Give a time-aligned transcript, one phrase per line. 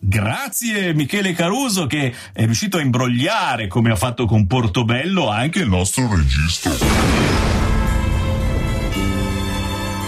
[0.00, 5.68] Grazie Michele Caruso che è riuscito a imbrogliare, come ha fatto con Portobello, anche il
[5.68, 6.70] nostro regista.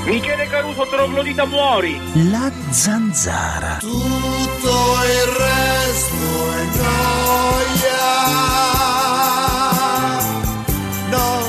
[0.05, 2.01] Michele Caruso, troglodita muori!
[2.30, 3.77] La zanzara.
[3.80, 8.09] Tutto il resto è gioia.
[11.11, 11.43] No,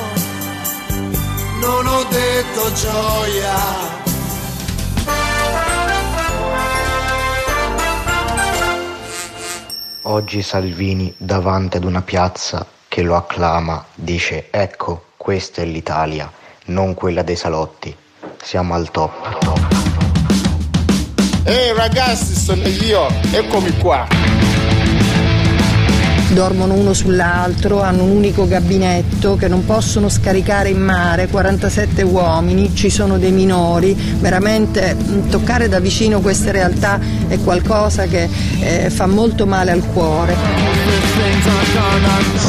[1.59, 4.00] non ho detto gioia.
[10.05, 16.31] Oggi Salvini, davanti ad una piazza che lo acclama, dice ecco, questa è l'Italia,
[16.65, 17.95] non quella dei salotti.
[18.41, 19.11] Siamo al top.
[21.43, 24.40] Ehi ragazzi, sono io, eccomi qua.
[26.33, 32.73] Dormono uno sull'altro, hanno un unico gabinetto che non possono scaricare in mare, 47 uomini,
[32.75, 38.89] ci sono dei minori, veramente mh, toccare da vicino queste realtà è qualcosa che eh,
[38.89, 40.35] fa molto male al cuore.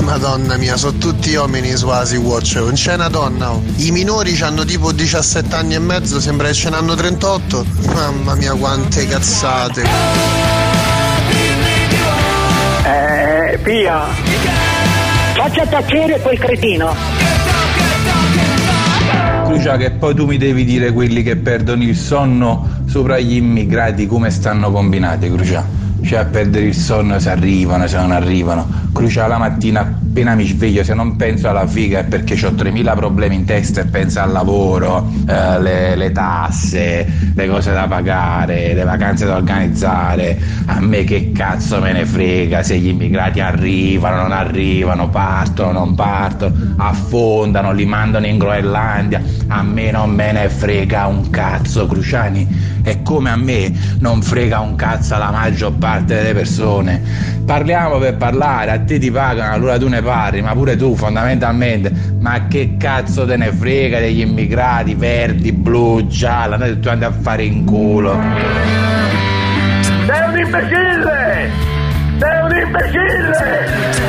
[0.02, 3.52] Madonna mia, sono tutti uomini su Asi Watch, non c'è una donna.
[3.52, 3.62] oh.
[3.76, 7.64] I minori hanno tipo 17 anni e mezzo, sembra che ce n'hanno 38.
[7.94, 9.82] Mamma mia, quante cazzate.
[12.84, 13.21] Eh,
[13.58, 14.02] Pia.
[15.34, 16.94] Faccia tacere quel cretino.
[19.44, 24.06] Crucia che poi tu mi devi dire quelli che perdono il sonno sopra gli immigrati
[24.06, 25.64] come stanno combinati, Crucia.
[26.02, 28.66] Cioè a perdere il sonno se arrivano, se non arrivano.
[28.92, 32.92] Crucia la mattina appena mi sveglio, se non penso alla figa è perché ho 3000
[32.92, 38.74] problemi in testa e penso al lavoro, eh, le, le tasse, le cose da pagare,
[38.74, 40.38] le vacanze da organizzare.
[40.66, 45.94] A me che cazzo me ne frega se gli immigrati arrivano, non arrivano, partono, non
[45.94, 49.22] partono, affondano, li mandano in Groenlandia.
[49.46, 52.72] A me non me ne frega un cazzo, Cruciani.
[52.82, 57.00] È come a me non frega un cazzo la maggior parte delle persone.
[57.44, 61.92] Parliamo per parlare, a te ti pagano, allora tu ne parli, ma pure tu fondamentalmente.
[62.18, 66.54] Ma che cazzo te ne frega degli immigrati verdi, blu, giallo?
[66.54, 68.20] Andate tu andate a fare in culo.
[70.06, 71.71] Sei un imbecille!
[72.22, 74.00] Sei un imbecille!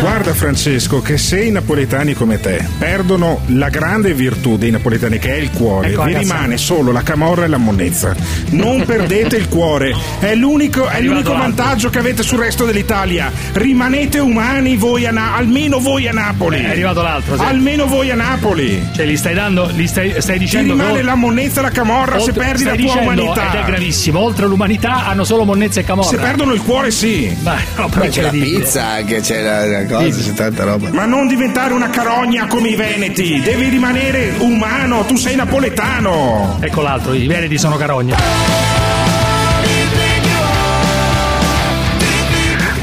[0.00, 5.32] Guarda Francesco che se i napoletani come te perdono la grande virtù dei napoletani che
[5.32, 6.32] è il cuore, Ecco, vi ragazzi.
[6.32, 8.14] rimane solo la camorra e la monnezza.
[8.50, 13.30] Non perdete il cuore, è l'unico, è l'unico vantaggio che avete sul resto dell'Italia.
[13.52, 16.56] Rimanete umani voi a Na- almeno voi a Napoli.
[16.58, 17.42] Eh, È arrivato l'altro, sì.
[17.44, 18.84] Almeno voi a Napoli.
[18.94, 21.70] Cioè, li stai dando, li stai, stai Ti dicendo rimane che la monnezza e la
[21.70, 23.52] camorra se oltre- perdi la tua dicendo, umanità.
[23.52, 26.08] Ed è gravissimo, oltre all'umanità hanno solo monnezza e camorra.
[26.08, 27.36] Se perdono il cuore sì.
[27.40, 30.90] Beh, no, c'è la pizza anche, c'è la, la cosa, c'è tanta roba.
[30.92, 36.58] Ma non diventare una carogna come i veneti, devi rimanere umano, tu sei napoletano.
[36.60, 38.14] Ecco l'altro, i veneti sono carogne.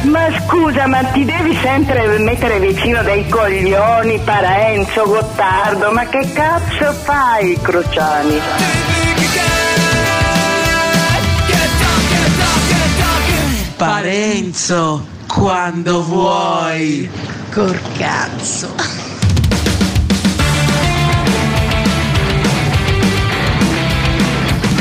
[0.01, 6.93] Ma scusa, ma ti devi sempre mettere vicino dei coglioni, Parenzo, Gottardo, ma che cazzo
[6.93, 8.88] fai, Cruciani?
[13.79, 17.09] Parenzo, quando vuoi.
[17.53, 18.75] Col cazzo.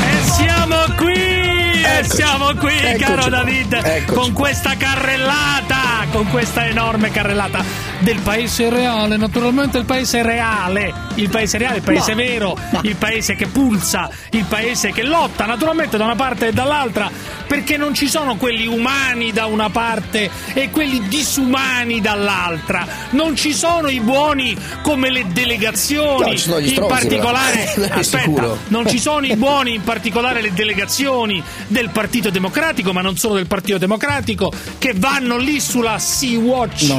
[0.01, 1.13] E siamo qui!
[1.13, 2.15] E Eccoci.
[2.15, 2.97] siamo qui, Eccoci.
[3.03, 4.17] caro David, Eccoci.
[4.19, 7.63] con questa carrellata, con questa enorme carrellata
[7.99, 12.17] del paese reale, naturalmente il paese reale, il paese reale, il paese No.
[12.17, 17.09] vero, il paese che pulsa, il paese che lotta, naturalmente da una parte e dall'altra,
[17.49, 23.53] perché non ci sono quelli umani da una parte e quelli disumani dall'altra, non ci
[23.55, 27.95] sono i buoni come le delegazioni, No, in stronzi, particolare, però.
[27.99, 33.17] Aspetta, non ci sono i buoni, in particolare le delegazioni del Partito Democratico, ma non
[33.17, 35.97] solo del Partito Democratico, che vanno lì sulla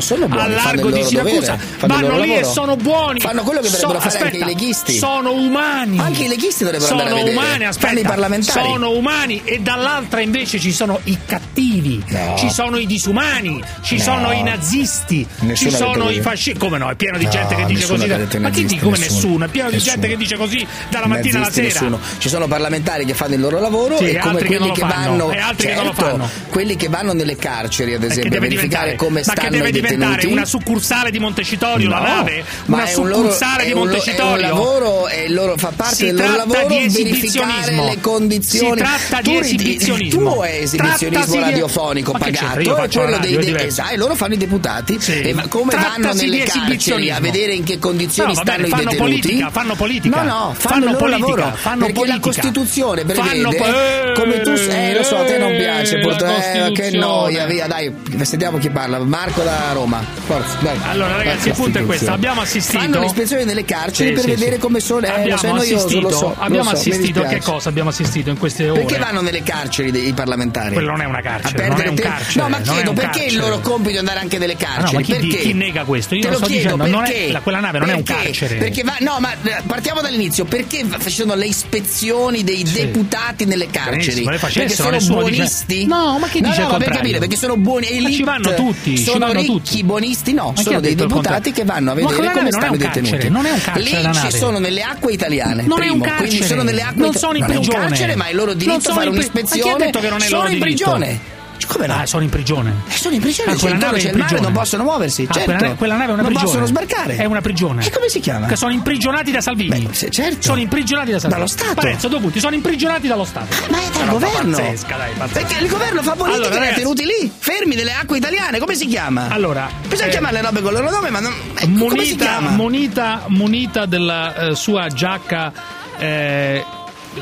[0.01, 1.57] sono buoni, a largo di Siracusa.
[1.83, 2.53] vanno lì e lavoro.
[2.53, 3.21] sono buoni.
[3.21, 4.97] Fanno quello che So- dovrebbero fare anche aspetta, i leghisti.
[4.99, 5.99] Sono umani.
[6.01, 8.19] Anche i leghisti dovrebbero sono andare umani, aspetta.
[8.41, 12.35] Sono umani e dall'altra invece invece ci sono i cattivi, No.
[12.39, 14.03] ci sono i disumani, ci No.
[14.03, 16.59] sono i nazisti, Nessuno ci sono i fascisti.
[16.59, 16.89] Come no?
[16.91, 18.07] È pieno di gente che dice così.
[18.07, 19.21] detto Ma chi nazisti, dice come nessuno.
[19.21, 19.45] nessuno?
[19.45, 19.93] È pieno di Nessuno.
[19.93, 21.81] gente che dice così dalla mattina alla Nazisti, sera.
[21.89, 22.01] nessuno.
[22.19, 24.81] Ci sono parlamentari che fanno il loro lavoro Sì, e come altri che quelli che,
[24.81, 26.29] vanno che lo certo, fanno.
[26.49, 29.69] quelli che vanno nelle carceri ad che esempio a verificare come ma stanno che deve
[29.69, 32.45] i diventare detenuti una succursale di Montecitorio la nave?
[32.67, 34.47] ma Una succursale di Montecitorio?
[34.47, 38.79] Lavoro, il loro, fa parte del loro lavoro di verificare le condizioni.
[38.79, 40.21] Si tratta di Tu esibizionismo.
[40.30, 43.67] Il tuo è esibizionismo di- radiofonico pagato e quello la dei radio, è de- diverso.
[43.67, 45.21] esatto, e loro fanno i deputati Sì.
[45.21, 48.51] e ma come vanno Trattasi nelle di carceri a vedere in che condizioni No, bene,
[48.53, 50.23] stanno i fanno detenuti politica, fanno politica.
[50.23, 52.15] no no fanno, Fanno il loro politica, lavoro fanno perché politica.
[52.17, 55.97] la Costituzione prevede Fanno po- eh, come tu eh, lo so a te non piace
[55.97, 57.93] la purtroppo eh, che noia via dai
[58.23, 62.41] sentiamo chi parla Marco da Roma forza dai Allora, ragazzi, il punto è questo: abbiamo
[62.41, 62.79] assistito.
[62.83, 64.61] Fanno l'ispezione nelle carceri Sì, per sì, vedere sì.
[64.61, 65.07] come sono.
[65.07, 67.89] Eh, lo abbiamo so, noioso, assistito, lo so, lo abbiamo assistito a che cosa abbiamo
[67.91, 68.81] assistito in queste ore?
[68.85, 70.73] Perché vanno nelle carceri dei parlamentari?
[70.75, 72.41] Quello non è una A carcere, non è un carcere.
[72.43, 73.41] No, ma è chiedo perché è il carcere.
[73.51, 74.95] loro compito di andare anche nelle Ah, no, carceri?
[74.97, 75.37] ma chi, perché?
[75.39, 76.15] chi nega questo?
[76.15, 77.33] Io Te lo sto chiedo, dicendo, non è- perché?
[77.33, 78.23] la- quella nave non è un Perché?
[78.25, 78.55] carcere.
[78.57, 80.45] Perché va, no, ma eh, partiamo dall'inizio.
[80.45, 84.23] Perché fa- ci sono le ispezioni dei deputati nelle carceri?
[84.23, 85.87] Perché sono nessuno dice- buonisti?
[85.87, 88.13] No, ma chi no, dice no, ma per capire, perché sono buoni Ma elite.
[88.13, 89.85] ci vanno tutti, ci Sono vanno ricchi, tutti.
[89.85, 90.33] buonisti?
[90.33, 93.03] No, Ma sono dei deputati che vanno a Ma vedere come è stanno i carcere,
[93.07, 93.29] detenuti.
[93.31, 95.63] non è un carcere Lì ci sono nelle acque italiane.
[95.63, 96.47] Non è un primo, quindi carcere.
[96.47, 97.79] sono nelle acque Non sono in è prigione.
[97.89, 99.91] carcere, ma è il loro diritto sono fare un'ispezione.
[100.11, 100.85] Non è sono loro in diritto?
[100.91, 101.39] prigione.
[101.67, 101.95] Come no?
[101.95, 102.73] Ah, sono in prigione.
[102.89, 104.41] Eh, sono in prigione, Ah, quella nave c'è in mare, prigione.
[104.41, 105.27] non possono muoversi.
[105.29, 105.53] Ah, certo.
[105.55, 106.47] quella, quella nave è una non prigione.
[106.47, 107.17] possono sbarcare.
[107.17, 107.87] È una prigione.
[107.87, 108.47] E come si chiama?
[108.49, 109.89] Che sono imprigionati da Salvini.
[109.93, 110.37] certo.
[110.41, 111.41] Sono imprigionati da Salvini.
[111.43, 111.75] Dallo Stato.
[111.75, 113.55] Parenzo, dovuti, sono imprigionati dallo Stato.
[113.71, 114.57] Ma è dal Una governo.
[114.57, 115.47] Pazzesca, dai, pazzesca.
[115.47, 118.59] Perché il governo fa politica Allora, ragazzi- tenuti lì, fermi nelle acque italiane.
[118.59, 119.29] Come si chiama?
[119.29, 121.33] Allora, Bisogna eh, chiamare le robe con il loro nome, ma non.
[121.57, 125.53] eh, come si munita, munita, munita della eh, sua giacca,
[125.99, 126.65] eh,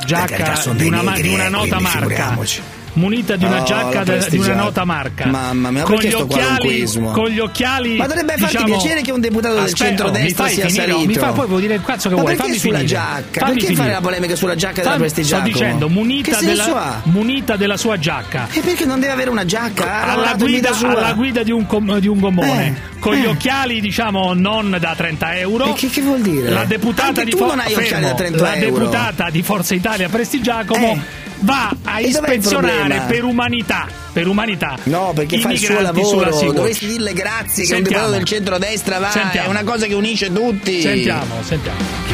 [0.07, 1.99] giacca di una, di una eh, nota quindi marca.
[1.99, 2.63] figuriamoci.
[2.99, 5.27] Munita di una Oh, giacca de- di una nota marca.
[5.27, 7.97] Mamma mia, con gli occhiali, con gli occhiali.
[7.97, 11.07] Ma dovrebbe farti diciamo- piacere che un deputato del Aspetta, centrodestra sia finire, salito.
[11.07, 12.95] Mi fa, poi puoi dire il cazzo che Ma vuoi, perché fammi sulla finire.
[12.97, 13.41] giacca?
[13.41, 13.93] Fammi Perché fare finire.
[13.93, 15.49] la polemica sulla giacca della Fammi- Prestigiacomo?
[15.49, 18.49] Sto dicendo, munita della, munita della sua giacca.
[18.53, 20.03] E perché non deve avere una giacca?
[20.03, 23.29] Alla guida, alla guida di un, com- di un gommone Eh, con gli eh.
[23.29, 26.51] occhiali diciamo non da 30 euro E che- che vuol dire?
[26.51, 28.07] la deputata Anche di tu For- non hai occhiali fermo.
[28.09, 28.79] da 30 la euro.
[28.79, 31.27] deputata di Forza Italia Prestigiacomo Eh.
[31.41, 36.53] Va a E ispezionare per umanità per umanità No, perché i fa il suo lavoro.
[36.53, 37.85] Dovresti dirle grazie che un Sentiamo.
[37.85, 39.11] deputato del centrodestra va.
[39.11, 39.47] Sentiamo.
[39.47, 40.81] È una cosa che unisce tutti.
[40.81, 42.07] sentiamo sentiamo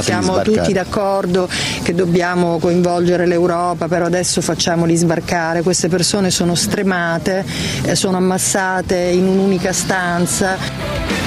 [0.00, 1.48] Siamo tutti d'accordo
[1.82, 5.62] che dobbiamo coinvolgere l'Europa, però adesso facciamoli sbarcare.
[5.62, 7.44] Queste persone sono stremate,
[7.82, 11.19] eh, sono ammassate in un'unica stanza.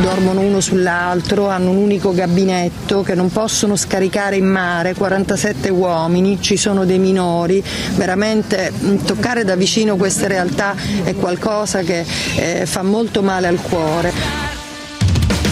[0.00, 6.40] Dormono uno sull'altro, hanno un unico gabinetto che non possono scaricare in mare, 47 uomini,
[6.40, 7.62] ci sono dei minori,
[7.94, 12.04] veramente mh, toccare da vicino queste realtà è qualcosa che
[12.36, 14.55] eh, fa molto male al cuore.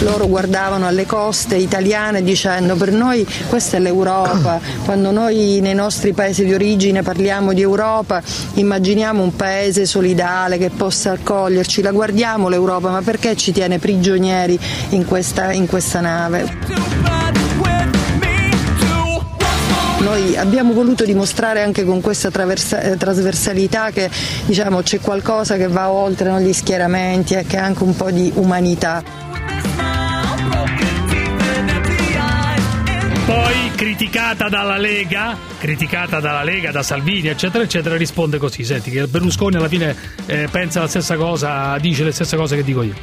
[0.01, 6.13] Loro guardavano alle coste italiane dicendo per noi questa è l'Europa, quando noi nei nostri
[6.13, 8.21] paesi di origine parliamo di Europa
[8.53, 14.59] immaginiamo un paese solidale che possa accoglierci, la guardiamo l'Europa, ma perché ci tiene prigionieri
[14.89, 16.93] in questa, in questa nave?
[19.99, 24.07] Noi abbiamo voluto dimostrare anche con questa traversa- trasversalità che
[24.45, 28.11] diciamo, c'è qualcosa che va oltre no, gli schieramenti e che ha anche un po'
[28.11, 29.25] di umanità.
[33.25, 39.07] Poi criticata dalla Lega criticata dalla Lega da Salvini eccetera eccetera risponde così senti che
[39.07, 39.95] Berlusconi alla fine
[40.27, 42.93] eh, pensa la stessa cosa dice le stesse cose che dico io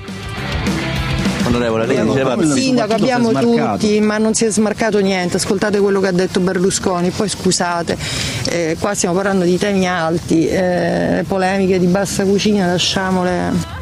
[1.44, 5.38] Onorevole, lei diceva Il sindaco abbiamo tutti, ma non si è smarcato niente.
[5.38, 7.11] Ascoltate quello che ha detto Berlusconi.
[7.11, 7.99] Poi scusate,
[8.49, 13.81] eh, qua stiamo parlando di temi alti, eh, polemiche di bassa cucina, lasciamole.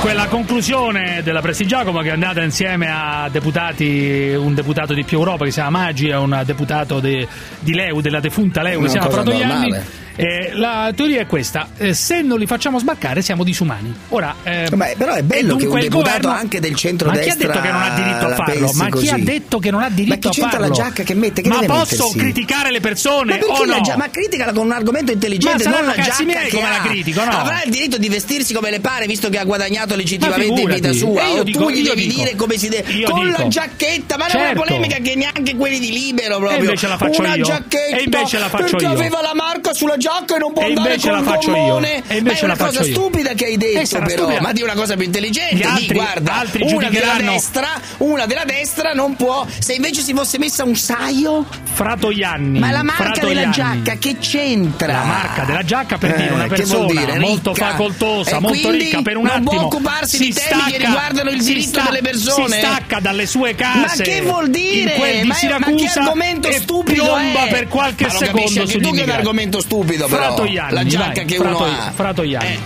[0.00, 5.18] Dunque, la conclusione della Prestigiacomo che è andata insieme a deputati, un deputato di più
[5.18, 7.26] Europa che si chiama Maggi e un deputato de-
[7.58, 9.70] di Leu, della defunta Leu, che si chiama Fratoianni.
[10.20, 13.94] Eh, la teoria è questa: eh, se non li facciamo sbarcare, siamo disumani.
[14.08, 17.22] Ora, eh, Beh, però è bello e che un deputato governo- anche del Ma centrodestra
[17.22, 18.70] chi ha detto che non ha diritto a farlo?
[18.74, 19.08] Ma chi così?
[19.10, 20.66] ha detto che non ha diritto Ma chi a c'entra farlo?
[20.66, 21.40] la giacca che mette?
[21.42, 21.74] Che ma posso
[22.06, 22.16] mettersi?
[22.18, 23.80] criticare le persone Ma o no?
[23.80, 27.22] gia- ma criticala con un argomento intelligente, Ma non la giacca miei come la critico,
[27.24, 27.30] no?
[27.30, 30.92] Avrà il diritto di vestirsi come le pare, visto che ha guadagnato legittimamente in vita
[30.92, 31.22] sua.
[31.22, 32.18] E io o dico- tu gli devi dico.
[32.24, 33.02] dire come si deve.
[33.08, 33.38] Con dico.
[33.42, 34.60] la giacchetta, ma non è Certo.
[34.62, 36.58] una polemica che neanche quelli di libero proprio.
[36.58, 37.44] invece la faccio una io.
[37.44, 38.90] giacchetta E invece la faccio io.
[38.90, 41.50] aveva la marca sulla giacca Giocco e non può E andare invece col la faccio
[41.50, 41.56] io.
[41.56, 42.02] gommone.
[42.06, 42.92] E invece Ma è una cosa io.
[42.92, 44.08] stupida che hai detto, Eh, però.
[44.22, 44.40] stupida.
[44.40, 45.56] Ma di una cosa più intelligente.
[45.56, 49.46] Gli altri- guarda, altri una della destra, una della destra non può.
[49.58, 51.44] Se invece si fosse messa un saio.
[51.74, 52.58] Fratoianni.
[52.58, 54.92] Ma la marca della giacca che c'entra?
[54.92, 57.18] La marca della giacca per dire Eh, una che persona dire?
[57.18, 59.50] molto facoltosa, E molto quindi ricca per un non attimo.
[59.50, 62.54] può occuparsi si di temi che riguardano il diritto delle persone?
[62.60, 63.78] Si stacca dalle sue case.
[63.78, 64.92] Ma che vuol dire?
[64.92, 67.48] In quel di Ma è- ma che argomento stupido piomba è?
[67.50, 70.06] per qualche Ma secondo capisci anche tu che è un argomento stupido, però.
[70.34, 71.90] Fratoianni, La giacca vai, che uno Frato- ha.
[71.94, 72.58] Fratoianni.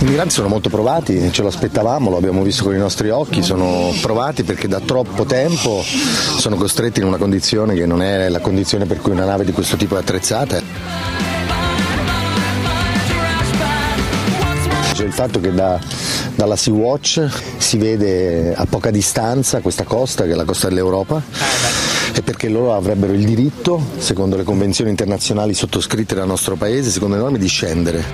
[0.00, 3.42] I migranti sono molto provati, ce lo aspettavamo, lo abbiamo visto con i nostri occhi,
[3.42, 8.40] sono provati perché da troppo tempo sono costretti in una condizione che non è la
[8.40, 10.60] condizione per cui una nave di questo tipo è attrezzata.
[14.92, 15.78] C'è il fatto che da-
[16.34, 17.26] dalla Sea-Watch
[17.56, 21.22] si vede a poca distanza questa costa, che è la costa dell'Europa,
[22.14, 27.16] e perché loro avrebbero il diritto, secondo le convenzioni internazionali sottoscritte dal nostro paese, secondo
[27.16, 28.04] le norme, di scendere.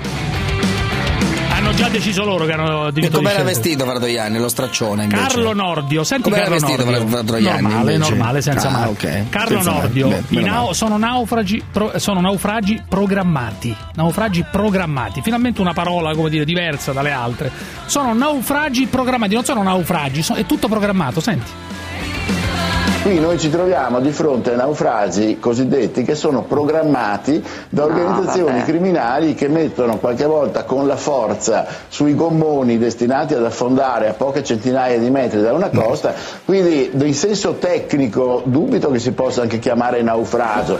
[1.53, 4.39] Hanno già deciso loro che hanno E diritto di com'era vestito Fratoianni?
[4.39, 5.21] Lo straccione invece.
[5.27, 7.07] Carlo Nordio, senti Com'era Carlo vestito Nordio.
[7.07, 8.09] Fratoianni, normale, invece?
[8.15, 8.89] normale, senza Ah, male.
[8.89, 9.29] ok.
[9.29, 9.81] Carlo Senza male.
[9.83, 10.73] Nordio, Beh, nau- male.
[10.73, 13.75] sono, naufragi, pro- sono naufragi programmati.
[13.93, 15.21] Naufragi programmati.
[15.21, 17.51] Finalmente una parola, come dire, diversa dalle altre.
[17.85, 21.51] Sono naufragi programmati, non sono naufragi, so- è tutto programmato, senti.
[23.01, 29.33] Qui noi ci troviamo di fronte a naufragi cosiddetti che sono programmati da organizzazioni criminali
[29.33, 34.99] che mettono qualche volta con la forza sui gommoni destinati ad affondare a poche centinaia
[34.99, 36.13] di metri da una costa,
[36.45, 40.77] quindi in senso tecnico dubito che si possa anche chiamare naufragio.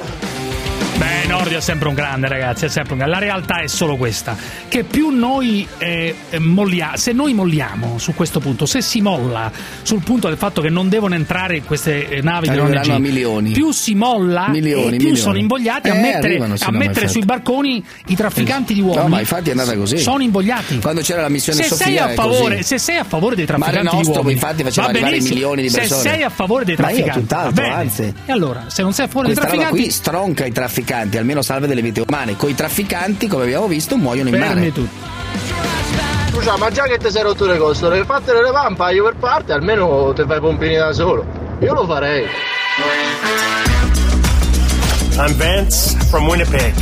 [1.01, 3.15] Beh, Nordio è sempre un grande, ragazzi, è sempre un grande.
[3.17, 8.13] La realtà è solo questa: che più noi eh, eh, mollia- se noi molliamo su
[8.13, 12.21] questo punto, se si molla sul punto del fatto che non devono entrare queste eh,
[12.21, 13.49] navi Arriveranno dell'ONG, milioni.
[13.51, 15.15] più si molla Milioni, e più milioni.
[15.17, 18.81] sono invogliati a Eh, mettere, arrivano, sì, a no, mettere sui barconi i trafficanti di
[18.81, 19.01] uomini.
[19.01, 19.97] No, ma infatti è andata così.
[19.97, 20.77] Sono invogliati.
[20.77, 23.59] Quando c'era la missione se Sofia sei, a favore, se sei a favore dei Mare
[23.59, 26.01] trafficanti di Nostrum, uomini, infatti, faceva va arrivare milioni di Se persone.
[26.01, 28.13] sei a favore dei Ma io trafficanti, tutt'altro, anzi.
[28.27, 30.89] E allora, se non sei a favore dei Questa roba trafficanti, qui stronca i trafficanti,
[30.93, 32.35] almeno salve delle vite umane.
[32.35, 34.71] Coi trafficanti, come abbiamo visto, muoiono in fermi mare.
[34.71, 34.95] tutti.
[36.31, 39.51] Scusa, ma già che ti sei rotto le costole, fattere le vampa io per parte,
[39.53, 41.25] almeno ti fai i pompini da solo.
[41.59, 42.25] Io lo farei.
[45.17, 46.73] I'm Vance from Winnipeg.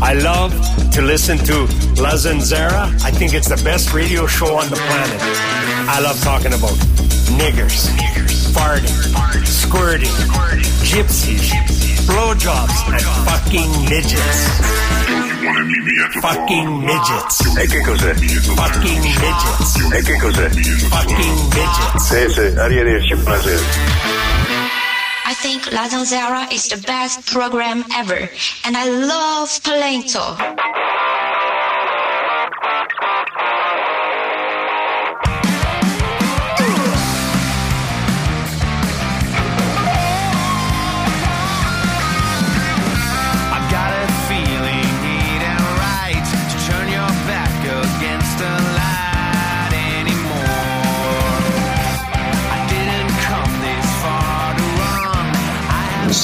[0.00, 0.54] I love
[0.92, 1.66] to listen to
[2.00, 2.88] La Zanzara.
[3.04, 5.20] I think it's the best radio show on the planet.
[5.88, 6.76] I love talking about
[7.36, 7.88] niggers,
[8.52, 8.94] farting,
[9.44, 10.10] squirting,
[10.82, 11.52] gypsies,
[12.08, 14.40] blowjobs, and fucking midgets.
[16.20, 17.56] Fucking midgets.
[17.56, 18.14] E che cos'è?
[18.14, 19.92] Fucking midgets.
[19.92, 20.48] E che cos'è?
[20.48, 22.04] Fucking midgets.
[22.08, 23.60] Sì, sì, arrivederci, buonasera.
[25.30, 28.30] I think La Zanzara is the best program ever,
[28.64, 30.36] and I love Palento.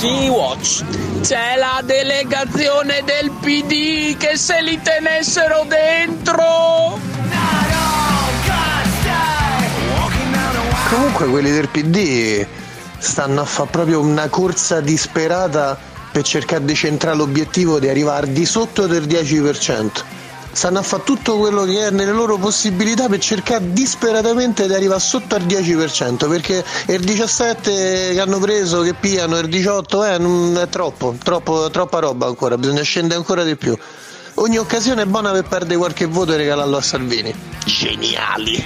[0.05, 0.85] Sea-Watch.
[1.23, 7.01] C'è la delegazione del PD che se li tenessero dentro.
[10.91, 12.47] Comunque quelli del PD
[12.99, 15.79] stanno a fare proprio una corsa disperata
[16.13, 19.91] per cercare di centrare l'obiettivo di arrivare di sotto del 10%.
[20.55, 25.01] Stanno a fare tutto quello che è nelle loro possibilità per cercare disperatamente di arrivare
[25.01, 30.57] sotto al 10%, perché il 17 che hanno preso, che pigliano, il 18 eh, non
[30.57, 33.77] è troppo, troppo, troppa roba ancora, bisogna scendere ancora di più.
[34.35, 37.35] Ogni occasione è buona per perdere qualche voto e regalarlo a Salvini.
[37.65, 38.65] Geniali!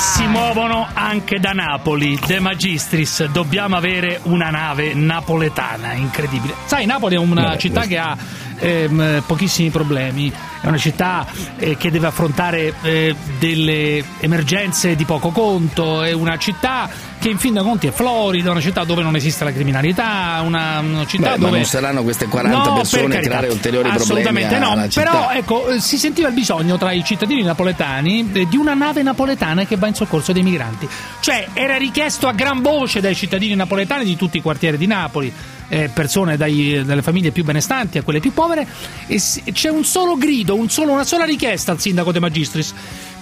[0.00, 2.18] Si muovono anche da Napoli.
[2.26, 6.54] De Magistris, dobbiamo avere una nave napoletana, incredibile.
[6.64, 8.16] Sai, Napoli è una Beh, città che ha
[8.58, 11.26] ehm, pochissimi problemi, è una città
[11.58, 16.88] eh, che deve affrontare eh, delle emergenze di poco conto, è una città
[17.20, 20.78] che in fin dei conti è florida, una città dove non esiste la criminalità, una,
[20.78, 21.56] una città Beh, ma dove...
[21.58, 25.30] non saranno queste 40 No, per persone a carità, creare ulteriori problemi assolutamente no, però
[25.30, 29.66] ecco, eh, si sentiva il bisogno tra i cittadini napoletani eh, di una nave napoletana
[29.66, 30.88] che va in soccorso dei migranti.
[31.20, 35.30] Cioè, era richiesto a gran voce dai cittadini napoletani di tutti i quartieri di Napoli,
[35.68, 38.66] eh, persone dai- dalle famiglie più benestanti a quelle più povere,
[39.06, 39.20] e
[39.52, 42.74] c'è un solo grido, un solo- una sola richiesta al sindaco De Magistris.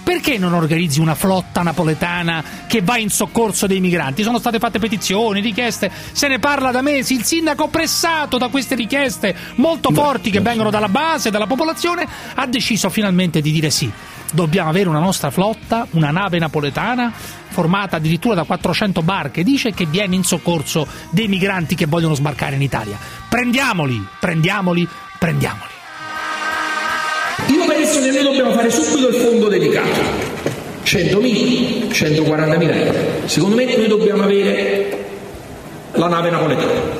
[0.03, 4.23] Perché non organizzi una flotta napoletana che va in soccorso dei migranti?
[4.23, 7.13] Sono state fatte petizioni, richieste, se ne parla da mesi.
[7.13, 12.45] Il sindaco, pressato da queste richieste molto forti che vengono dalla base, dalla popolazione, ha
[12.47, 13.91] deciso finalmente di dire sì.
[14.31, 17.11] Dobbiamo avere una nostra flotta, una nave napoletana
[17.49, 22.55] formata addirittura da 400 barche, dice che viene in soccorso dei migranti che vogliono sbarcare
[22.55, 22.97] in Italia.
[23.27, 24.87] Prendiamoli, prendiamoli,
[25.17, 25.77] prendiamoli.
[27.51, 30.37] Io penso che noi dobbiamo fare subito il fondo dedicato.
[30.83, 32.97] 100.000, 140.000 euro.
[33.25, 34.97] Secondo me noi dobbiamo avere
[35.93, 36.97] la nave napoletana.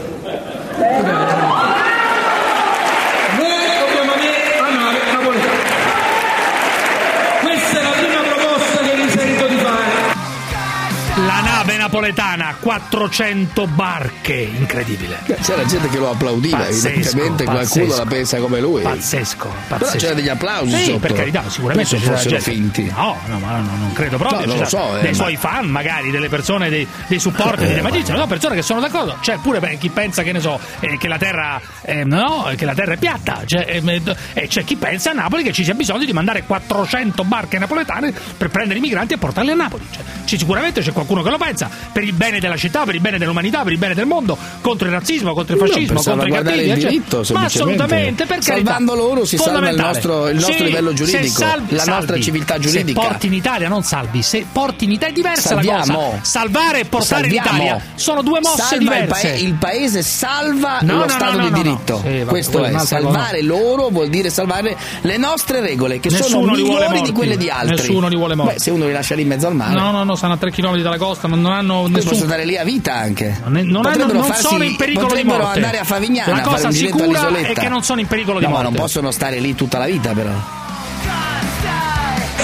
[11.89, 15.17] Napoletana, 400 barche, incredibile.
[15.41, 18.03] C'era gente che lo applaudiva, Pazzesco, evidentemente qualcuno pazzesco.
[18.03, 18.81] la pensa come lui.
[18.83, 19.97] Pazzesco, Però pazzesco.
[19.97, 20.99] c'era degli applausi Sì, sotto.
[20.99, 22.93] per carità, sicuramente Penso c'era fossero gente- finti.
[22.95, 24.45] No, no, ma non, credo proprio.
[24.45, 27.73] No, non so, eh, dei ma- suoi fan, magari, delle persone, dei, dei supporter Eh,
[27.73, 29.17] De Magistri, no, persone che sono d'accordo.
[29.19, 32.65] C'è pure beh, chi pensa che ne so, eh, che la terra eh, no, che
[32.65, 33.41] la terra è piatta.
[33.45, 34.01] C'è, eh,
[34.33, 38.13] e c'è chi pensa a Napoli che ci sia bisogno di mandare 400 barche napoletane
[38.37, 39.85] per prendere i migranti e portarli a Napoli.
[39.89, 43.01] Cioè, ci- sicuramente c'è qualcuno che lo pensa per il bene della città, per il
[43.01, 46.31] bene dell'umanità, per il bene del mondo, contro il razzismo, contro il fascismo, contro i
[46.31, 46.67] cattivi.
[46.69, 48.71] il diritto, Ma assolutamente, per carità.
[48.71, 53.01] Salvando loro si salva il nostro- il nostro Sì, livello giuridico, la nostra civiltà giuridica.
[53.01, 54.21] Se porti in Italia, non salvi.
[54.21, 55.99] Se porti in Italia è diversa la Salviamo.
[55.99, 56.19] cosa.
[56.21, 57.49] Salvare e portare Salviamo.
[57.49, 59.27] in Italia sono due mosse Salva il diverse.
[59.29, 62.01] pae- Il, paese salva No, lo no, Stato no, di diritto.
[62.05, 67.01] Sì, Questo è salvare loro vuol dire salvare le nostre regole, che Nessuno sono migliori
[67.01, 67.75] di quelle di altri.
[67.75, 68.53] Nessuno li vuole morti.
[68.53, 69.73] Beh, se uno li lascia lì in mezzo al mare.
[69.73, 72.45] No, no, no, stanno a 3 km dalla costa, non, non hanno nessun possono andare
[72.45, 73.37] lì a vita anche.
[73.43, 75.55] Non, è- non hanno- Potrebbero non farsi- sono in pericolo di potrebbero morte.
[75.59, 77.47] andare a Favignana La a fare cosa sicura all'isoletta.
[77.47, 78.63] è che non sono in pericolo di no, morte.
[78.65, 80.31] ma non possono stare lì tutta la vita però.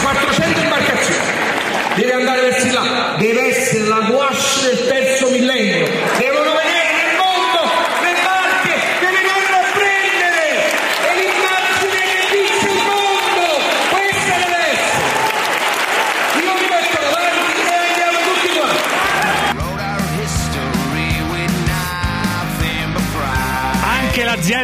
[0.02, 1.20] 400 imbarcazioni.
[1.96, 3.16] Deve andare verso là.
[3.18, 5.88] Deve essere la gouache del terzo millennio.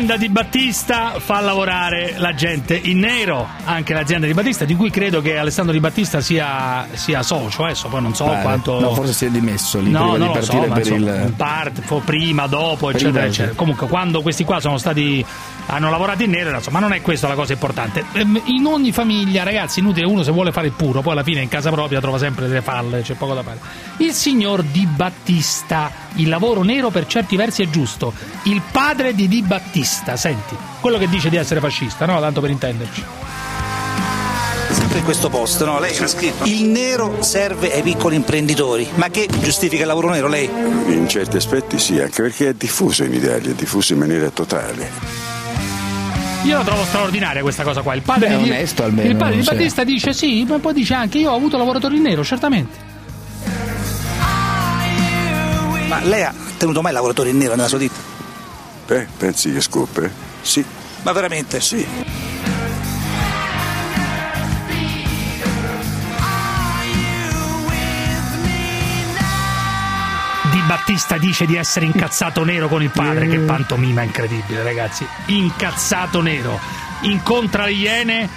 [0.02, 3.48] L'azienda di Battista fa lavorare la gente in nero.
[3.66, 7.66] Anche l'azienda di Battista, di cui credo che Alessandro Di Battista sia, sia socio.
[7.66, 8.80] Adesso poi non so Eh, quanto.
[8.80, 11.32] no, forse si è dimesso lì No, prima di so, partire ma per insomma, il.
[11.34, 13.50] part- prima, dopo, eccetera, Prima, eccetera.
[13.52, 13.56] sì.
[13.56, 15.24] Comunque, quando questi qua sono stati.
[15.74, 18.04] Hanno lavorato in nero, insomma, non è questa la cosa importante.
[18.12, 21.42] Ehm, In ogni famiglia, ragazzi, inutile uno se vuole fare il puro, poi alla fine
[21.42, 23.60] in casa propria trova sempre delle falle, c'è poco da fare.
[23.98, 28.14] Il signor Di Battista, il lavoro nero per certi versi è giusto.
[28.44, 32.20] Il padre di Di Battista, senti, quello che dice di essere fascista, no?
[32.20, 33.04] Tanto per intenderci.
[34.72, 35.80] Sempre in questo posto, no?
[35.80, 36.44] Lei ha scritto.
[36.46, 38.88] Il nero serve ai piccoli imprenditori.
[38.96, 40.50] Ma che giustifica il lavoro nero lei?
[40.50, 45.31] In certi aspetti sì, anche perché è diffuso in Italia, è diffuso in maniera totale.
[46.44, 47.94] Io la trovo straordinaria questa cosa qua.
[47.94, 49.44] Il padre, Beh, di, onesto almeno, il padre di.
[49.44, 52.90] Battista dice sì, ma poi dice anche io ho avuto lavoratori in nero, certamente.
[55.88, 58.00] Ma lei ha tenuto mai lavoratori in nero nella sua ditta?
[58.88, 60.12] Beh, pensi che scopre?
[60.42, 60.64] Sì.
[61.04, 61.60] Ma veramente?
[61.60, 61.86] Sì.
[70.72, 75.06] Battista dice di essere incazzato nero con il padre, che pantomima incredibile, ragazzi.
[75.26, 76.58] Incazzato nero.
[77.02, 78.30] Incontra le Iene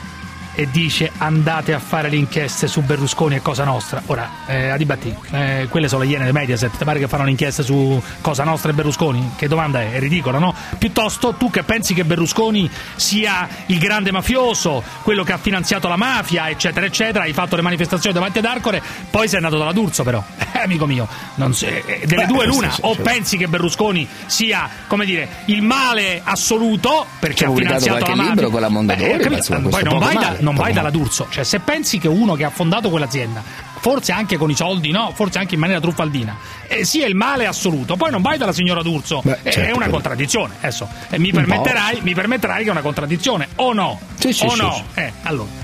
[0.55, 4.03] e dice andate a fare le inchieste su Berlusconi e Cosa Nostra.
[4.07, 7.25] Ora, eh, a dibattire, eh, quelle sono le Iene di Mediaset, ti pare che fanno
[7.25, 9.33] l'inchiesta su Cosa Nostra e Berlusconi?
[9.37, 9.93] Che domanda è?
[9.93, 10.55] È ridicola, no?
[10.79, 15.97] Piuttosto tu che pensi che Berlusconi sia il grande mafioso, quello che ha finanziato la
[15.97, 20.03] mafia, eccetera, eccetera, hai fatto le manifestazioni davanti ad Arcore, poi sei andato dalla D'Urso
[20.05, 23.01] però, eh, amico mio, non so, eh, delle Beh, due l'una, sì, sì, o sì.
[23.01, 28.33] pensi che Berlusconi sia, come dire, il male assoluto perché C'è ha finanziato la mafia.
[28.33, 29.61] libro con la Mondadori, Eh, capito?
[29.69, 32.50] poi non vai, da- non vai dalla D'Urso, cioè se pensi che uno che ha
[32.50, 33.42] fondato quell'azienda,
[33.80, 36.37] forse anche con i soldi, no, forse anche in maniera truffaldina,
[36.68, 39.61] eh, sia il male assoluto, poi non vai dalla signora D'Urso, Beh, Eh, è certo,
[39.70, 39.90] una capito.
[39.90, 43.98] contraddizione, adesso mi permetterai, mi permetterai che è una contraddizione, o no?
[44.18, 44.72] Sì, sì, o sì, no?
[44.94, 45.00] sì.
[45.00, 45.62] Eh, allora.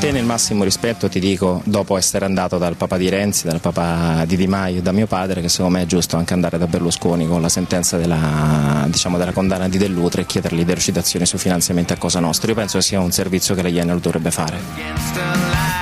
[0.00, 4.24] Te nel massimo rispetto ti dico, dopo essere andato dal papà di Renzi, dal papà
[4.26, 7.26] di Di Maio da mio padre, che secondo me è giusto anche andare da Berlusconi
[7.26, 11.96] con la sentenza della, diciamo, della condanna di Dell'Utre e chiedergli delucidazioni sui finanziamenti a
[11.96, 12.48] Cosa Nostra.
[12.48, 15.77] Io penso che sia un servizio che la Iene dovrebbe fare.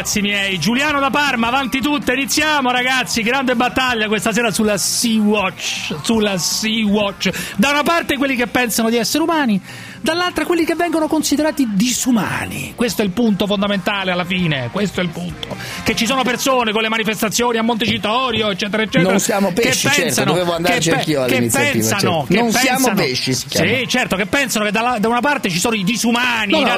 [0.00, 0.58] Ragazzi, miei.
[0.58, 3.22] Giuliano da Parma, avanti tutte, iniziamo ragazzi.
[3.22, 5.94] Grande battaglia questa sera sulla Sea-Watch.
[6.02, 7.30] Sulla Sea-Watch.
[7.56, 9.60] Da una parte quelli che pensano di essere umani,
[10.00, 12.72] dall'altra quelli che vengono considerati disumani.
[12.74, 14.68] Questo è il punto fondamentale alla fine.
[14.72, 15.56] Questo è il punto.
[15.82, 19.10] Che ci sono persone con le manifestazioni a Montecitorio, eccetera, eccetera.
[19.10, 22.24] Non siamo pesci, che certo, pensano, dovevo andarci che, anch'io che pensano, certo.
[22.28, 23.46] che Non siamo pensano- pesci, si.
[23.48, 26.64] Sì, certo, che pensano che dalla- da una parte ci sono i disumani, No, i
[26.64, 26.70] no,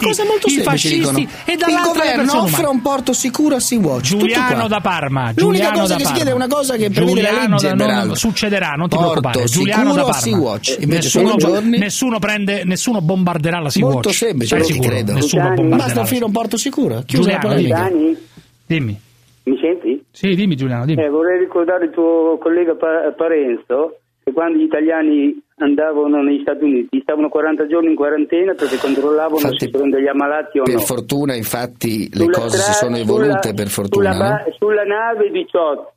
[0.00, 1.18] cosa molto i semplice fascisti dicono.
[1.18, 4.08] e Il dall'altra le governo offre un porto sicuro a Sea-Watch.
[4.10, 5.32] tutto Giuliano da Parma.
[5.34, 7.74] L'unica Giuliano cosa da che si chiede è una cosa che prevede la Giuliano legge,
[7.74, 9.44] da- non- succederà, non ti Porto preoccupare.
[9.46, 10.18] Giuliano da Parma.
[10.20, 10.76] Sea-Watch.
[10.80, 13.94] Invece nessuno, sono giorni- nessuno prende, nessuno bombarderà la Sea-Watch.
[13.94, 14.90] Molto semplice, non ti sicuro?
[14.90, 15.12] credo.
[15.12, 16.00] Nessuno Basta bombarderà.
[16.00, 17.02] offrire un porto sicuro.
[17.06, 17.68] Chiusa la Giuliano, dimmi.
[17.72, 18.20] polemica.
[18.66, 19.00] Dimmi.
[19.42, 20.04] Mi senti?
[20.10, 21.02] Sì, dimmi Giuliano, dimmi.
[21.02, 26.62] Eh, vorrei ricordare il tuo collega Pa- Parenzo che quando gli italiani andavano negli Stati
[26.64, 30.74] Uniti stavano 40 giorni in quarantena perché controllavano Infatti, se erano degli ammalati o Per
[30.74, 30.80] no.
[30.80, 34.12] fortuna, infatti, le Sulla cose si stra- sono sulla- evolute, per fortuna.
[34.12, 35.92] Sulla, ba- sulla nave 18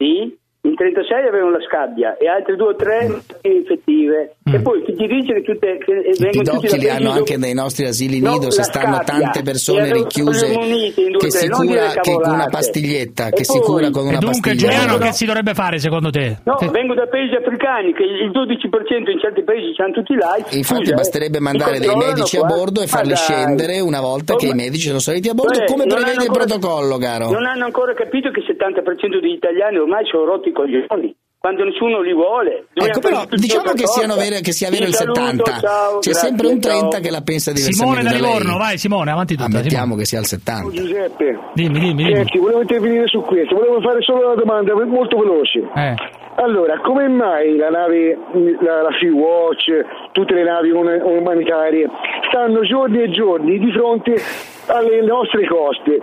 [0.66, 4.36] in 36 avevano la scabbia e altre due o tre infettive.
[4.46, 6.26] E poi chi ti dice che, tutte, che Mm.
[6.26, 9.20] I pidocchi li hanno anche nei nostri asili No, nido, se stanno scabbia.
[9.20, 13.68] tante persone rinchiuse due che si cura che con una pastiglietta, E che si poi-
[13.68, 14.72] cura con una dunque pastiglia.
[14.72, 16.38] Giuliano che si dovrebbe fare secondo te?
[16.44, 20.56] No, vengo da paesi africani che il 12% in certi paesi hanno tutti i like.
[20.56, 22.48] Infatti Scusa, basterebbe eh, mandare li dei medici a qua.
[22.56, 23.18] bordo e farli dai.
[23.18, 26.24] scendere una volta Oh, che i ma- medici sono saliti a bordo, come non prevede
[26.24, 27.32] il protocollo, caro.
[27.32, 31.16] Non hanno ancora capito che 70% degli italiani ormai sono rotti i coglioni.
[31.44, 32.68] Quando nessuno li vuole.
[32.72, 37.00] Ecco, però diciamo che, siano vere- che sia vero il 70, c'è sempre un 30
[37.00, 38.12] che la pensa diversamente Simone da.
[38.16, 39.44] Livorno, vai Simone, avanti tu.
[39.44, 40.72] Ammettiamo che sia il 70.
[40.72, 42.16] Giuseppe, Dimmi, dimmi, dimmi.
[42.16, 45.68] senti, volevo intervenire su questo, volevo fare solo una domanda molto veloce.
[45.76, 45.96] Eh.
[46.36, 48.18] Allora, come mai la nave,
[48.62, 49.68] la, la Sea Watch,
[50.14, 51.90] tutte le navi umanitarie
[52.30, 54.16] stanno giorni e giorni di fronte
[54.68, 56.00] alle nostre coste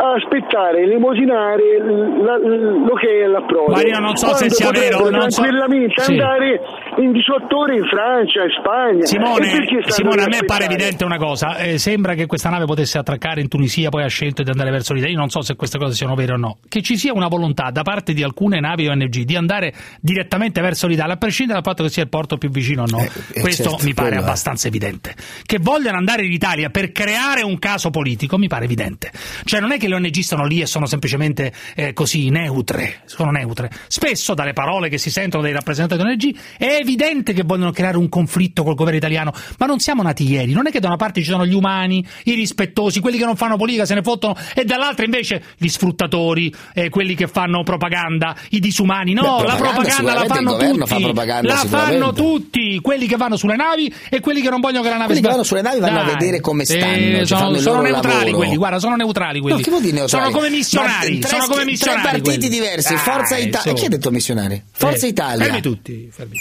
[0.00, 1.76] a aspettare, elemosinare
[2.24, 3.64] la- l'ok all'approdo?
[3.66, 6.12] Guardi, io non so se Quando sia vero, non so- tranquillamente Sì.
[6.12, 6.60] andare
[6.96, 9.04] in 18 ore in Francia, in Spagna.
[9.04, 9.46] Simone,
[9.88, 10.46] Simone, a me aspettare?
[10.46, 11.56] pare evidente una cosa.
[11.56, 14.92] eh, sembra che questa nave potesse attraccare in Tunisia, poi ha scelto di andare verso
[14.94, 15.14] l'Italia.
[15.14, 16.58] Io non so se queste cose siano vere o no.
[16.68, 20.86] Che ci sia una volontà da parte di alcune navi ONG di andare direttamente verso
[20.86, 23.00] l'Italia, a prescindere dal fatto che sia il porto più vicino o no.
[23.00, 24.26] eh, Questo certo, mi pare quello è.
[24.26, 25.14] abbastanza evidente.
[25.44, 29.10] Che vogliano andare in Italia per creare un caso politico mi pare evidente.
[29.44, 33.02] Cioè, non è che le ONG sono lì e sono semplicemente eh, così neutre.
[33.04, 33.70] Sono neutre.
[33.88, 37.96] Spesso, dalle parole che si sentono dai rappresentanti delle ONG, è evidente che vogliono creare
[37.98, 39.32] un conflitto col governo italiano.
[39.58, 40.52] Ma non siamo nati ieri.
[40.52, 43.36] Non è che da una parte ci sono gli umani, i rispettosi, quelli che non
[43.36, 48.34] fanno politica, se ne fottono, e dall'altra invece gli sfruttatori, eh, quelli che fanno propaganda,
[48.50, 49.12] i disumani.
[49.12, 50.86] No, Beh, la propaganda propaganda la fanno tutti.
[50.86, 52.80] fa propaganda la fanno tutti.
[52.80, 55.28] Quelli che vanno sulle navi e quelli che non vogliono che la nave Quelli che
[55.28, 56.12] vanno sulle navi vanno a Dai.
[56.14, 58.36] vedere come stanno, Eh, sono sono neutrali lavoro.
[58.36, 59.56] quelli, guarda, sono neutrali quelli.
[59.70, 60.24] Che vuol dire neutrali?
[60.24, 62.00] Sono come missionari, tre- sono come missionari.
[62.02, 62.48] Tre partiti quelli.
[62.48, 63.70] diversi, Dai, Forza Italia.
[63.70, 63.76] su.
[63.76, 64.62] Chi ha detto missionari?
[64.72, 65.44] Forza Eh, Italia.
[65.44, 66.36] Fermi tutti, fermi.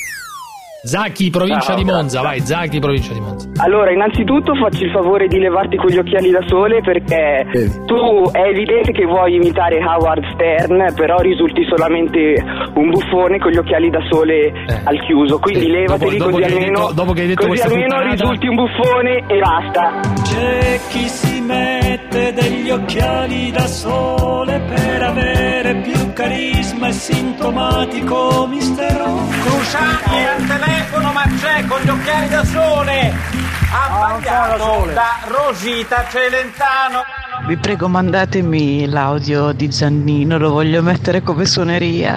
[0.81, 1.75] Zacchi, provincia Ciao.
[1.75, 3.49] di Monza, vai, Zacchi, provincia di Monza.
[3.57, 7.45] Allora, innanzitutto facci il favore di levarti quegli occhiali da sole perché
[7.85, 12.41] tu è evidente che vuoi imitare Howard Stern, però risulti solamente
[12.75, 14.53] un buffone con gli occhiali da sole
[14.85, 15.37] al chiuso.
[15.39, 18.47] Quindi Sì, levateli dopo- dopo così almeno, detto- dopo che hai detto così almeno risulti
[18.47, 19.99] un buffone e basta.
[20.23, 29.27] C'è chi si mette degli occhiali da sole per avere più carisma e sintomatico mistero.
[29.43, 30.67] Cruciani al telefono
[31.13, 33.13] ma c'è con gli occhiali da sole.
[33.71, 37.03] Ah, appagato da Rosita Celentano.
[37.47, 42.15] Vi prego mandatemi l'audio di Giannino, lo voglio mettere come suoneria.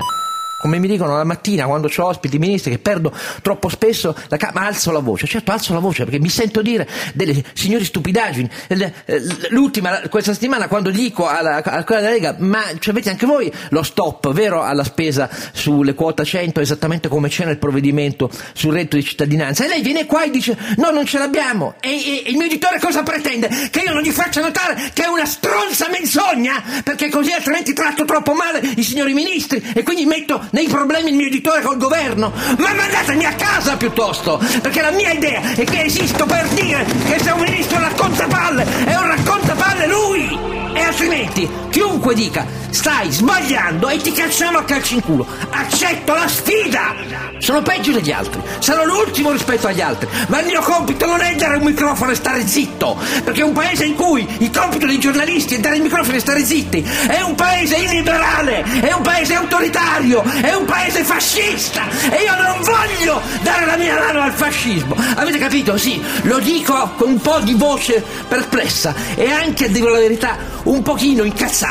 [0.63, 4.53] Come mi dicono la mattina quando ho ospiti ministri che perdo troppo spesso la ca-
[4.55, 8.49] ma alzo la voce, certo alzo la voce perché mi sento dire delle signori stupidaggini.
[8.69, 8.75] L-
[9.07, 13.27] l- L'ultima, questa settimana quando dico alla, a quella della Lega, ma cioè, avete anche
[13.27, 18.73] voi lo stop, vero, alla spesa sulle quota 100 esattamente come c'è nel provvedimento sul
[18.73, 19.65] reddito di cittadinanza.
[19.65, 21.75] E lei viene qua e dice no non ce l'abbiamo.
[21.81, 23.49] E, e- e il mio editore cosa pretende?
[23.69, 28.05] Che io non gli faccia notare che è una stronza menzogna perché così altrimenti tratto
[28.05, 32.33] troppo male i signori ministri e quindi metto nei problemi il mio editore col governo.
[32.59, 37.19] Ma mandatemi a casa piuttosto, perché la mia idea è che esisto per dire che
[37.19, 40.39] se un ministro racconta palle è un raccontapalle lui!
[40.75, 45.27] E altrimenti chiunque dica stai sbagliando e ti cacciamo a calci in culo.
[45.51, 46.95] Accetto la sfida!
[47.39, 51.35] Sono peggio degli altri, sarò l'ultimo rispetto agli altri, ma il mio compito non è
[51.35, 55.57] dare un microfono e stare zitto, perché un paese in cui il compito dei giornalisti
[55.57, 60.23] è dare il microfono e stare zitti è un paese illiberale, è un paese autoritario,
[60.23, 64.95] è un paese fascista e io non voglio dare la mia mano al fascismo.
[65.17, 65.77] Avete capito?
[65.77, 70.37] Sì, lo dico con un po' di voce perplessa e anche, a dire la verità,
[70.65, 71.62] un pochino incazzata.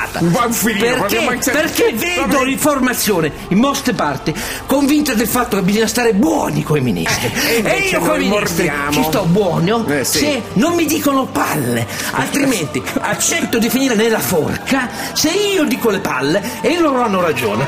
[1.07, 4.33] Perché, perché vedo l'informazione in molte parti
[4.65, 7.31] convinta del fatto che bisogna stare buoni con i ministri.
[7.33, 8.91] Eh, e e io con i noi ministri mordiamo.
[8.91, 10.17] ci sto buono Eh, sì.
[10.19, 15.99] se non mi dicono palle, altrimenti accetto di finire nella forca se io dico le
[15.99, 17.65] palle e loro hanno ragione.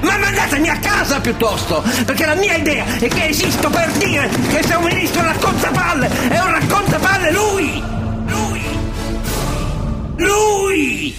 [0.00, 4.62] Ma mandatemi a casa piuttosto, perché la mia idea è che esisto per dire che
[4.62, 7.82] se un ministro racconta palle, è un raccontapalle lui!
[7.82, 7.82] Lui!
[10.16, 11.14] Lui!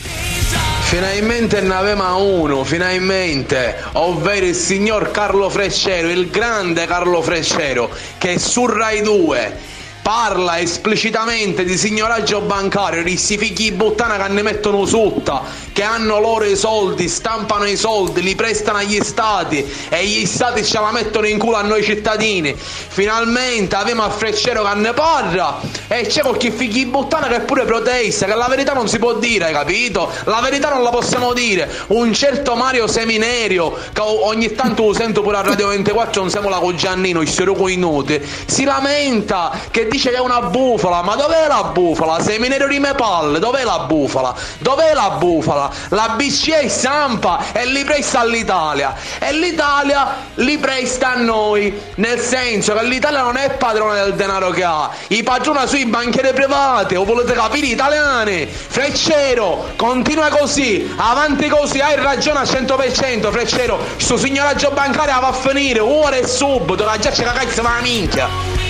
[0.81, 8.39] Finalmente ne aveva uno, finalmente, ovvero il signor Carlo Frescero, il grande Carlo Frescero, che
[8.39, 9.75] su Rai 2
[10.07, 15.43] parla esplicitamente di signoraggio bancario, di sti figli di puttana che ne mettono sotto,
[15.73, 20.63] che hanno loro i soldi, stampano i soldi, li prestano agli stati e gli stati
[20.63, 22.55] ce la mettono in culo a noi cittadini.
[22.55, 27.65] Finalmente abbiamo a Frescero che ne parla e c'è qualche figli di puttana che pure
[27.65, 30.09] protesta, che la verità non si può dire, hai capito?
[30.23, 31.69] La verità non la possiamo dire.
[31.87, 36.47] Un certo Mario Seminerio, che ogni tanto lo sento pure a Radio 24, non siamo
[36.47, 41.01] la con Giannino, il sero coi noti, si lamenta che dice che è una bufala,
[41.01, 42.21] ma dov'è la bufala?
[42.21, 44.33] Seminerio di me palle, dov'è la bufala?
[44.59, 45.69] Dov'è la bufala?
[45.89, 52.73] La BCE stampa e li presta all'Italia e l'Italia li presta a noi, nel senso
[52.73, 57.03] che l'Italia non è padrona del denaro che ha, i padrona sui banchieri privati, o
[57.03, 58.45] volete capire italiani?
[58.45, 65.33] Freccero, continua così, avanti così, hai ragione al 100%, Freccero, sto signoraggio bancario va a
[65.33, 68.66] finire, ora e subito, la la cazzo ma la minchia.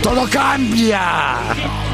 [0.00, 1.85] Tutto cambia!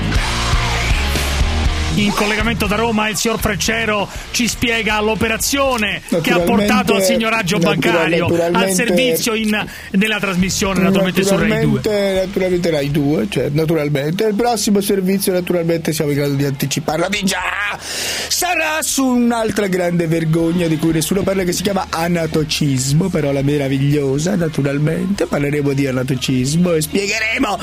[1.94, 7.58] In collegamento da Roma il signor Freccero ci spiega l'operazione che ha portato al signoraggio
[7.58, 11.56] bancario al naturalmente- servizio in- nella trasmissione naturalmente su Rai 2.
[11.58, 14.24] Naturalmente, naturalmente Rai 2, cioè, naturalmente.
[14.24, 17.78] Il prossimo servizio, naturalmente, siamo in grado di anticiparlo di già.
[17.78, 24.34] Sarà su un'altra grande vergogna di cui nessuno parla, che si chiama anatocismo, parola meravigliosa,
[24.34, 25.26] naturalmente.
[25.26, 27.58] Parleremo di anatocismo e spiegheremo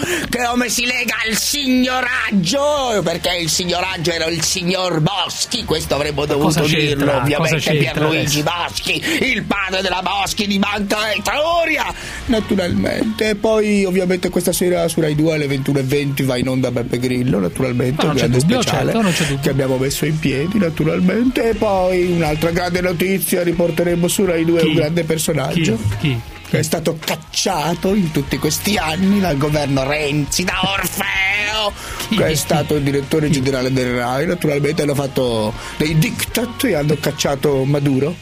[0.45, 6.65] come si lega al signoraggio, perché il signoraggio era il signor Boschi, questo avremmo dovuto
[6.65, 11.93] dirlo, ovviamente Pierluigi Boschi, il padre della Boschi di Banca Etruria,
[12.25, 13.29] naturalmente.
[13.29, 17.39] E poi ovviamente questa sera su Rai 2 alle 21.20 va in onda Beppe Grillo,
[17.39, 21.49] naturalmente, un grande dubbio, speciale certo, che abbiamo messo in piedi, naturalmente.
[21.49, 25.77] E poi un'altra grande notizia, riporteremo su Rai 2 un grande personaggio.
[25.99, 26.19] Chi?
[26.49, 31.71] Che è stato cacciato in tutti questi anni dal governo Renzi da Orfeo,
[32.09, 34.25] che è stato il direttore generale del Rai.
[34.25, 38.15] Naturalmente hanno fatto dei diktat e hanno cacciato Maduro.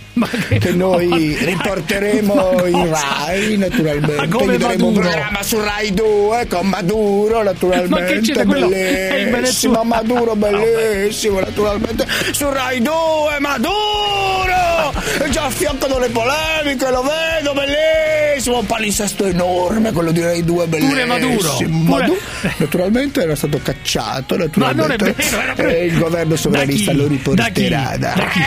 [0.60, 4.16] che noi riporteremo in Rai naturalmente.
[4.16, 9.84] Ma come un programma su Rai 2 con Maduro Ma che naturalmente il bellissimo.
[9.84, 12.94] Maduro bellissimo naturalmente su Rai 2
[13.40, 14.92] Maduro!
[15.18, 20.44] È già a fianco delle polemiche lo vedo bellissimo un palinsesto enorme quello di Rai
[20.44, 21.54] 2 bellissimo Pure Maduro.
[21.56, 22.18] Pure- Maduro
[22.58, 27.08] naturalmente era stato cacciato naturalmente non è vero, era proprio- e il governo sovranista lo
[27.08, 28.24] riporterà Da chi?
[28.24, 28.40] da chi?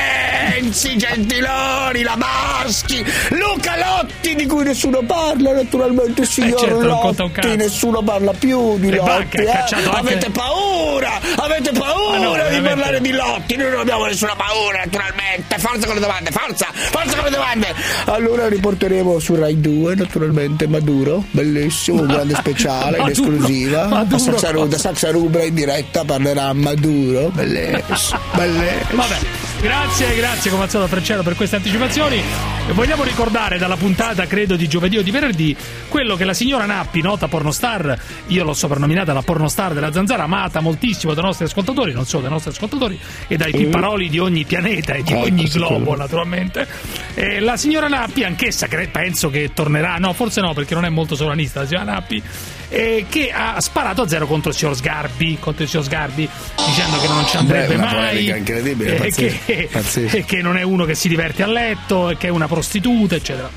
[0.53, 7.25] Renzi, Gentiloni, la Baschi, Luca Lotti di cui nessuno parla, naturalmente il signor certo, conta
[7.25, 9.09] un Lotti, nessuno parla più di Le Lotti.
[9.09, 9.89] banche, eh.
[9.91, 12.69] Avete paura, avete paura Ah, no, di veramente.
[12.69, 17.15] parlare di Lotti, noi non abbiamo nessuna paura naturalmente, forza con le domande, forza, forza
[17.15, 17.75] con le domande.
[18.07, 24.67] Allora riporteremo su Rai 2 naturalmente Maduro, bellissimo, un grande speciale in esclusiva, Maduro.
[24.67, 28.97] da Saxa Rubra in diretta parlerà Maduro, bellissimo, bellissimo.
[28.97, 29.19] Vabbè,
[29.61, 32.23] grazie, grazie come al solito per queste anticipazioni.
[32.69, 35.57] E vogliamo ricordare dalla puntata, credo, di giovedì o di venerdì,
[35.89, 40.61] quello che la signora Nappi, nota pornostar, io l'ho soprannominata la pornostar della zanzara, amata
[40.61, 44.95] moltissimo dai nostri ascoltatori, non solo dai nostri ascoltatori, e dai pipparoli di ogni pianeta
[44.95, 46.67] e di ogni globo, naturalmente.
[47.15, 51.15] E la signora Nappi, anch'essa, penso che tornerà, no, forse no, perché non è molto
[51.15, 52.23] sovranista la signora Nappi,
[52.71, 56.29] eh, che ha sparato a zero contro il signor Sgarbi, contro il signor Sgarbi,
[56.67, 58.29] dicendo che non ci andrebbe Beh, mai.
[58.29, 60.17] incredibile, eh, pazzesco, che, pazzesco.
[60.17, 63.17] e che non è uno che si diverte a letto, e che è una prostituta,
[63.17, 63.51] eccetera.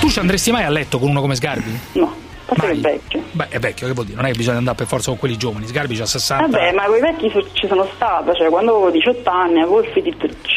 [0.00, 1.78] Tu ci andresti mai a letto con uno come Sgarbi?
[1.92, 2.26] No.
[2.46, 3.22] Forse è vecchio.
[3.32, 4.16] Beh, è vecchio, che vuol dire?
[4.16, 5.66] Non è che bisogna andare per forza con quelli giovani.
[5.66, 6.46] Sgarbi ha 60.
[6.46, 9.90] Vabbè, ma quei vecchi ci sono stata, cioè quando avevo 18 anni avevo il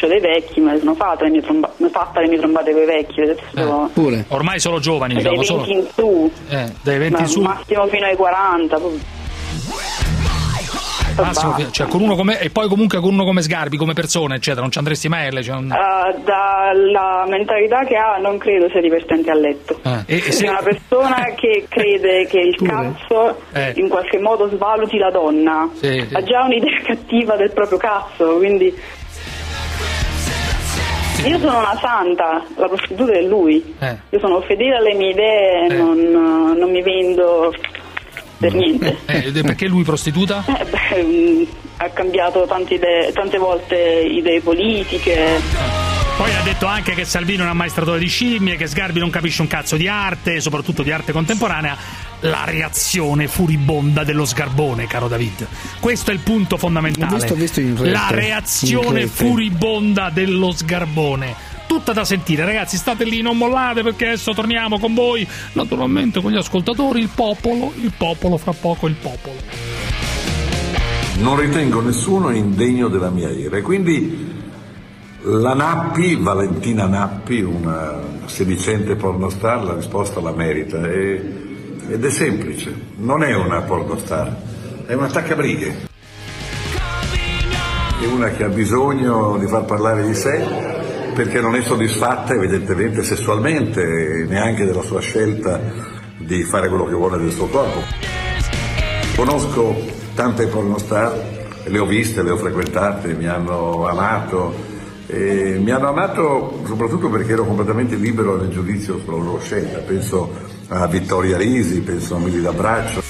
[0.02, 2.82] feticcio dei vecchi, le sono fatte le mie, tromba- mi fatta le mie trombate con
[2.82, 3.20] i vecchi.
[3.20, 4.24] adesso sono- Pure.
[4.28, 5.78] Ormai solo giovani, dai diciamo, 20 solo.
[5.80, 7.40] in su, Eh, dai 20 ma in su.
[7.42, 8.78] massimo fino ai 40.
[8.78, 9.00] poi-
[11.14, 14.62] Massimo, cioè, con uno come, e poi comunque con uno come Sgarbi, come persona, eccetera,
[14.62, 15.42] non ci andresti mai a L.
[15.42, 19.78] Cioè, un- Eh, dalla mentalità che ha non credo sia divertente a letto.
[19.82, 23.74] Eh, e- e se- È una persona che crede che il cazzo Eh.
[23.76, 25.68] in qualche modo svaluti la donna.
[25.74, 26.14] Sì, sì.
[26.14, 28.74] Ha già un'idea cattiva del proprio cazzo, quindi...
[31.24, 33.74] Io sono una santa, la prostituta è lui.
[33.78, 33.96] Eh.
[34.10, 37.52] Io sono fedele alle mie idee, non, non mi vendo
[38.38, 38.98] per niente.
[39.06, 40.44] Eh, perché lui prostituta?
[40.46, 41.46] Eh, beh,
[41.76, 45.40] ha cambiato tante, idee- tante volte idee politiche.
[46.16, 49.42] Poi ha detto anche che Salvini è un ammaestratore di scimmie, che Sgarbi non capisce
[49.42, 51.76] un cazzo di arte, soprattutto di arte contemporanea.
[52.24, 55.46] La reazione furibonda dello sgarbone, caro David.
[55.80, 57.12] Questo è il punto fondamentale.
[57.14, 59.06] Ho visto- ho visto in rete, La in reazione rete.
[59.08, 61.34] furibonda dello sgarbone.
[61.66, 65.26] Tutta da sentire, ragazzi, state lì, non mollate perché adesso torniamo con voi.
[65.54, 69.36] Naturalmente con gli ascoltatori, il popolo, il popolo, fra poco il popolo.
[71.18, 74.30] Non ritengo nessuno indegno della mia ira e quindi
[75.24, 81.41] la Nappi, Valentina Nappi, una sedicente pornostar, la risposta la merita e-
[81.88, 84.36] ed è semplice, non è una pornostar,
[84.86, 85.90] è un attaccabrighe.
[88.00, 90.44] È una che ha bisogno di far parlare di sé
[91.14, 95.60] perché non è soddisfatta evidentemente sessualmente neanche della sua scelta
[96.18, 97.80] di fare quello che vuole del suo corpo.
[99.14, 99.76] Conosco
[100.14, 101.12] tante pornostar,
[101.64, 104.70] le ho viste, le ho frequentate, mi hanno amato.
[105.12, 109.80] Mi hanno amato soprattutto perché ero completamente libero nel giudizio sulla loro scelta.
[109.80, 110.32] Penso
[110.72, 113.02] a Vittoria Risi, penso a Mili D'Abbraccio.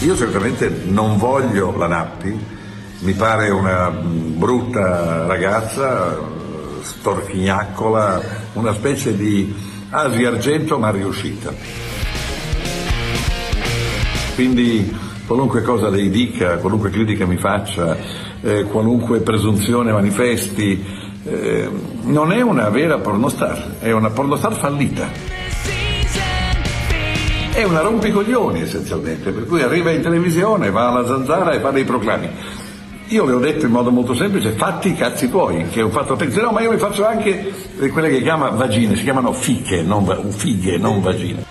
[0.00, 2.38] Io certamente non voglio la Nappi,
[2.98, 6.18] mi pare una brutta ragazza,
[6.82, 9.54] storchignaccola, una specie di
[9.88, 11.52] Asia Argento ma riuscita.
[14.34, 14.94] Quindi
[15.26, 17.96] qualunque cosa lei dica, qualunque critica mi faccia,
[18.42, 20.84] eh, qualunque presunzione manifesti,
[21.24, 21.70] eh,
[22.02, 25.08] non è una vera pornostar, è una pornostar fallita.
[27.52, 31.84] È una rompicoglioni essenzialmente, per cui arriva in televisione, va alla zanzara e fa dei
[31.84, 32.28] proclami.
[33.08, 36.16] Io le ho detto in modo molto semplice, fatti i cazzi tuoi, che un fatto
[36.16, 39.82] pensi, no, ma io mi faccio anche eh, quelle che chiama vagine, si chiamano fiche,
[39.82, 41.44] non, fighe, non vagine.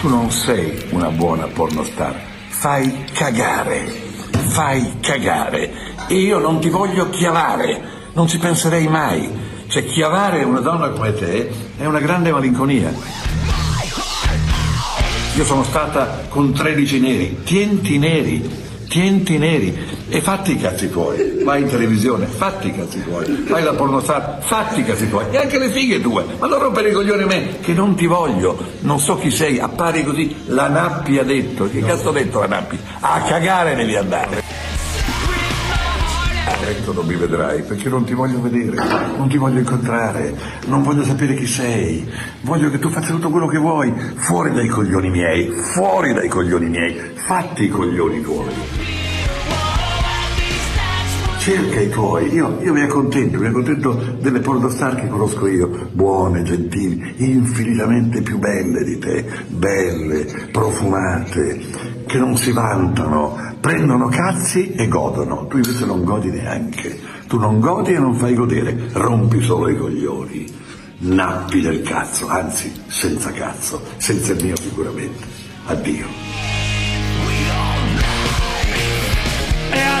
[0.00, 3.86] Tu non sei una buona pornostar, fai cagare,
[4.30, 7.80] fai cagare e io non ti voglio chiavare,
[8.12, 9.52] non ci penserei mai.
[9.66, 12.92] Cioè chiavare una donna come te è una grande malinconia.
[15.36, 18.48] Io sono stata con 13 neri, tienti neri,
[18.88, 19.76] tienti neri
[20.08, 24.38] e fatti i cazzi tuoi, vai in televisione, fatti i cazzi tuoi, fai la pornostar,
[24.42, 27.26] fatti i cazzi tuoi e anche le fighe tue, ma non rompere i coglioni a
[27.26, 31.68] me che non ti voglio, non so chi sei, appari così, la Nappi ha detto,
[31.68, 32.78] che cazzo ha detto la Nappi?
[33.00, 34.43] A cagare devi andare.
[36.66, 38.76] Ecco, non mi vedrai perché non ti voglio vedere,
[39.16, 40.34] non ti voglio incontrare,
[40.66, 42.10] non voglio sapere chi sei,
[42.42, 46.68] voglio che tu faccia tutto quello che vuoi, fuori dai coglioni miei, fuori dai coglioni
[46.68, 49.03] miei, fatti i coglioni tuoi.
[51.44, 56.42] Cerca i tuoi, io, io mi accontento, mi accontento delle pornostar che conosco io, buone,
[56.42, 61.60] gentili, infinitamente più belle di te, belle, profumate,
[62.06, 67.60] che non si vantano, prendono cazzi e godono, tu invece non godi neanche, tu non
[67.60, 70.46] godi e non fai godere, rompi solo i coglioni,
[71.00, 75.26] nappi del cazzo, anzi senza cazzo, senza il mio sicuramente.
[75.66, 76.23] Addio.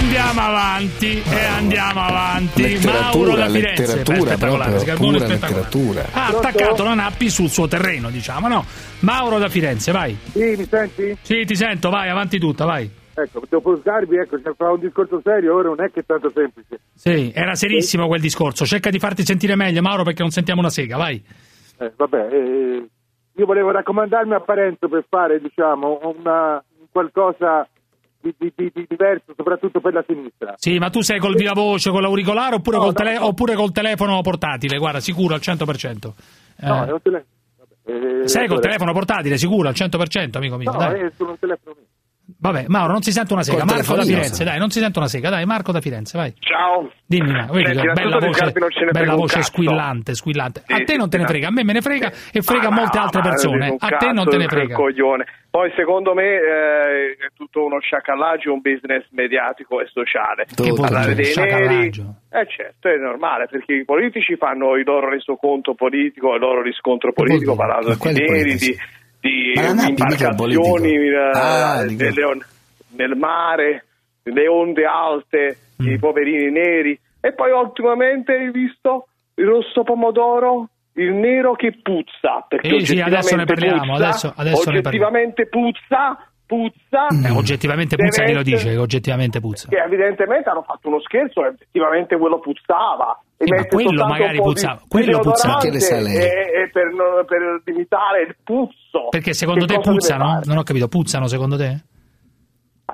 [0.04, 2.78] Andiamo avanti, e andiamo avanti.
[2.84, 5.28] Mauro da Letteratura, Firenze, beh, letteratura, spettacolare, pura spettacolare.
[5.28, 6.04] letteratura.
[6.12, 8.64] Ha attaccato la Nappi sul suo terreno, diciamo, no?
[9.00, 10.16] Mauro da Firenze, vai.
[10.30, 11.16] Sì, mi senti?
[11.22, 12.90] Sì, ti sento, vai, avanti tutta, vai.
[13.14, 16.30] Ecco, dopo Sgarbi, ecco, ci fa un discorso serio, ora non è che è tanto
[16.34, 16.80] semplice.
[16.94, 18.66] Sì, era serissimo quel discorso.
[18.66, 21.24] Cerca di farti sentire meglio, Mauro, perché non sentiamo una sega, vai.
[21.78, 22.86] Eh, vabbè, eh,
[23.36, 27.66] io volevo raccomandarmi a Parenzo per fare, diciamo, una, un qualcosa
[28.24, 30.54] di, di- di- di diverso, soprattutto per la sinistra.
[30.56, 33.26] Sì, ma tu sei col viva voce, con l'auricolare oppure, No, col tele- no.
[33.26, 34.78] oppure col telefono portatile?
[34.78, 36.14] Guarda, sicuro al 100%.
[36.60, 38.26] Eh, No, è un telefono.
[38.26, 40.70] sei col telefono portatile, sicuro al 100%, amico mio.
[40.72, 41.00] No, dai.
[41.00, 41.86] è su un telefono mio.
[42.26, 43.64] Vabbè, Mauro, non si sente una sega.
[43.64, 45.28] Col Marco da Firenze, dai, non si sente una sega.
[45.28, 46.32] Dai, Marco da Firenze, vai.
[46.38, 46.90] Ciao.
[47.06, 48.52] Dimmi, ma, vedi, Senti, bella voce,
[48.90, 50.62] bella voce squillante, squillante.
[50.66, 52.76] Sì, a te non te ne frega, a me me ne frega e frega Ma
[52.76, 53.76] molte altre persone.
[53.78, 54.74] A te non te ne frega.
[54.74, 55.24] coglione.
[55.50, 60.46] Poi secondo me eh, è tutto uno sciacallaggio, un business mediatico e sociale.
[60.52, 65.74] Che Parlare dei neri, eh certo, è normale, perché i politici fanno il loro resoconto
[65.74, 68.76] politico, il loro riscontro politico, parlando di quali neri, di,
[69.28, 69.52] di
[69.88, 71.82] imbarcazioni eh, Ah,
[72.96, 73.84] nel mare,
[74.22, 75.88] le onde alte, Mm.
[75.92, 76.96] i poverini neri.
[77.20, 82.44] E poi ultimamente hai visto il rosso pomodoro, il nero che puzza.
[82.46, 85.06] Perché Sì, sì, adesso ne oggettivamente parliamo, puzza, adesso- adesso ne parliamo.
[85.06, 87.06] oggettivamente puzza, puzza.
[87.08, 89.68] Eh, oggettivamente puzza chi lo dice, oggettivamente puzza.
[89.68, 93.18] Che evidentemente hanno fatto uno scherzo e effettivamente quello puzzava.
[93.36, 95.58] E Sì, ma mette quello magari puzzava, di- quello puzzava.
[95.58, 96.16] Che ne sa lei?
[96.16, 96.90] E, e per,
[97.26, 99.08] per limitare il puzzo.
[99.10, 100.40] Perché secondo Che te puzzano?
[100.44, 101.82] Non ho capito, puzzano secondo te?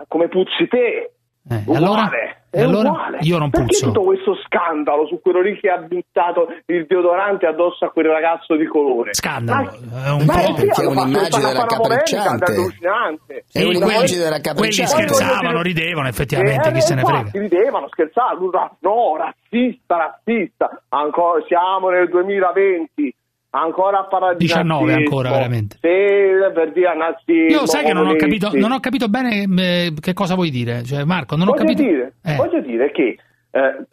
[0.08, 1.12] Come puzzi te.
[1.50, 2.10] Eh, e Uguale, allora?
[2.10, 2.88] è E allora?
[2.90, 3.18] uguale.
[3.22, 3.86] Io non Perché puzzo.
[3.86, 8.54] tutto questo scandalo su quello lì che ha buttato il deodorante addosso a quel ragazzo
[8.56, 9.14] di colore?
[9.14, 10.54] Scandalo, Ma- è un ma po'.
[10.54, 13.44] Perché è un'immagine polemica allucinante.
[13.52, 14.92] È un'immagine quelli- della Quelli capricciante.
[14.92, 17.48] scherzavano, ridevano, effettivamente, Eh, chi se ne infatti, frega.
[17.48, 23.14] ridevano, scherzavano, no, razzista, razzista, ancora siamo nel 2020,
[23.50, 24.98] ancora a parlare di 19 nazismo.
[24.98, 25.76] ancora, veramente.
[25.80, 27.60] Sì, per dire nazismo.
[27.60, 30.82] Io sai che non ho capito, non ho capito bene eh, che cosa vuoi dire.
[30.84, 31.82] Cioè, Marco, non ho voglio capito.
[31.82, 32.36] Dire, Eh.
[32.36, 33.16] voglio dire che
[33.52, 33.84] eh,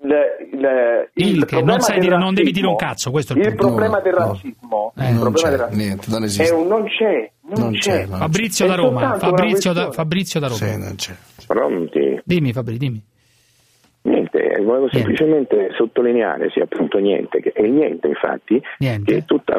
[0.00, 3.10] le- le- Il che, problema non sai del dire- non devi dire un razzismo- cazzo,
[3.10, 3.66] questo è il il punto.
[3.66, 4.18] problema No, del no.
[4.26, 6.54] razzismo, Eh, il non problema c'è, del razzismo niente, non è esiste.
[6.54, 7.78] un- non c'è, non, Non c'è.
[7.78, 8.16] c'è, no.
[8.16, 9.90] Fabrizio da Roma, Fabrizio da.
[9.92, 10.58] Fabrizio da Roma.
[10.58, 11.14] Sì, non c'è.
[11.46, 12.20] Pronti?
[12.24, 13.02] Dimmi Fabri, dimmi.
[14.06, 19.12] Niente, volevo semplicemente sottolineare, sì, appunto niente, che, e niente infatti, Niente.
[19.14, 19.54] che tutto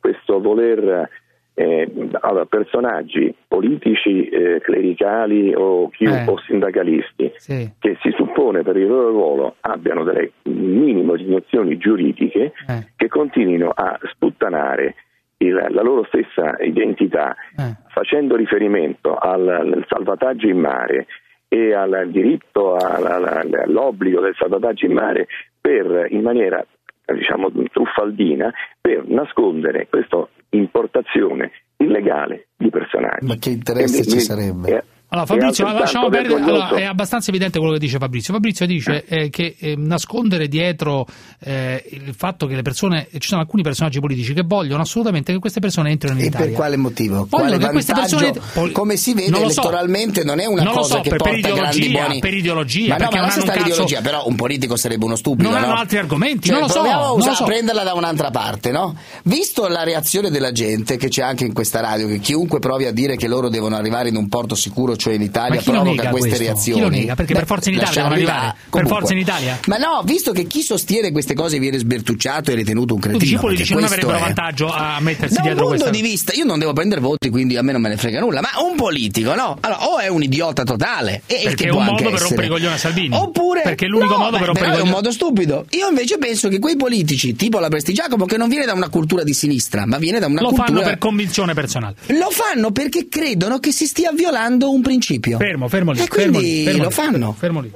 [0.00, 1.08] questo voler
[1.54, 6.24] eh, allora, personaggi politici, eh, clericali o, chi- Eh.
[6.26, 7.70] o sindacalisti Sì.
[7.78, 12.86] che si suppone per il loro ruolo abbiano delle minimo di nozioni giuridiche Eh.
[12.96, 14.94] che continuino a sputtanare
[15.36, 17.76] il- la loro stessa identità Eh.
[17.92, 21.06] facendo riferimento al, al salvataggio in mare
[21.52, 25.26] e al diritto all'obbligo del salvataggio in mare
[25.60, 26.64] per, in maniera
[27.04, 28.50] diciamo truffaldina
[28.80, 33.26] per nascondere questa importazione illegale di personaggi.
[33.26, 34.82] Ma che interesse mi- ci sarebbe?
[35.12, 36.42] È- Allora, Fabrizio, lasciamo perdere.
[36.42, 38.32] Allora, è abbastanza evidente quello che dice Fabrizio.
[38.32, 41.06] Fabrizio dice eh, che eh, nascondere dietro
[41.40, 45.38] eh, il fatto che le persone, ci sono alcuni personaggi politici che vogliono assolutamente che
[45.38, 46.46] queste persone entrino in E Italia.
[46.46, 47.26] per quale motivo?
[47.28, 48.32] Vogliono Quale che persone-
[48.72, 49.60] come si vede Non lo so.
[49.60, 52.34] elettoralmente non è una Non cosa so, che per- per porta grandi ideologia, buoni per
[52.34, 55.50] ideologia, ma no, perché ma non stare cazzo- ideologia però un politico sarebbe uno stupido
[55.50, 55.66] Non no?
[55.66, 57.44] hanno altri argomenti, Cioè, non lo so, proviamo a non lo usa- so.
[57.44, 58.96] prenderla da un'altra parte no?
[59.24, 62.92] visto la reazione della gente che c'è anche in questa radio che chiunque provi a
[62.92, 66.28] dire che loro devono arrivare in un porto sicuro cioè in Italia lo provoca queste
[66.28, 66.44] questo?
[66.44, 67.14] reazioni Chi lo nega?
[67.14, 68.54] Perché per Forza in Italia devono arrivare.
[68.70, 68.86] Per.
[68.86, 69.58] Forza in Italia?
[69.66, 73.34] ma no visto che chi sostiene queste cose viene sbertucciato e ritenuto un cretino dici
[73.34, 76.02] i politici non questo avrebbero è- vantaggio a mettersi da un dietro punto questa di
[76.08, 78.40] vista, io non devo prendere voti, quindi a me non me ne frega nulla.
[78.40, 79.56] Ma un politico, no?
[79.60, 82.20] Allora, o è un idiota totale, e Perché che è un modo per essere.
[82.24, 83.16] rompere i coglioni a Salvini.
[83.16, 84.90] Oppure, Perché è l'unico no, modo per beh, rompere i però è un coglioni.
[85.02, 85.66] modo stupido.
[85.70, 89.22] Io invece penso che quei politici, tipo la Prestigiacomo, che non viene da una cultura
[89.24, 90.66] di sinistra, ma viene da una Lo cultura.
[90.68, 91.94] fanno per convinzione personale.
[92.06, 94.91] Lo fanno perché credono che si stia violando un principio.
[95.38, 96.00] Fermo, fermo lì.
[96.00, 97.34] E fermo quindi lì, fermo lo lì, fanno.
[97.38, 97.72] Fermo lì.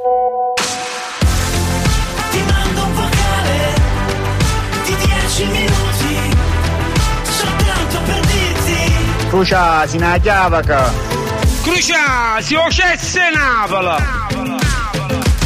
[2.30, 3.74] Ti mando un vocale
[4.84, 6.36] di 10 minuti
[7.22, 10.92] soltanto per dirti Crucia, si na chiavaca.
[11.62, 14.24] Crucia, si ocesse Napola!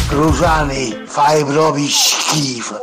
[0.09, 2.79] Cruciani, fai proprio schifo.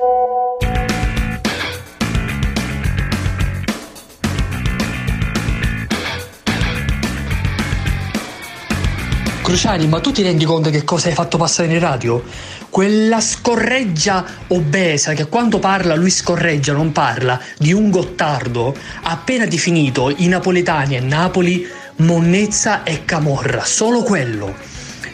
[9.47, 12.21] Cruciani, ma tu ti rendi conto che cosa hai fatto passare in radio?
[12.69, 20.13] Quella scorreggia obesa che quando parla lui scorreggia, non parla, di un Gottardo, appena definito
[20.13, 21.65] i napoletani a Napoli
[21.99, 24.53] monnezza e camorra, solo quello.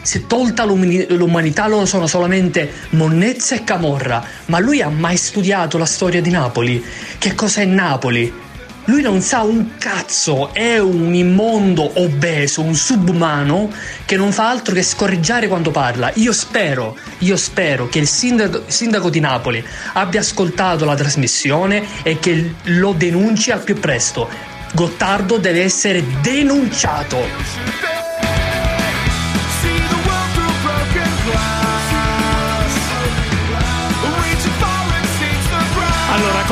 [0.02, 5.78] Se tolta l'umani- l'umanità loro sono solamente monnezza e camorra, ma lui ha mai studiato
[5.78, 6.84] la storia di Napoli?
[7.18, 8.43] Che cos'è Napoli?
[8.86, 13.72] Lui non sa un cazzo, è un immondo obeso, un subumano
[14.04, 16.10] che non fa altro che scorreggiare quando parla.
[16.16, 19.64] Io spero, io spero che il sindaco, sindaco di Napoli
[19.94, 24.28] abbia ascoltato la trasmissione e che lo denunci al più presto.
[24.74, 27.93] Gottardo deve essere denunciato.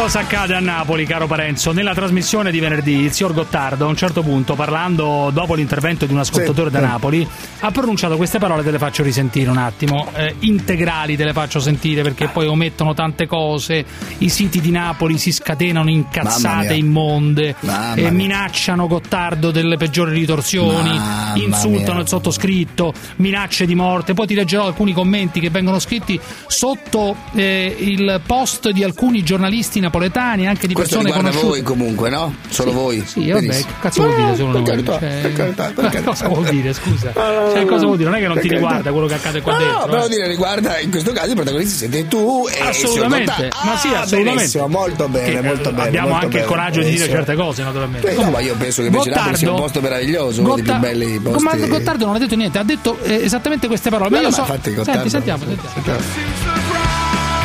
[0.03, 1.70] Cosa accade a Napoli, caro Parenzo?
[1.70, 6.12] Nella trasmissione di venerdì, il signor Gottardo a un certo punto, parlando dopo l'intervento di
[6.12, 6.86] un ascoltatore Sì, da sì.
[6.86, 7.28] Napoli,
[7.61, 10.11] ha pronunciato queste parole, te le faccio risentire un attimo.
[10.16, 13.84] Eh, integrali te le faccio sentire perché poi omettono tante cose.
[14.18, 18.11] I siti di Napoli si scatenano incazzate immonde, e mia.
[18.11, 22.03] minacciano Gottardo delle peggiori ritorsioni, Mamma insultano mia.
[22.03, 24.14] il sottoscritto, minacce di morte.
[24.14, 29.78] Poi ti leggerò alcuni commenti che vengono scritti sotto eh, il post di alcuni giornalisti
[29.78, 31.47] napoletani, anche di Questo persone riguarda conosciute.
[31.49, 32.34] voi comunque, no?
[32.49, 33.05] Solo Sì, voi.
[33.07, 33.66] Sì, vabbè, Benissimo.
[33.68, 34.62] che cazzo vuol dire per voi?
[34.64, 36.03] carità, Cioè, per carità, per carità.
[36.03, 37.12] cosa vuol dire, scusa?
[37.53, 38.09] Cioè, cosa vuol dire?
[38.11, 38.55] Non è che non ti carità.
[38.66, 39.86] riguarda quello che accade qua No, dentro.
[39.86, 40.09] però eh.
[40.09, 43.57] dire riguarda in questo caso i protagonisti siete tu e il Assolutamente, Gottardo.
[43.64, 44.34] ma sì, Ah, assolutamente.
[44.34, 45.88] benissimo, molto bene, Che, molto eh, bene.
[45.88, 47.16] Abbiamo molto anche il bene, coraggio di dire benissimo.
[47.24, 48.11] certe cose, naturalmente.
[48.11, 50.74] Eh, no, ma io penso che invece Napoli sia un posto meraviglioso, uno dei più
[50.78, 51.43] belli posti.
[51.45, 54.11] Ma Gottardo non ha detto niente, ha detto eh, esattamente queste parole.
[54.11, 54.45] Ma No, io no, so.
[54.47, 55.45] Senti, Gottardo- sentiamo,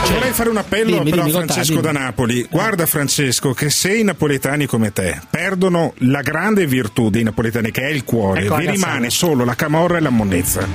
[0.08, 0.20] sentiamo.
[0.20, 2.04] Vorrei fare un appello Dimmi, dimmi, a Francesco da dimmi.
[2.04, 2.48] Napoli.
[2.50, 7.82] Guarda Francesco che se i napoletani come te perdono la grande virtù dei napoletani che
[7.82, 8.88] è il cuore, Ecco vi cazzata.
[8.88, 10.68] rimane solo la camorra e la monnezza.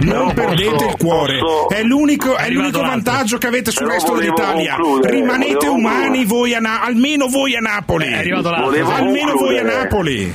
[0.00, 3.82] Non Però perdete posso- il cuore, posso- è l'unico, è l'unico vantaggio che avete sul
[3.82, 4.76] Però resto dell'Italia.
[4.76, 6.24] concludere, Rimanete umani concludere.
[6.26, 8.06] voi a Na- almeno voi a Napoli.
[8.06, 8.70] È arrivato l'altro.
[8.70, 9.82] Volevo Almeno voi a concludere.
[9.82, 10.34] Napoli.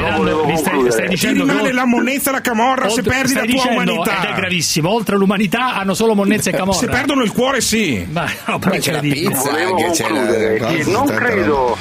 [0.00, 2.98] Stai dando- mi stai, stai dicendo Ti rimane che la monnezza e la camorra se
[3.00, 4.22] oltre- perdi la tua dicendo, umanità.
[4.22, 4.90] Ed è gravissimo.
[4.92, 6.78] Oltre all'umanità hanno solo monnezza e camorra.
[6.78, 8.06] Se perdono il cuore, sì.
[8.10, 11.76] Ma no, Poi c'è la pizza Volevo anche, c'è la- concludere che non credo,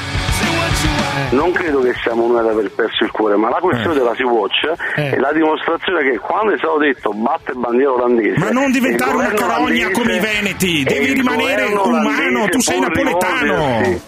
[1.31, 4.63] non credo che siamo noi ad aver perso il cuore, ma la questione della Sea-Watch
[4.97, 5.09] Eh.
[5.11, 9.31] è la dimostrazione che quando è stato detto batte bandiera olandese Ma non diventare una
[9.33, 13.53] carogna come i veneti, devi rimanere umano, tu sei napoletano.
[13.53, 14.01] rivolgersi-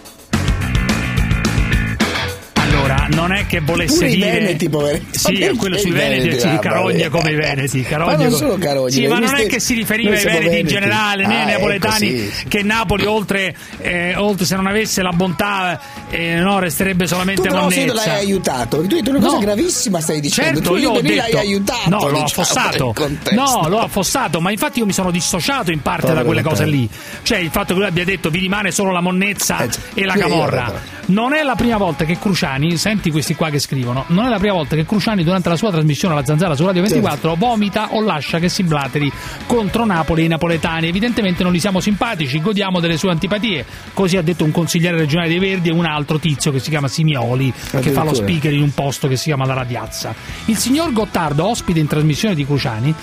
[3.10, 4.30] Non è che volesse Pure i dire.
[4.30, 5.06] veneti, poveri.
[5.10, 6.40] Sì, Ma quello sui i veneti, veneti?
[6.40, 7.08] sì, Ah, carogne vabbè.
[7.10, 7.82] come i veneti.
[7.82, 10.66] Carogne Ma non solo carogne, Sì, ma non è che si riferiva ai veneti in
[10.66, 12.44] generale, né Ah, ai ecco, napoletani, sì.
[12.48, 15.80] che Napoli, oltre, eh, oltre se non avesse la bontà,
[16.10, 17.92] eh, no, resterebbe Tu solamente sì, monnezza.
[17.94, 19.40] l'hai aiutato, perché tu hai detto una cosa No.
[19.42, 20.54] gravissima stai dicendo.
[20.60, 21.88] Certo, tu io ho detto, l'hai aiutato.
[21.90, 22.94] no, l'ho diciamo, affossato.
[23.32, 26.66] No, l'ho affossato, ma infatti io mi sono dissociato in parte Povero da quelle cose
[26.66, 26.88] lì.
[27.22, 30.14] Cioè il fatto che lui abbia detto vi rimane solo la monnezza Eh, e la
[30.14, 31.00] camorra.
[31.04, 34.38] Non è la prima volta che Cruciani, senti questi qua che scrivono, non è la
[34.38, 38.00] prima volta che Cruciani durante la sua trasmissione alla Zanzara su Radio 24 vomita o
[38.00, 39.10] lascia che si blateri
[39.46, 40.86] contro Napoli e i napoletani.
[40.86, 43.66] Evidentemente non gli siamo simpatici, godiamo delle sue antipatie.
[43.92, 46.86] Così ha detto un consigliere regionale dei Verdi e un altro tizio che si chiama
[46.86, 50.14] Simioli, che fa lo speaker in un posto che si chiama La Radiazza.
[50.46, 52.94] Il signor Gottardo, ospite in trasmissione di Cruciani,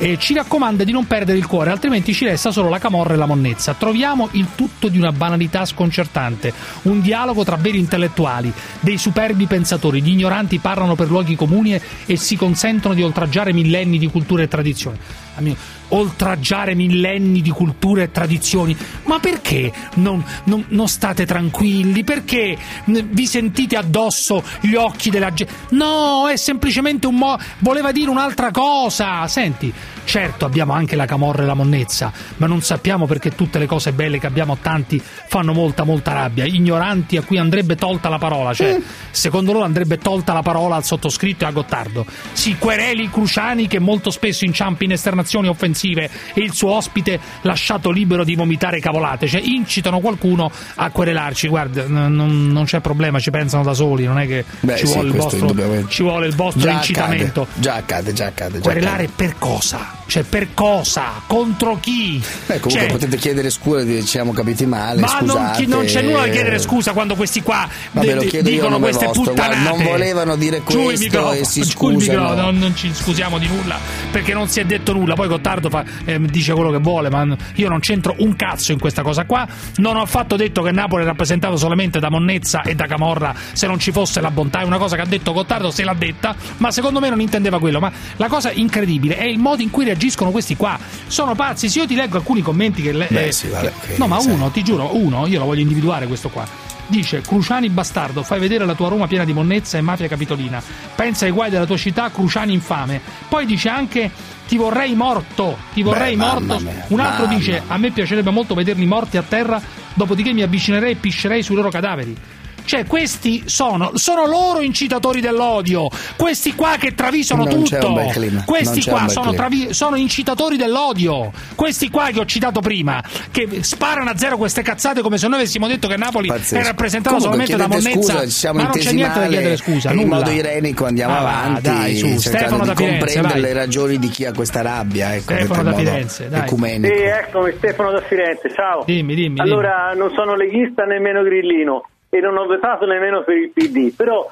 [0.00, 3.16] eh, ci raccomanda di non perdere il cuore, altrimenti ci resta solo la camorra e
[3.18, 3.74] la monnezza.
[3.74, 10.00] Troviamo il tutto di una banalità sconcertante, un dialogo tra veri intellettuali, dei superbi pensatori,
[10.00, 14.42] gli ignoranti parlano per luoghi comuni e, e si consentono di oltraggiare millenni di cultura
[14.42, 14.98] e tradizioni.
[15.36, 18.76] Amico, oltraggiare millenni di culture e tradizioni.
[19.04, 22.04] Ma perché non, non- non state tranquilli?
[22.04, 25.52] Perché vi sentite addosso gli occhi della gente?
[25.70, 27.38] No, è semplicemente un mo.
[27.58, 29.26] voleva dire un'altra cosa.
[29.26, 29.72] Senti,
[30.04, 33.92] certo abbiamo anche la camorra e la monnezza, ma non sappiamo perché tutte le cose
[33.92, 36.44] belle che abbiamo tanti fanno molta, molta rabbia.
[36.44, 38.52] Ignoranti a cui andrebbe tolta la parola.
[38.54, 38.80] Cioè,
[39.10, 42.06] secondo loro andrebbe tolta la parola al sottoscritto e a Gottardo.
[42.32, 46.08] Si quereli Cruciani che molto spesso inciampa in esternazioni offensive e
[46.42, 49.26] il suo ospite lasciato libero di vomitare cavolate.
[49.26, 51.48] Cioè, incitano qualcuno a querelarci.
[51.48, 54.92] Guarda, non, non c'è problema, ci pensano da soli, non è che Beh, ci, sì,
[54.92, 57.42] vuole il questo vostro, ci vuole il vostro Già incitamento.
[57.42, 58.54] accade, già accade, già accade.
[58.58, 59.12] Già Querelare accade.
[59.16, 59.98] per cosa?
[60.06, 61.22] Cioè, per cosa?
[61.26, 62.18] Contro chi?
[62.46, 65.00] Beh, comunque Cioè, potete chiedere scusa, ci siamo capiti male.
[65.00, 65.62] ma non, scusate.
[65.62, 69.32] chi- non c'è nulla da chiedere scusa quando questi qua Vabbè, a dicono queste vostro,
[69.32, 69.76] guarda, puttanate.
[69.76, 72.34] non volevano dire questo e si scusano.
[72.34, 73.78] non, non ci scusiamo di nulla
[74.10, 75.14] perché non si è detto nulla.
[75.14, 78.78] Poi Gottardo fa- ehm, dice quello che vuole, ma io non c'entro un cazzo in
[78.78, 79.46] questa cosa qua.
[79.76, 83.66] Non ho affatto detto che Napoli è rappresentato solamente da Monnezza e da Camorra se
[83.66, 84.60] non ci fosse la bontà.
[84.60, 87.58] È una cosa che ha detto Gottardo, se l'ha detta, ma secondo me non intendeva
[87.58, 87.80] quello.
[87.80, 90.78] Ma la cosa incredibile è il modo in cui reagiscono questi qua.
[91.06, 91.68] Sono pazzi.
[91.68, 92.92] Se io ti leggo alcuni commenti che.
[92.92, 95.60] le- Beh, eh, sì, vabbè, che- no, ma uno, ti giuro, uno, io lo voglio
[95.62, 96.46] individuare questo qua.
[96.86, 100.60] Dice Cruciani bastardo, fai vedere la tua Roma piena di monnezza e mafia capitolina.
[100.96, 103.00] Pensa ai guai della tua città, Cruciani infame.
[103.28, 104.10] Poi dice anche
[104.50, 106.58] ti vorrei morto, ti vorrei Beh, morto.
[106.58, 109.62] mia, Un altro mamma dice a me piacerebbe molto vederli morti a terra,
[109.94, 112.16] dopodiché mi avvicinerei e piscerei sui loro cadaveri.
[112.64, 115.88] Cioè, questi sono, sono loro incitatori dell'odio.
[116.16, 117.88] Questi qua che travisano Non c'è tutto.
[117.88, 121.32] un bel clima, non Questi c'è un qua bel sono, travi- sono incitatori dell'odio.
[121.54, 125.38] Questi qua che ho citato prima, che sparano a zero queste cazzate come se noi
[125.40, 126.60] avessimo detto che Napoli Pazzesco.
[126.62, 128.22] è rappresentata Comunque, solamente da monnezza.
[128.22, 129.90] scusa, ma non c'è intesi niente da chiedere scusa.
[129.92, 133.40] in modo irenico andiamo Ah, va, avanti dai, su, Stefano da Firenze, comprendere vai.
[133.42, 136.40] le ragioni di chi ha questa rabbia ecco, Stefano da Firenze, dai.
[136.40, 136.94] ecumenico.
[136.94, 138.82] Sì, eccomi, Stefano da Firenze, ciao.
[138.84, 139.40] Dimmi, dimmi.
[139.40, 144.28] Allora, non sono leghista nemmeno grillino e non ho votato nemmeno per il PD, però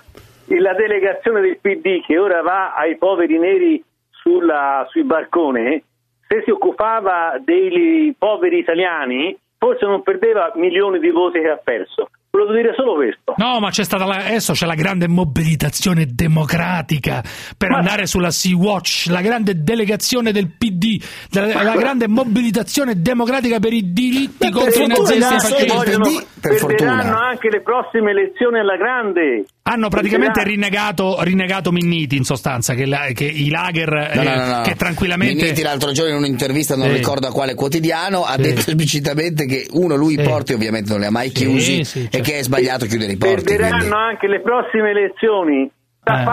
[0.47, 5.85] la delegazione del PD che ora va ai poveri neri sulla, sui barcone,
[6.27, 12.11] se si occupava dei poveri italiani, forse non perdeva milioni di voti che ha perso.
[12.31, 13.35] Volevo dire solo questo.
[13.39, 17.23] No, ma c'è stata la- adesso c'è la grande mobilitazione democratica
[17.57, 21.01] per andare sulla Sea-Watch, la grande delegazione del PD,
[21.31, 25.67] la, la grande mobilitazione democratica per i diritti contro i nazisti e.
[25.67, 29.45] Vogliono- perderanno anche le prossime elezioni alla grande.
[29.63, 34.35] Hanno praticamente rinnegato, rinnegato Minniti in sostanza, che, la- che i lager No, eh, no,
[34.35, 34.63] no, no.
[34.63, 35.43] che tranquillamente...
[35.43, 36.95] Minniti l'altro giorno in un'intervista, non Sì.
[36.95, 38.43] ricordo a quale quotidiano, ha Sì.
[38.43, 41.85] detto esplicitamente che uno, lui i porti ovviamente non li ha mai Sì, chiusi
[42.19, 43.45] e che è sbagliato chiudere i porti.
[43.45, 45.71] Perderanno quindi- anche le prossime elezioni.
[46.03, 46.25] Da Eh.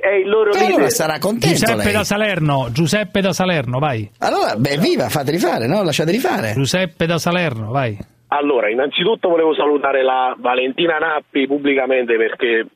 [0.00, 0.74] È il loro E leader.
[0.74, 1.92] allora sarà contento Giuseppe lei.
[1.92, 4.10] da Salerno, Giuseppe da Salerno, vai.
[4.20, 5.82] Allora, beh, viva, fateli fare, no?
[5.82, 6.52] Lasciateli fare.
[6.54, 7.98] Giuseppe da Salerno, vai.
[8.28, 12.66] Allora, innanzitutto volevo salutare la Valentina Nappi pubblicamente perché,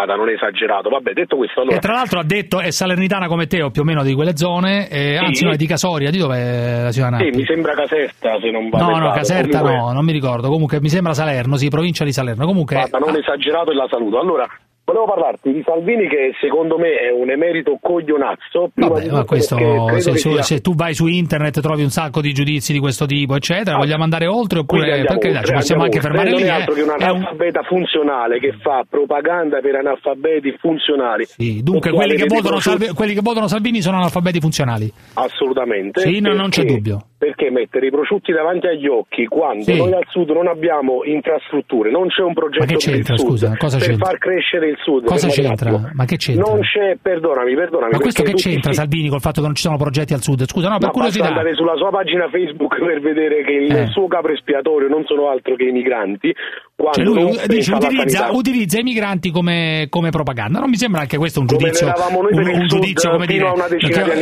[0.00, 0.88] vada, non è esagerato.
[0.88, 3.82] Vabbè, detto questo, allora, E tra l'altro ha detto è salernitana come te o più
[3.82, 5.24] o meno di quelle zone, eh, Sì.
[5.24, 8.50] anzi no, è di Casoria, di dove è la signora sì, mi sembra Caserta, se
[8.50, 9.10] non vado No, no.
[9.12, 10.48] Caserta Comunque, no, non mi ricordo.
[10.48, 12.46] Comunque mi sembra Salerno, sì, provincia di Salerno.
[12.46, 14.18] Comunque Guarda, non esagerato e la saluto.
[14.18, 14.46] Allora,
[14.92, 18.70] volevo parlarti di Salvini che secondo me è un emerito coglionazzo.
[18.74, 21.90] Vabbè, ma questo, perché se, che su- sia- se tu vai su internet trovi un
[21.90, 25.44] sacco di giudizi di questo tipo, eccetera, vogliamo andare oltre oppure andiamo per carità, ci
[25.44, 26.44] oltre, possiamo anche andiamo fermare oltre.
[26.44, 26.50] lì.
[26.50, 27.04] Non è altro che un eh.
[27.04, 31.26] È un- analfabeta funzionale che fa propaganda per analfabeti funzionali.
[31.62, 34.92] Dunque, Può quelli che, prosciutti- Salvi- quelli che votano Salvini sono analfabeti funzionali.
[35.14, 36.00] Assolutamente.
[36.00, 37.04] Sì, no, non c'è Perché- dubbio.
[37.20, 39.76] Perché mettere i prosciutti davanti agli occhi quando Sì.
[39.76, 43.54] noi al sud non abbiamo infrastrutture, non c'è un progetto c'entra, scusa?
[43.58, 44.06] Per c'entra?
[44.06, 45.04] far crescere il sud.
[45.04, 45.68] Cosa c'entra?
[45.68, 45.90] attimo.
[45.92, 46.50] Ma che c'entra?
[46.50, 47.92] Non c'è, perdonami, perdonami.
[47.92, 50.44] Ma questo che c'entra si- Salvini col fatto che non ci sono progetti al sud?
[50.46, 51.26] Scusa, no, per Ma basta curiosità.
[51.28, 53.86] andare sulla sua pagina Facebook per vedere che il Eh.
[53.88, 56.34] suo capo espiatorio non sono altro che i migranti.
[56.80, 60.60] Quando Cioè lui dice, utilizza, utilizza i migranti come, come propaganda.
[60.60, 61.92] Non mi sembra anche questo un giudizio.
[62.30, 63.52] un, un giudizio come dire.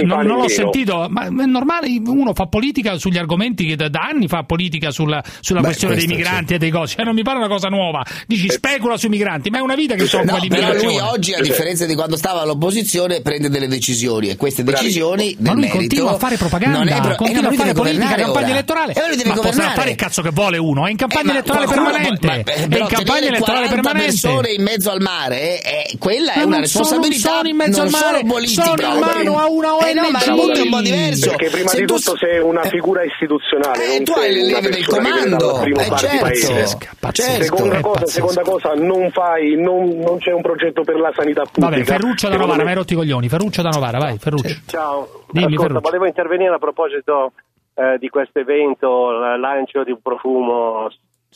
[0.04, 1.86] non, non l'ho sentito, ma è normale.
[2.04, 5.94] Uno fa politica sugli argomenti che da, da anni fa politica sulla, sulla Beh, questione
[5.94, 6.96] dei migranti e dei cosi.
[6.98, 8.04] Eh, non mi pare una cosa nuova.
[8.26, 10.98] Dici specula sui migranti, ma è una vita che si occupa No, di però lui
[10.98, 15.60] oggi, a differenza di quando stava all'opposizione, prende delle decisioni e queste decisioni Ma lui
[15.62, 18.14] merito continua a fare propaganda, non è pro- eh, continua no, ma a fare politica,
[18.14, 18.48] campagna ora.
[18.50, 18.92] elettorale.
[18.94, 19.76] E lui deve ma potrà governare.
[19.78, 22.26] fare il cazzo che vuole uno, è in campagna Eh, elettorale qualcuno- permanente.
[22.26, 24.04] ma- ma- è in però campagna elettorale 40 permanente.
[24.10, 27.48] persone in mezzo al mare, eh, quella è Ma una non sono- responsabilità non sono
[27.48, 28.62] in mezzo al mare, politica.
[28.64, 30.56] sono in mano a una Eh no, ma il ONG.
[30.56, 31.30] è un po' diverso.
[31.30, 34.52] Perché prima Se di tu- tutto sei una figura istituzionale, Eh, non tu hai una
[34.60, 35.62] leve del comando.
[35.62, 36.18] Eh, certo.
[36.20, 36.76] paese.
[37.12, 37.42] Certo.
[37.44, 41.42] Seconda, È cosa, seconda cosa, non fai, non, non c'è un progetto per la sanità
[41.44, 41.68] pubblica.
[41.70, 43.28] Vabbè, Ferruccio da Novara, mi hai rotto i coglioni.
[43.28, 44.54] Ferruccio da Novara, vai, Ferruccio.
[44.66, 45.80] Ciao, Dimmi, ascolta, Ferruccio.
[45.80, 47.32] volevo intervenire a proposito
[47.74, 50.88] eh, di questo evento, il lancio di un profumo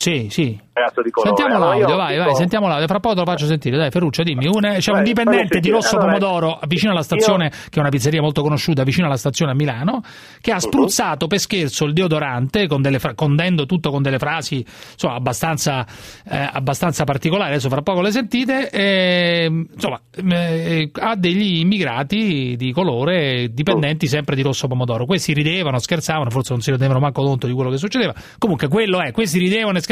[0.03, 0.59] Sì, sì.
[0.73, 1.35] ragazzo di colore.
[1.35, 2.87] Sentiamo Allora, l'audio, io vai, dico- vai, sentiamo l'audio.
[2.87, 3.77] Fra poco te lo faccio sentire.
[3.77, 4.47] Dai, Ferruccio, dimmi.
[4.47, 5.69] Un- c'è un dipendente di.
[5.69, 9.51] Rosso Allora, Pomodoro vicino alla stazione, che è una pizzeria molto conosciuta, vicino alla stazione
[9.51, 10.01] a Milano,
[10.41, 10.57] che Mhm.
[10.57, 15.13] ha spruzzato per scherzo il deodorante con delle fra- condendo tutto con delle frasi insomma,
[15.15, 15.85] abbastanza,
[16.29, 17.51] eh, abbastanza particolari.
[17.51, 18.69] Adesso fra poco le sentite.
[18.69, 25.05] E, insomma, eh, ha degli immigrati di colore dipendenti sempre di Rosso Pomodoro.
[25.05, 28.13] Questi ridevano, scherzavano, forse non si rendevano manco conto di quello che succedeva.
[28.37, 29.91] Comunque, quello è, questi ridevano e scherzavano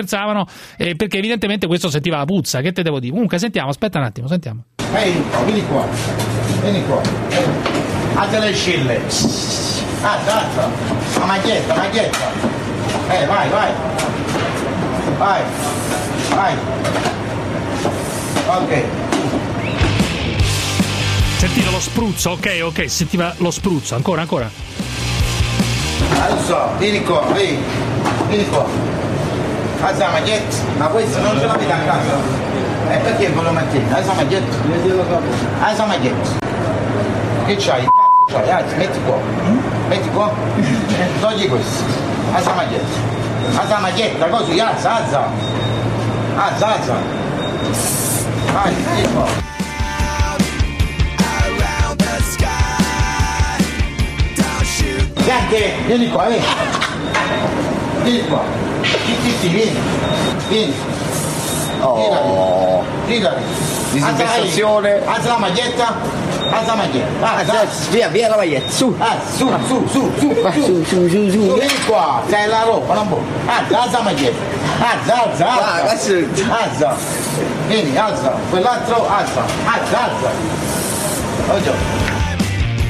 [0.77, 2.61] eh, perché evidentemente questo sentiva la puzza.
[2.61, 3.11] Che te devo dire?
[3.11, 4.63] Comunque, sentiamo, aspetta un attimo, sentiamo.
[4.93, 5.85] Ehi, vieni qua,
[6.61, 7.01] vieni qua.
[8.15, 8.95] Alza le scille.
[10.01, 10.69] Alza, alza.
[11.19, 12.31] La maglietta, maglietta.
[13.09, 13.71] Eh, vai, vai.
[15.17, 15.41] Vai.
[16.29, 16.55] Vai.
[18.47, 18.83] Ok.
[21.37, 24.49] Sentite lo spruzzo, ok, ok, sentiva lo spruzzo, ancora, ancora.
[26.19, 27.57] Adesso, vieni qua, vieni.
[28.27, 28.65] Vieni qua.
[29.81, 30.55] Alza la maglietta.
[30.77, 32.15] Ma questo non ce l'avete a casa.
[32.89, 33.93] E perché ve lo mettete?
[33.93, 34.57] Alza la maglietta.
[35.59, 36.29] Alza la maglietta.
[37.45, 37.87] Che c'hai?
[38.27, 38.49] Cazzo c'hai?
[38.49, 39.17] Alza, metti qua.
[39.87, 40.31] Metti qua.
[41.19, 41.83] Togli questo.
[42.31, 42.99] Alza la maglietta.
[43.55, 45.23] Alza la maglietta, così, alza, alza.
[46.35, 46.95] Alza, alza.
[48.53, 49.25] Vai, vieni qua.
[55.23, 57.70] Bianche, vieni qua, vieni.
[58.03, 58.41] Vieni qua.
[58.81, 59.79] Sì, sì, sì, vieni.
[60.47, 60.73] Vieni.
[61.81, 62.83] Oh.
[63.07, 63.43] Girati.
[63.91, 65.01] Disinfestazione.
[65.05, 65.95] Alza la maglietta.
[66.51, 67.35] Alza la maglietta.
[67.35, 67.65] Alza.
[67.91, 68.95] Via, via la maglietta, su.
[68.97, 71.53] Ah, su, su, su, su, Qua, su, su, su, su, su.
[71.53, 73.21] Vieni qua, sei la roba, non può.
[73.45, 74.43] Alza, alza la maglietta.
[74.79, 75.97] Alza, alza, alza.
[75.97, 76.27] su.
[76.49, 76.95] Alza.
[77.67, 78.33] Vieni, alza.
[78.49, 79.43] Quell'altro, alza.
[79.65, 80.31] Alza, alza.
[81.45, 82.20] Buongiorno.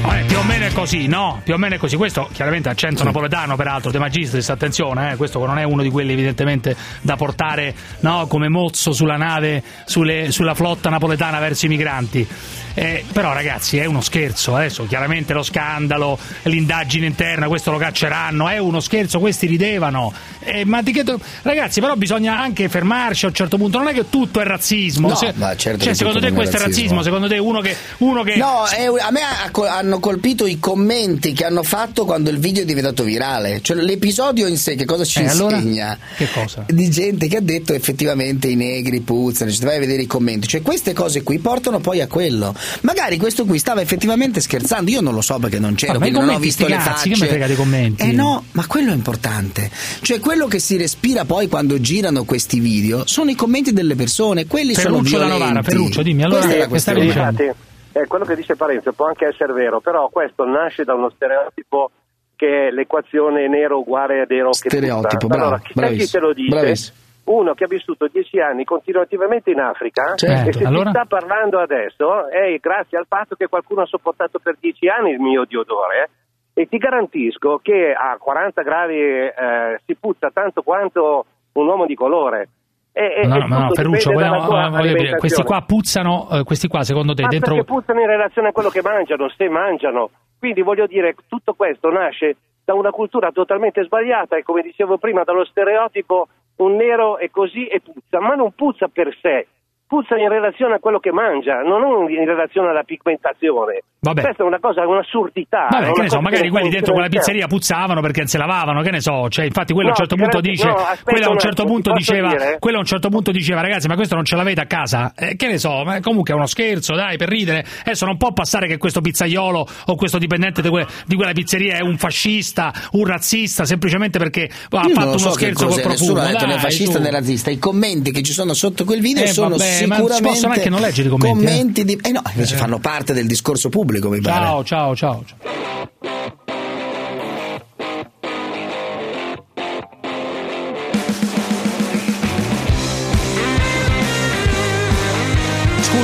[0.04, 1.40] Eh, più o meno è così, no?
[1.44, 1.96] Più o meno è così.
[1.96, 6.12] Questo chiaramente accento napoletano, peraltro, De Magistris, attenzione, eh, questo non è uno di quelli
[6.12, 12.26] evidentemente da portare no, come mozzo sulla nave, sulle- sulla flotta napoletana verso i migranti.
[12.74, 18.48] Eh, però ragazzi è uno scherzo, adesso chiaramente lo scandalo, l'indagine interna, questo lo cacceranno,
[18.48, 20.12] è uno scherzo, questi ridevano.
[20.40, 23.88] Eh, ma di che do- Ragazzi però bisogna anche fermarci a un certo punto, non
[23.88, 25.08] è che tutto è razzismo.
[25.10, 26.96] No, Se- certo cioè, secondo te questo è razzismo?
[26.96, 27.02] razzismo?
[27.02, 27.76] Secondo te uno che...
[27.98, 28.36] Uno che...
[28.36, 29.50] No, è- a me ha
[29.92, 33.60] hanno colpito i commenti che hanno fatto quando il video è diventato virale.
[33.60, 35.56] Cioè, l'episodio in sé che cosa ci Eh, allora?
[35.56, 35.98] insegna?
[36.16, 36.64] Che cosa?
[36.66, 40.48] Di gente che ha detto effettivamente i negri puzzano, cioè, vai a vedere i commenti.
[40.48, 42.54] Cioè, queste cose qui portano poi a quello.
[42.82, 46.28] Magari questo qui stava effettivamente scherzando, io non lo so perché non i quindi non
[46.30, 47.08] ho visto le cazzi, facce.
[47.10, 48.02] che me frega dei commenti?
[48.02, 49.70] Eh no, ma quello è importante.
[50.00, 54.46] Cioè, quello che si respira poi quando girano questi video sono i commenti delle persone,
[54.46, 55.38] quelli Ferruccio sono violenti.
[55.38, 57.70] Novara, Ferruccio, dimmi, allora, Questa è la questione.
[57.92, 61.90] Eh, quello che dice Parenzo può anche essere vero, però questo nasce da uno stereotipo
[62.36, 65.26] che è l'equazione nero uguale a nero che Stereotipo, puzza.
[65.26, 66.56] bravo, allora, chi, sai chi bravissimo, te lo dice?
[66.56, 66.96] bravissimo.
[67.24, 70.90] Uno che ha vissuto dieci anni continuativamente in Africa Certo, e se allora?
[70.90, 75.10] ti sta parlando adesso è grazie al fatto che qualcuno ha sopportato per dieci anni
[75.12, 76.10] il mio di odore
[76.52, 81.94] e ti garantisco che a 40 gradi eh, si puzza tanto quanto un uomo di
[81.94, 82.48] colore.
[82.92, 86.44] E, e- No, e no, no, tutto Ferruccio, vogliamo- voglio dire, questi qua puzzano, eh,
[86.44, 87.62] questi qua secondo te Ma dentro...
[87.64, 90.10] puzzano in relazione a quello che mangiano, se mangiano.
[90.38, 95.24] Quindi voglio dire, tutto questo nasce da una cultura totalmente sbagliata e come dicevo prima,
[95.24, 99.46] dallo stereotipo un nero è così e puzza, ma non puzza per sé,
[99.92, 103.84] puzza in relazione a quello che mangia, non in relazione alla pigmentazione.
[104.00, 104.22] Vabbè.
[104.22, 105.68] Questa è una cosa, un'assurdità.
[105.70, 108.38] Vabbè, è che una ne so, magari quelli dentro quella pizzeria puzzavano perché non se
[108.38, 110.74] lavavano, che ne so, cioè, infatti quello a un No, certo punto dice, no,
[111.04, 112.56] quello a un un certo attimo, punto diceva, dire?
[112.58, 115.12] quello a un certo punto diceva, ragazzi, ma questo non ce l'avete a casa?
[115.14, 117.64] Eh, che ne so, ma comunque è uno scherzo, dai, per ridere.
[117.84, 121.76] Adesso non può passare che questo pizzaiolo o questo dipendente di, que- di quella pizzeria
[121.76, 125.74] è un fascista, un razzista, semplicemente perché ha Io fatto uno so che scherzo col
[125.74, 126.20] cos'è, nessuno profumo.
[126.20, 127.50] ha detto né fascista né razzista.
[127.50, 130.80] I commenti che ci sono sotto quel video Eh, sono vabbè, sicuramente possono anche non
[130.80, 131.46] leggere i commenti, eh?
[131.46, 131.98] commenti di.
[132.02, 134.44] Eh no, invece fanno parte del discorso pubblico, mi pare.
[134.44, 135.24] Ciao, ciao, ciao.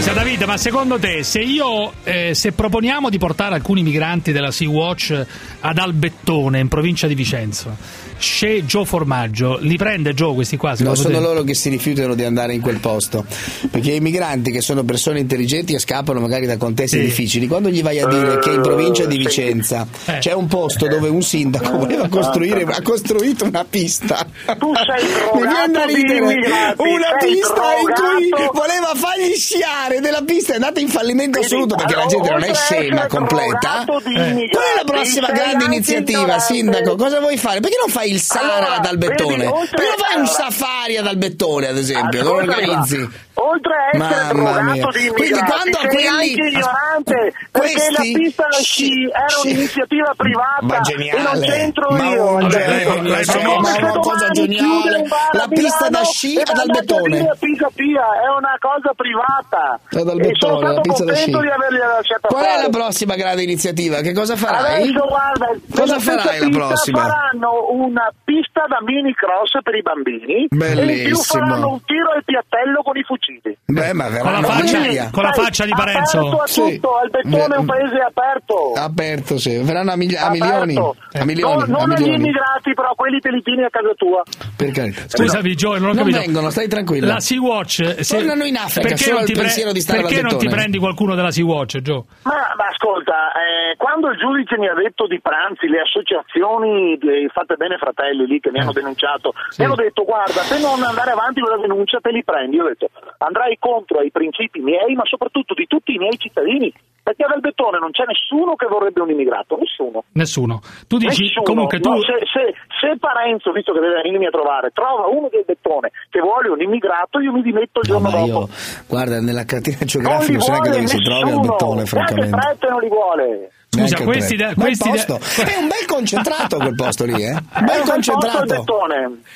[0.09, 4.50] Scusa Davide, ma secondo te se io eh, se proponiamo di portare alcuni migranti della
[4.50, 5.26] Sea-Watch
[5.61, 7.76] ad Albettone in provincia di Vicenza,
[8.16, 10.74] Sce Gio Formaggio, li prende Gio questi qua?
[10.78, 11.20] No, sono te?
[11.20, 13.24] loro che si rifiutano di andare in quel posto.
[13.70, 17.04] Perché i migranti, che sono persone intelligenti e scappano magari da contesti Sì.
[17.04, 20.18] difficili, quando gli vai a dire che in provincia di Vicenza Eh.
[20.20, 24.26] c'è un posto dove un sindaco voleva costruire, ha costruito una pista.
[24.59, 25.04] Tu sei
[25.38, 26.24] Mi viene drogato ridere.
[26.24, 28.52] Una sei pista in cui drogato.
[28.54, 32.55] voleva fargli sciare della pista è andata in fallimento assoluto perché la gente non è
[32.55, 33.84] scema completa.
[33.86, 36.96] di Qual è la prossima grande iniziativa, sindaco?
[36.96, 37.61] Cosa vuoi fare?
[37.61, 39.44] Perché non fai il Sahara ad Albettone?
[39.49, 42.22] Perché non fai un safari ad Albettone, ad esempio?
[42.22, 43.09] Lo organizzi?
[43.39, 48.47] Oltre a essere Mamma drogato di immigrati, sei quelli- anche ignorante, perché Questi- la pista
[48.51, 51.47] da sci era un'iniziativa privata Ma e non geniale.
[51.47, 52.34] c'entro Ma io.
[52.34, 54.97] un Cioè, genio, lei se proprio- ma una domani cosa geniale.
[54.99, 57.18] un bar a La pista da sci e ad mandate Albettone.
[57.20, 59.62] via Pisa Pia, è una cosa privata.
[59.86, 61.47] Ad Albettone, e sono la stato pista da contento sci.
[61.47, 62.59] di averli lasciata Qual fare.
[62.59, 63.97] è la prossima grande iniziativa?
[64.01, 64.82] Che cosa farai?
[64.82, 65.47] Adesso guarda,
[65.78, 67.01] Cosa farai la pista prossima?
[67.07, 71.22] Faranno una pista da mini cross per i bambini e in più Bellissimo.
[71.47, 73.26] faranno un tiro al piattello con i fucili.
[73.70, 75.11] Beh, ma Con la faccia, migliaia.
[75.12, 76.18] con la faccia di Parenzo.
[76.41, 78.72] a tutto, Albettone è un paese aperto.
[78.74, 79.59] Aperto, sì.
[79.62, 80.74] Verranno a, migli- a milioni.
[80.76, 81.53] A milioni.
[81.55, 82.14] Non, a non agli milioni.
[82.14, 84.22] immigrati, però quelli te li tieni a casa tua.
[84.57, 85.03] Per carità.
[85.07, 86.18] Scusami, Gio, non ho Non capito.
[86.18, 87.07] vengono, stai tranquillo.
[87.07, 87.97] La Sea-Watch...
[88.01, 88.16] Se...
[88.16, 90.79] Tornano in Africa, perché solo non ti pre- pensiero di stare Perché non ti prendi
[90.79, 92.07] qualcuno della Sea-Watch, Gio?
[92.22, 97.29] Ma, ma ascolta, eh, quando il giudice mi ha detto di pranzi, le associazioni di
[97.33, 101.11] Fate Bene Fratelli lì che mi hanno denunciato, mi hanno detto guarda, se non andare
[101.11, 102.57] avanti con la denuncia te li prendi.
[102.57, 106.72] Io ho detto andrai contro ai principi miei, ma soprattutto di tutti i miei cittadini,
[107.02, 110.04] perché ad Albettone non c'è nessuno che vorrebbe un immigrato, nessuno.
[110.12, 110.60] Nessuno.
[110.86, 111.42] Tu dici Nessuno.
[111.42, 111.88] comunque tu...
[111.90, 115.90] No, se, se- se Parenzo, visto che deve venirmi a trovare, trova uno del bettone
[116.10, 118.40] che vuole un immigrato, io mi dimetto il No, giorno ma dopo.
[118.46, 118.48] io,
[118.86, 121.40] guarda, nella cartina Non geografica non so neanche vuole dove si trovi nessuno.
[121.40, 122.36] Albettone, Neanche francamente.
[122.36, 123.50] Prete non li vuole.
[123.70, 125.18] Scusa, questi, da, questi da...
[125.44, 127.36] è un bel concentrato quel posto lì, eh?
[127.60, 128.64] Bel concentrato.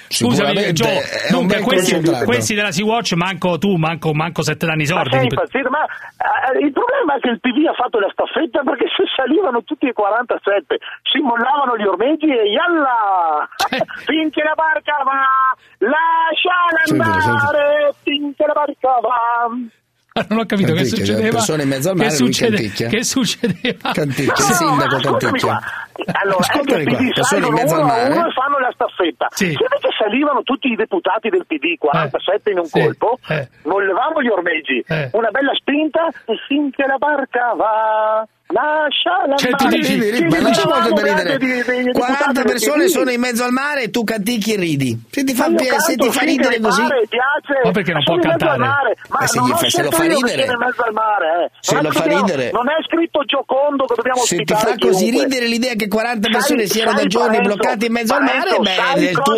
[0.09, 0.89] Scusami, Gio,
[1.31, 5.17] dunque, questi, questi, della Sea Watch manco tu, manco, manco sette anni sordi.
[5.17, 8.87] Ma, impazzito, ma eh, il problema è che il PD ha fatto la staffetta perché
[8.97, 10.79] se salivano tutti i 47,
[11.13, 13.47] si mollavano gli ormeggi e yalla!
[13.69, 13.85] Eh.
[14.09, 15.29] Finché la barca va,
[15.77, 19.82] lasciala andare, finché la barca va.
[20.15, 21.37] Ah, non ho capito canticchia, che succedeva.
[21.37, 22.89] Persone in mezzo al mare, che, succede, canticchia.
[22.89, 23.93] che succedeva.
[23.93, 25.61] Canticchia, il sindaco, canticchia.
[26.23, 29.27] allora, eh, Ascoltali il PD salgono in uno a uno e fanno la staffetta.
[29.31, 29.53] Sì.
[29.53, 32.53] Se invece salivano tutti i deputati del PD, 47 eh.
[32.53, 32.81] in un sì.
[32.81, 33.49] colpo, eh.
[33.65, 35.11] mollevamo gli ormeggi, eh.
[35.13, 38.27] una bella spinta e finché la barca va...
[38.53, 41.39] Lascia la cioè, mare, dici, ridi, ma ridere.
[41.39, 45.03] Di, 40 persone sono in mezzo al mare e tu cantichi e ridi.
[45.11, 48.19] Se ti fa, canto, se ti fa ridere così, mare, piace, ma perché non può
[48.19, 48.59] cantare?
[48.59, 51.51] Ma, ma se, gli fa, se lo fa ridere, eh.
[51.61, 55.47] se lo fa ridere, non è scritto Giocondo che dobbiamo Se ti fa così ridere
[55.47, 58.63] l'idea che che 40 persone sai, siano da giorni Parenzo, bloccate in mezzo Parenzo, al
[58.63, 59.35] mare, beh, il tuo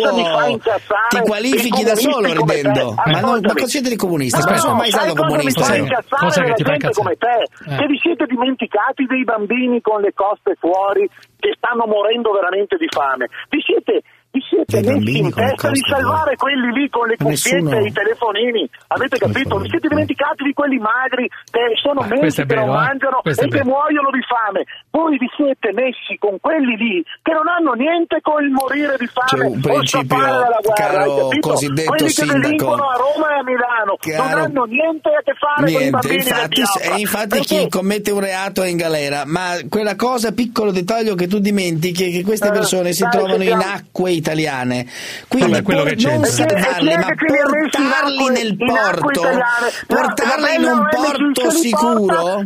[1.09, 2.93] ti qualifichi da solo ridendo.
[3.05, 4.39] Ma, non, ma siete di comunista?
[4.39, 5.61] No, non sono mai stato comunista.
[5.61, 6.93] Cosa, cosa che ti fa incazzare?
[6.93, 7.75] Come te, eh.
[7.77, 12.87] Che vi siete dimenticati dei bambini con le coste fuori che stanno morendo veramente di
[12.89, 13.27] fame?
[13.49, 14.01] Vi siete
[14.35, 17.79] vi siete messi in testa di salvare quelli lì con le cuffiette Nessuno...
[17.79, 18.69] e i telefonini.
[18.87, 19.57] Avete capito?
[19.59, 19.89] Vi siete eh.
[19.89, 23.31] dimenticati di quelli magri che sono ah, mesi che bello, non mangiano eh?
[23.31, 24.65] e che muoiono di fame.
[24.91, 29.07] Voi vi siete messi con quelli lì che non hanno niente con il morire di
[29.07, 29.31] fame.
[29.31, 32.39] C'è un principio, guerra, caro cosiddetto quelli sindaco.
[32.39, 35.79] Che delinquono a Roma e a Milano caro, non hanno niente a che fare niente,
[35.79, 37.55] con i bambini infatti, E infatti Perché?
[37.55, 39.23] chi commette un reato è in galera.
[39.25, 43.03] Ma quella cosa, piccolo dettaglio che tu dimentichi, è che queste eh, persone eh, si
[43.03, 44.87] dai, trovano in acque italiane.
[45.27, 49.21] Quindi Vabbè, quello che non salvarli, ma portarli nel porto,
[49.85, 52.43] portarli in un porto sicuro,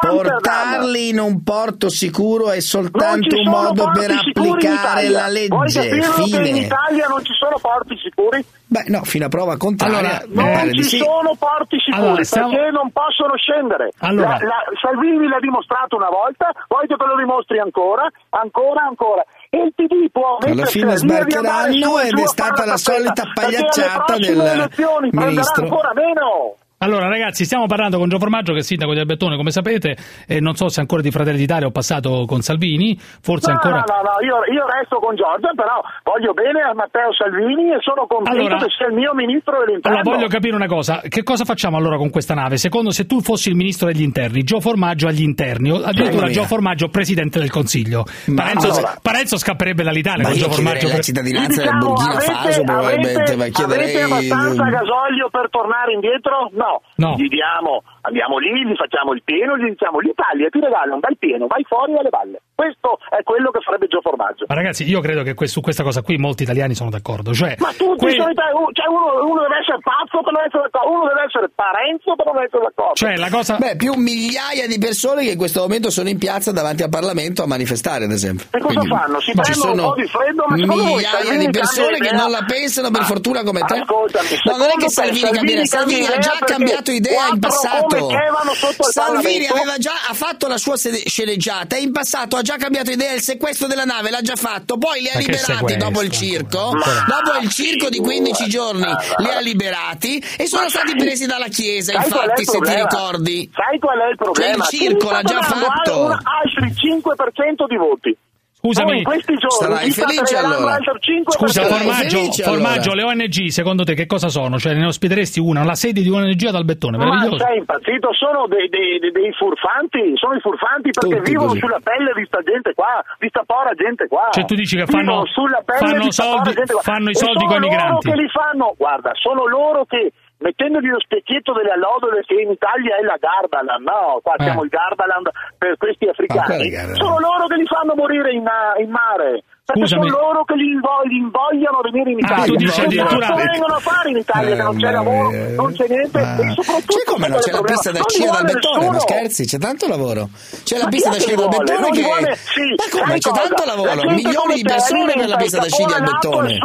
[0.00, 6.00] portarli in un porto sicuro è soltanto un modo per applicare la legge.
[6.02, 6.48] Fine.
[6.48, 8.44] in Italia non ci sono porti sicuri?
[8.72, 10.24] Beh, no, fino a prova contraria.
[10.24, 10.96] Allora, eh, non ci sì.
[10.96, 12.48] sono porti sicuri allora, siamo...
[12.48, 13.92] perché non possono scendere.
[13.98, 14.28] Allora.
[14.28, 19.22] La, la, Salvini l'ha dimostrato una volta, voglio che lo dimostri ancora, ancora, ancora.
[19.50, 24.70] E il PD può Alla fine sbarcheranno ed è stata la solita pagliacciata del
[25.12, 25.64] ministro.
[25.64, 26.56] ancora meno.
[26.82, 30.40] Allora ragazzi, stiamo parlando con Gio Formaggio che è sindaco di Albettone, come sapete, e
[30.40, 33.84] non so se ancora di Fratelli d'Italia ho passato con Salvini, forse no, ancora...
[33.86, 37.78] No, no, no, io, io resto con Giorgia, però voglio bene a Matteo Salvini e
[37.82, 39.98] sono convinto allora, che sia il mio ministro dell'interno.
[39.98, 42.56] Allora voglio capire una cosa, che cosa facciamo allora con questa nave?
[42.56, 46.42] Secondo se tu fossi il ministro degli interni, Gio Formaggio agli interni, o addirittura Gio
[46.50, 48.02] Formaggio presidente del Consiglio,
[48.34, 48.98] Parenzo, allora.
[49.00, 50.88] Parenzo scapperebbe dall'Italia Ma con Gio Formaggio...
[50.88, 53.84] la cittadinanza diciamo, del Burkina Faso probabilmente, avete, ma chiederei...
[53.84, 56.50] Avete abbastanza gasolio per tornare indietro?
[56.54, 57.16] No no, no.
[57.16, 61.16] gli diamo andiamo lì, gli facciamo il pieno, gli diciamo l'Italia ti regala un bel
[61.18, 62.40] pieno, vai fuori dalle valle.
[62.54, 64.44] Questo è quello che farebbe Gio Formaggio.
[64.46, 67.32] Ma ragazzi, io credo che su questa cosa qui molti italiani sono d'accordo.
[67.34, 68.14] Cioè, Ma tutti que...
[68.14, 71.50] sono italiani, cioè uno, uno, deve essere pazzo per non essere d'accordo, uno deve essere
[71.50, 72.94] parenzo per non essere d'accordo.
[72.94, 73.56] Cioè, la cosa...
[73.58, 77.42] Beh, più migliaia di persone che in questo momento sono in piazza davanti al Parlamento
[77.42, 78.46] a manifestare, ad esempio.
[78.50, 78.94] E cosa Quindi...
[78.94, 79.20] fanno?
[79.20, 83.02] Si prendono un po' di freddo, ma migliaia di persone che non la pensano per
[83.02, 83.78] fortuna come te.
[83.78, 87.91] Ascoltami, no, non è che Salvini cambierà, Salvini ha già cambiato idea in passato.
[87.96, 88.54] Esatto.
[88.54, 93.12] sotto Salvini aveva già fatto la sua sceneggiata e in passato ha già cambiato idea.
[93.12, 96.72] Il sequestro della nave l'ha già fatto, poi li ha liberati dopo il circo.
[96.72, 98.86] dopo il circo di 15 giorni
[99.18, 101.92] li ha liberati e sono stati presi dalla chiesa.
[101.94, 104.64] Infatti, se ti ricordi, sai qual è il problema?
[104.64, 106.06] Cioè, il circo l'ha già fatto.
[106.06, 108.16] Altri 5% di voti.
[108.62, 110.78] Scusami, oh, questi giorni sarai felice allora.
[111.26, 114.56] Scusa, formaggio, formaggio le ONG secondo te che cosa sono?
[114.56, 118.68] Cioè ne ospiteresti una, la sede di un'ONG ad Albettone, Ma sei impazzito, sono dei,
[118.68, 121.58] dei, dei, furfanti, sono i furfanti perché Tutti vivono così.
[121.58, 124.28] sulla pelle di sta gente qua, di sta povera gente qua.
[124.30, 126.54] Cioè tu dici che fanno, fanno, soldi,
[126.86, 128.06] fanno i soldi con i migranti.
[128.06, 130.12] Sono loro che li fanno, guarda, sono loro che
[130.42, 134.42] mettendogli lo specchietto della lodole che in Italia è la Gardaland, no, qua eh.
[134.42, 138.90] siamo il Gardaland per questi africani, sono loro che li fanno morire in, eh, in
[138.90, 139.42] mare.
[139.72, 140.08] Scusami.
[140.08, 142.42] sono loro che li, invog- li invogliano a venire in Italia.
[142.42, 143.26] Ah, tu dici cioè, addirittura...
[143.28, 146.20] Non vengono a fare in Italia, eh, che non c'è eh, lavoro, non c'è niente.
[146.20, 146.36] Ma...
[146.36, 148.90] E soprattutto c'è come non c'è, c'è la pista da scia dal bettone?
[148.90, 150.28] Ma scherzi, c'è tanto lavoro.
[150.62, 152.02] C'è la pista da scia dal bettone che...
[152.02, 152.68] Vuole, sì.
[152.76, 156.58] Ma come, c'è tanto lavoro, milioni di persone per la pista da sci dal bettone.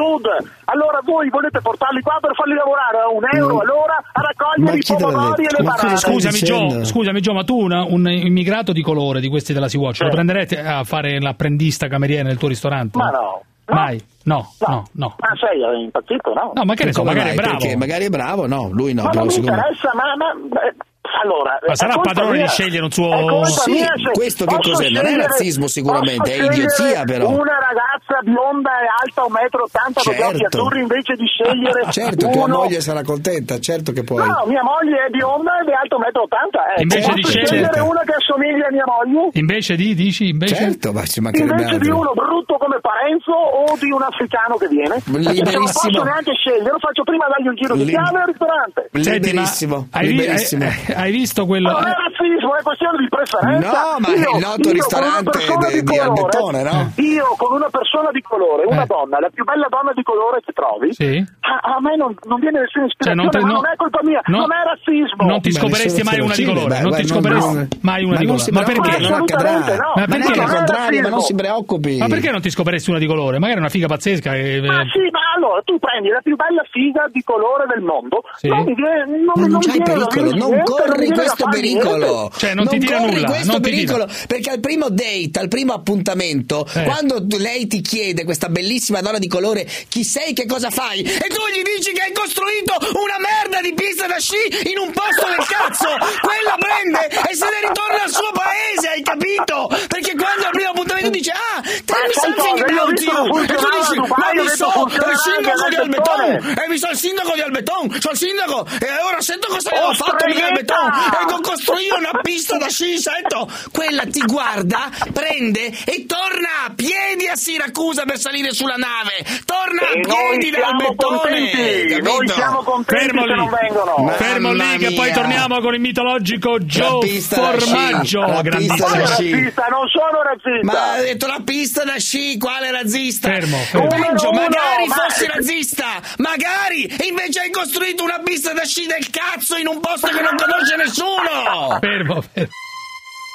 [0.69, 4.83] Allora voi volete portarli qua per farli lavorare a un euro all'ora a raccogliere i
[4.85, 5.95] pomodori e le banane.
[5.95, 10.01] Scusami Gio, scusami Gio, ma tu un immigrato di colore di questi della Sea Watch
[10.01, 12.96] lo prenderete a fare l'apprendista cameriere nel tuo ristorante?
[12.97, 13.41] Ma no.
[13.69, 14.01] Mai?
[14.23, 15.15] No, no, no.
[15.19, 16.51] Ma sei è impazzito, no?
[16.55, 17.57] No, ma che ne so, magari è bravo.
[17.57, 20.75] Perché magari è bravo, no, lui no, ma non mi interessa, ma, ma- beh,
[21.23, 24.89] allora, Ma sarà padrone mia- di scegliere un suo- Sì, mia questo che cos'è?
[24.89, 27.29] Non è razzismo sicuramente, è idiozia però.
[27.29, 30.57] Una ragazza bionda e alta un metro ottanta con gli occhi Certo.
[30.57, 32.57] azzurri invece di scegliere Certo, tua uno...
[32.57, 34.25] moglie sarà contenta, certo che puoi.
[34.27, 36.73] No, mia moglie è bionda ed è alta un metro ottanta.
[36.75, 36.81] Eh.
[36.81, 39.29] Invece di scegliere- scegliere una che assomiglia a mia moglie?
[39.33, 40.55] Invece di, dici, invece?
[40.55, 41.99] Certo, ma ci mancherebbe Invece di altro.
[41.99, 44.99] uno brutto come Parenzo o di un africano che viene?
[45.07, 45.91] Se non Liberissimo.
[45.91, 48.89] posso neanche scegliere, faccio prima dargli un giro di Lib- chiave al ristorante.
[48.97, 50.63] Senti, Liberissimo, hai, liberissimo.
[50.65, 51.71] hai- hai visto quello?
[51.71, 53.69] Non è razzismo, è questione di preferenza.
[53.71, 56.91] No, ma Io- il noto ristorante de- di colore- Albettone, no?
[56.97, 58.85] Io con una persona di colore, una Eh.
[58.85, 61.23] donna, la più bella donna di colore che trovi, Sì.
[61.41, 63.75] a, a me non, non viene nessuna Cioè, ispirazione, non te- ma no- non è
[63.77, 65.21] colpa mia, no- non è razzismo.
[65.27, 65.69] Non ti nessuno
[66.03, 66.67] mai una di colore?
[66.67, 68.43] beh, Non beh, ti non- mai una ma di colore?
[68.43, 68.97] si Ma perché?
[68.99, 69.53] non accadrà.
[69.95, 70.31] Ma perché?
[70.31, 71.97] al non è contrario, ma non si preoccupi.
[71.97, 73.37] Ma perché non ti scoperesti una di colore?
[73.39, 74.31] Magari è una figa pazzesca.
[74.31, 78.21] che- Ma sì, ma allora tu prendi la più bella figa di colore del mondo,
[78.35, 78.47] Sì.
[78.47, 82.31] non mi viene, non, da pericolo, non mi corri questo pericolo.
[82.37, 83.93] Cioè, non ti tira corri nulla, questo non ti tira.
[83.93, 86.83] pericolo perché al primo date, al primo appuntamento, Eh.
[86.83, 91.01] quando lei ti chiede, questa bellissima donna di colore, chi sei, che cosa fai?
[91.01, 94.91] E tu gli dici che hai costruito una merda di pista da sci in un
[94.91, 95.87] posto del cazzo!
[96.21, 99.67] Quella prende e se ne ritorna al suo paese, hai capito?
[99.87, 103.43] Perché quando al primo appuntamento dice, ah, tell me something about you!
[103.43, 106.55] E tu dici, ma mi so il sindaco di Albeton!
[106.57, 107.83] E mi so il sindaco di Albeton!
[107.99, 108.65] Sono il sindaco!
[108.79, 110.47] E ora sento cosa ho fatto mica!
[110.47, 110.76] Albeton!
[110.77, 113.49] E ho costruito una pista da sci, sento!
[113.71, 119.25] Quella ti guarda, prende e torna a piedi a Siracusa per salire sulla nave!
[119.45, 121.17] Torna a E noi piedi da siamo Albettone!
[121.19, 122.11] contenti, capito?
[122.17, 123.35] noi siamo contenti Fermo lì.
[123.35, 124.09] non vengono.
[124.17, 128.19] Fermo Mamma lì che poi torniamo con il mitologico Joe pista da sci, Formaggio.
[128.21, 128.41] la
[128.77, 129.31] Sono sci.
[129.31, 130.61] razzista, non sono razzista.
[130.63, 133.29] Ma ha detto la pista da sci, quale razzista?
[133.29, 133.87] Fermo, fermo.
[133.87, 135.85] Peggio, Uno, magari ma- fossi razzista,
[136.17, 136.83] magari!
[137.07, 140.75] Invece hai costruito una pista da sci del cazzo in un posto che non conosce
[140.77, 141.77] nessuno!
[141.79, 142.51] Fermo, fermo.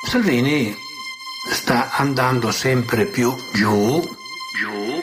[0.09, 0.77] Salvini
[1.53, 4.01] sta andando sempre più giù,
[4.59, 5.03] giù,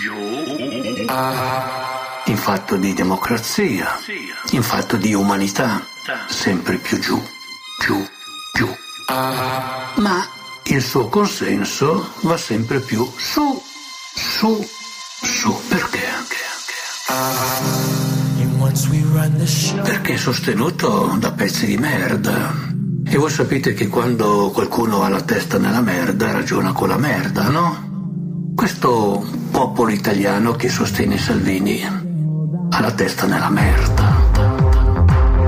[0.00, 3.98] giù, a- in fatto di democrazia,
[4.50, 5.84] in fatto di umanità,
[6.28, 7.20] sempre più giù,
[7.80, 8.08] giù,
[8.54, 8.76] giù.
[9.08, 10.28] Ma
[10.64, 13.62] il suo consenso va sempre più su,
[14.14, 14.68] su,
[15.22, 15.62] su.
[15.68, 16.04] Perché?
[19.82, 22.52] Perché è sostenuto da pezzi di merda.
[23.06, 27.48] E voi sapete che quando qualcuno ha la testa nella merda ragiona con la merda,
[27.48, 28.52] no?
[28.54, 34.14] Questo popolo italiano che sostiene Salvini ha la testa nella merda.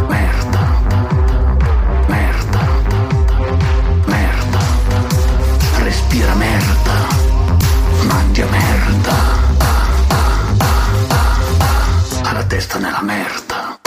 [0.09, 0.61] Merda.
[2.07, 2.61] Merda.
[4.07, 4.59] Merda.
[5.83, 6.47] Respira merda.
[12.59, 13.78] Testa nella merda.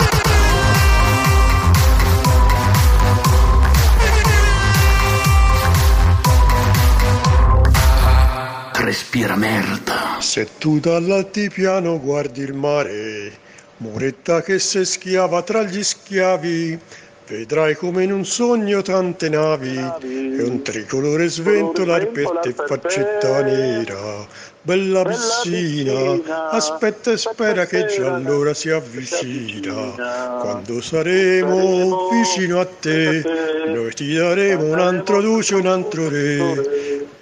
[8.72, 10.16] Respira merda.
[10.20, 13.32] Se tu dall'altipiano guardi il mare,
[13.76, 16.80] muretta che si schiava tra gli schiavi,
[17.26, 24.26] vedrai come in un sogno tante navi e un tricolore sventolar per te faccetta nera.
[24.64, 30.40] Bella piscina, aspetta e spera che già allora si avvicina.
[30.40, 33.24] Quando saremo vicino a te,
[33.66, 36.70] noi ti daremo un altro duce, un altro re.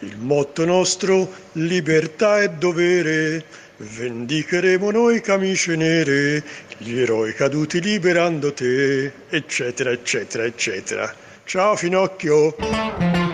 [0.01, 3.45] Il motto nostro, libertà e dovere,
[3.81, 6.43] vendicheremo noi camicie nere,
[6.79, 11.15] gli eroi caduti liberando te, eccetera, eccetera, eccetera.
[11.45, 13.30] Ciao Finocchio!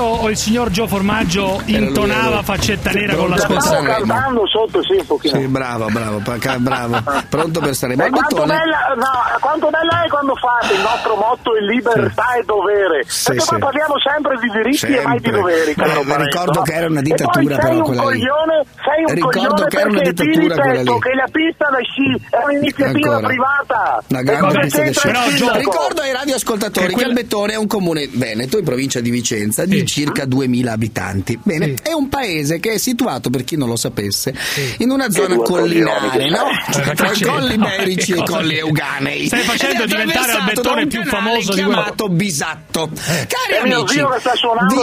[0.00, 3.82] Sbaglio o il signor Gio Formaggio intonava faccetta nera con la Stavo scuola?
[3.96, 5.38] cantando sotto, sì, un pochino.
[5.38, 6.22] Sì, bravo, bravo,
[6.58, 7.02] bravo.
[7.28, 7.96] Pronto per stare.
[7.96, 8.56] Ma E il quanto bottone?
[8.56, 13.24] bella, no, quanto bella è quando fate il nostro motto in libertà e dovere Sì,
[13.26, 13.48] perché sì.
[13.50, 15.40] poi parliamo sempre di diritti e mai di Sempre.
[15.40, 18.08] doveri caro Eh, ricordo che era una E dittatura, poi sei però, un quella lì.
[18.08, 21.00] coglione sei un Ricordo coglione che era una perché ti dittatura, quella ripeto lì.
[21.00, 23.26] che la pista da sci è un'iniziativa Ancora.
[23.28, 25.44] privata Una grande pista c'entra sci.
[25.44, 25.50] il?
[25.60, 29.64] Ricordo ai radioascoltatori Che che, quella- Albettone è un comune veneto in provincia di Vicenza
[29.66, 31.38] di circa 2000 abitanti.
[31.42, 34.32] Bene, è un paese che è situato, per chi non lo sapesse,
[34.78, 36.46] in una zona collinare, no?
[36.70, 36.84] sei.
[36.84, 39.26] Cioè, tra i colli iberici e i colli euganei.
[39.26, 42.90] Stai facendo diventare un più famoso di chiamato Bisatto.
[42.94, 43.96] Cari È amici,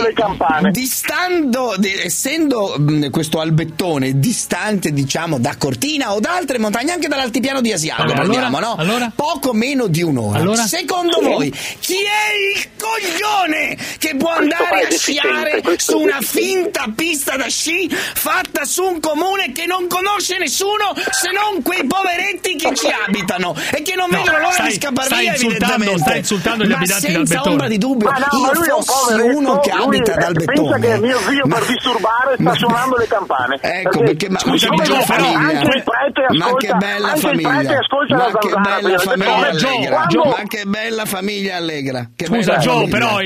[0.01, 0.71] le campane.
[0.71, 7.07] Distando, di- essendo mh, questo albettone distante, diciamo, da Cortina o da altre montagne, anche
[7.07, 8.75] dall'altipiano di Asiago, Allora, prendiamo, no?
[8.77, 9.11] allora?
[9.15, 10.39] Poco meno di un'ora.
[10.39, 10.65] Allora?
[10.67, 11.23] Secondo Sì.
[11.25, 17.47] voi, chi è il coglione che può andare a sciare su una finta pista da
[17.47, 22.87] sci fatta su un comune che non conosce nessuno se non quei poveretti che ci
[23.05, 26.63] abitano e che non No, vedono l'ora stai- di scappare stai via, insultando- stai insultando
[26.63, 27.51] gli Ma abitanti del senza Bettone.
[27.51, 30.13] ombra di dubbio, Ma no, io ma lui è un fossi poveretto, uno che abita
[30.15, 30.79] dal pensa bettone.
[30.79, 33.57] che mio zio Ma- per disturbare sta ma- suonando le campane.
[33.61, 35.37] Ecco, perché- ma- Scusami, Gio, bella però famiglia.
[35.39, 37.49] anche il prete Ma ascolta, che bella famiglia.
[37.49, 40.05] Ma che bella famiglia allegra.
[40.25, 42.09] Ma che bella famiglia allegra.
[42.25, 43.17] Scusa Gio, però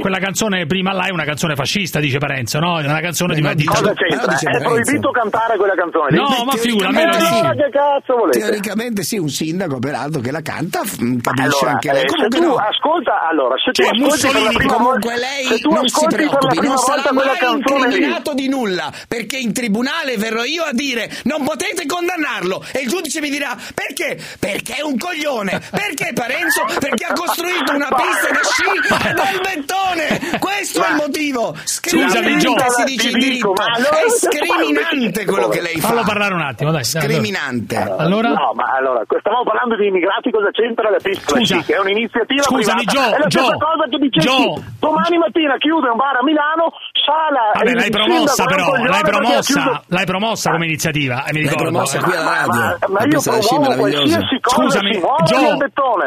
[0.00, 2.78] quella canzone prima là è una canzone fascista, dice Parenzo, no?
[2.80, 3.94] È una canzone di una Cosa dittatura.
[3.94, 4.50] c'entra?
[4.58, 6.16] È proibito cantare quella canzone lì?
[6.16, 7.32] No, ma figura, me lo Eh, dici.
[7.32, 8.38] allora che cazzo volete?
[8.38, 12.04] Teoricamente sì, un sindaco peraltro che la canta f- capisce Allora, anche lei.
[12.04, 12.54] eh, se tu no.
[12.56, 15.70] ascolta, allora, se Cioè, tu ascolti per la Mussolini, prima comunque volta, lei se tu
[15.72, 20.42] non si preoccupi, non sarà mai canzone lì, incriminato di nulla, perché in tribunale verrò
[20.44, 24.18] io a dire non potete condannarlo e il giudice mi dirà perché?
[24.38, 26.64] Perché è un coglione, perché Parenzo?
[26.78, 28.64] Perché ha costruito una pista da sci
[29.14, 31.54] dal bettone, questo è il motivo.
[31.64, 32.54] Scusami, Gio.
[32.68, 35.88] Si dice dico, diritto, ma allora è scriminante quello che lei fa.
[35.88, 36.84] Fallo parlare un attimo, dai.
[36.84, 37.76] Scriminante.
[37.76, 38.28] Allora?
[38.30, 41.60] No, ma allora, stavamo parlando di immigrati, cosa c'entra la pista da Scusa.
[41.62, 43.08] Che è un'iniziativa Scusami, privata.
[43.08, 44.62] Gio, è la stessa Gio, cosa che dicessi Gio.
[44.80, 46.72] domani mattina chiude un bar a Milano,
[47.04, 51.42] sala Vabbè, il l'hai promossa però, l'hai promossa, chiuso- l'hai promossa come iniziativa, eh, mi
[51.42, 51.70] L'hai ricordo.
[51.70, 52.02] promossa eh.
[52.02, 52.60] qui alla radio.
[52.60, 55.58] Ma, ma La io promuovo qualsiasi cosa Scusami, si Gio.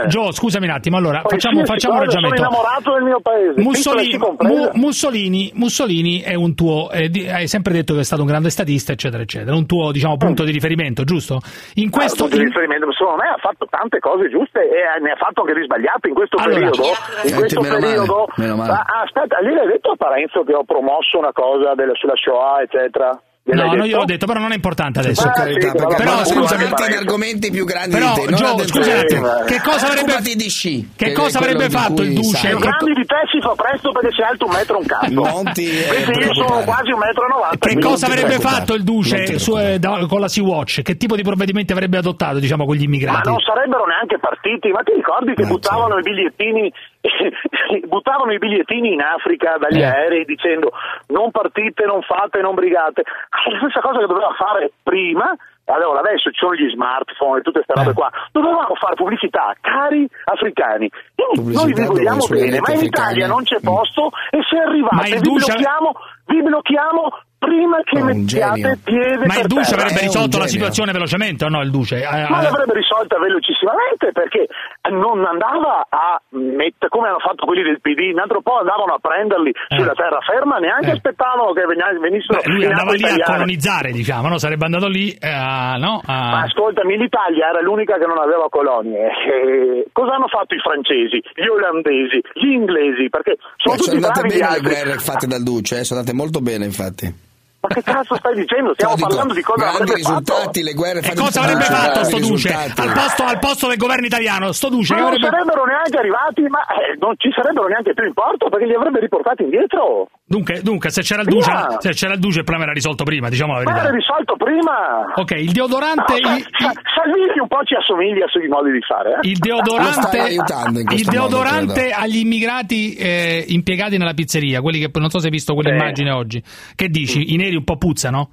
[0.07, 2.41] Gio, scusami un attimo, allora facciamo, facciamo un cosa, Sono ragionamento.
[2.41, 4.17] innamorato del mio paese, Mussolini.
[4.39, 8.27] Mu- Mussolini, Mussolini è un tuo, eh, di- hai sempre detto che è stato un
[8.27, 11.39] grande statista, eccetera, eccetera, un tuo diciamo, punto di riferimento, giusto?
[11.75, 15.11] In questo, Punto di in- riferimento, secondo me ha fatto tante cose giuste e ne
[15.11, 16.83] ha fatto anche di sbagliate in questo Allora, periodo.
[17.27, 18.71] In questo meno male, periodo meno male.
[18.71, 22.61] Ah, aspetta, lì l'hai detto a Parenzo che ho promosso una cosa della- sulla Shoah,
[22.61, 23.21] eccetera?
[23.53, 23.85] No, non detto?
[23.87, 25.23] gliel'ho detto, però non è importante adesso.
[25.23, 28.67] Per carità, perché però scusami, avanti in argomenti più grandi Però, di te, non Gio,
[28.67, 32.13] scusa attimo, Eh, che cosa avrebbe, Occupati di sci, che che cosa avrebbe fatto il
[32.13, 32.37] duce?
[32.37, 32.51] sai.
[32.53, 35.13] Che- grandi di te si fa presto perché sei alto un metro e un cazzo.
[35.13, 37.67] Non ti, eh, io sono quasi un metro e novanta.
[37.67, 40.81] Che cosa non avrebbe fatto il duce su- eh, da- con la Sea-Watch?
[40.81, 43.29] Che tipo di provvedimenti avrebbe adottato, diciamo, con gli Ma immigrati?
[43.29, 46.71] non sarebbero neanche partiti, ma ti ricordi che buttavano i bigliettini
[47.87, 49.85] buttavano i bigliettini in Africa dagli Eh.
[49.85, 50.71] aerei dicendo
[51.07, 53.03] non partite, non fate, non brigate.
[53.51, 55.33] La stessa cosa che doveva fare prima,
[55.65, 57.83] allora adesso ci sono gli smartphone e tutte queste Eh.
[57.83, 60.89] robe qua, dovevamo fare pubblicità, cari africani.
[61.15, 65.95] Noi vi vogliamo bene, ma in Italia non c'è posto e se arrivate vi blocchiamo,
[66.25, 69.81] vi blocchiamo prima che Oh, mettiate piede Ma il duce terra.
[69.87, 71.61] avrebbe un risolto la situazione velocemente o no?
[71.61, 71.97] Il duce?
[72.03, 74.45] Eh, Ma eh, l'avrebbe risolta velocissimamente perché
[74.91, 78.99] non andava a mettere come hanno fatto quelli del PD, un altro po' andavano a
[78.99, 80.91] prenderli sulla terraferma, neanche Eh.
[80.99, 83.33] aspettavano che venissero beh, lui andava lì a italiane.
[83.33, 84.37] colonizzare, diciamo, no?
[84.37, 86.01] Sarebbe andato lì eh, a- no?
[86.05, 89.07] a- Ma ascoltami, l'Italia era l'unica che non aveva colonie.
[89.07, 93.09] Eh, cosa hanno fatto i francesi, gli olandesi, gli inglesi?
[93.09, 96.15] Perché sono Eh, sono tutti andate bene le guerre fatte dal Duce, eh, sono andate
[96.17, 97.27] molto bene infatti.
[97.61, 98.73] Ma che cazzo stai dicendo?
[98.73, 100.61] Stiamo No, dico, parlando di cosa grandi avrebbe risultati, fatto.
[100.61, 102.53] le guerre E cosa avrebbe fatto sto duce?
[102.53, 105.27] Al posto, al posto del governo italiano, sto duce Ma non avrebbe...
[105.27, 108.99] sarebbero neanche arrivati, ma eh, non ci sarebbero neanche più in porto perché li avrebbe
[108.99, 110.07] riportati indietro.
[110.29, 111.79] Dunque, dunque, se c'era il duce, Via!
[111.79, 113.95] se c'era il duce il problema era risolto prima, diciamo la Ma era verità.
[113.95, 115.11] risolto prima.
[115.15, 116.13] Ok, il deodorante...
[116.21, 119.13] Ah, il- Sa- Sa- Salvini un po' ci assomiglia sui modi di fare.
[119.23, 119.27] Eh?
[119.27, 121.95] Il deodorante, stai aiutando in il modo, deodorante credo.
[121.97, 126.43] agli immigrati eh, impiegati nella pizzeria, quelli che non so se hai visto quell'immagine oggi.
[126.75, 127.33] Che dici?
[127.33, 128.29] I neri un po' puzzano?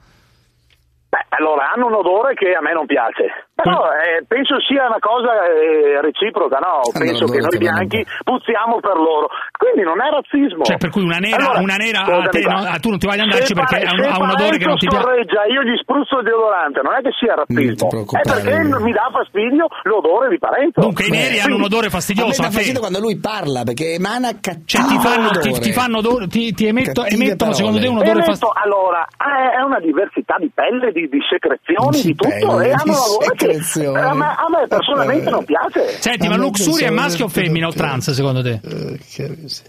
[1.09, 3.46] Beh, allora hanno un odore che a me non piace.
[3.57, 6.85] Però eh, penso sia una cosa eh, reciproca, no?
[6.93, 9.33] Penso odore che noi che vanno bianchi puzziamo per loro.
[9.57, 10.61] Quindi non è razzismo.
[10.63, 13.07] Cioè, per cui una nera, Allora, una nera a te, no, a tu non ti
[13.09, 15.49] vai ad andarci Se perché ha un, se ha un odore che non ti piace.
[15.49, 18.77] io gli spruzzo il deodorante, non è che sia razzismo, è perché Lino.
[18.85, 20.81] mi dà fastidio l'odore di Parenzo.
[20.85, 22.57] Dunque i neri hanno un odore fastidioso dà a te.
[22.61, 25.61] fastidio quando lui parla perché emana cattivo Cioè, ti fanno, ti, odore.
[25.65, 28.11] ti fanno odore- ti, ti emetto- emettono secondo te un parole.
[28.21, 28.61] odore Emetto, fastidioso.
[28.61, 29.01] allora,
[29.57, 33.45] è una diversità di pelle, di, di secrezioni, Di tutto, e hanno un odore che
[33.53, 33.99] secrezioni.
[33.99, 35.89] eh, a me, a me personalmente non piace.
[36.01, 38.61] Senti, ma me Luxuria è maschio o femmina o trans secondo te?
[38.63, 38.99] Eh.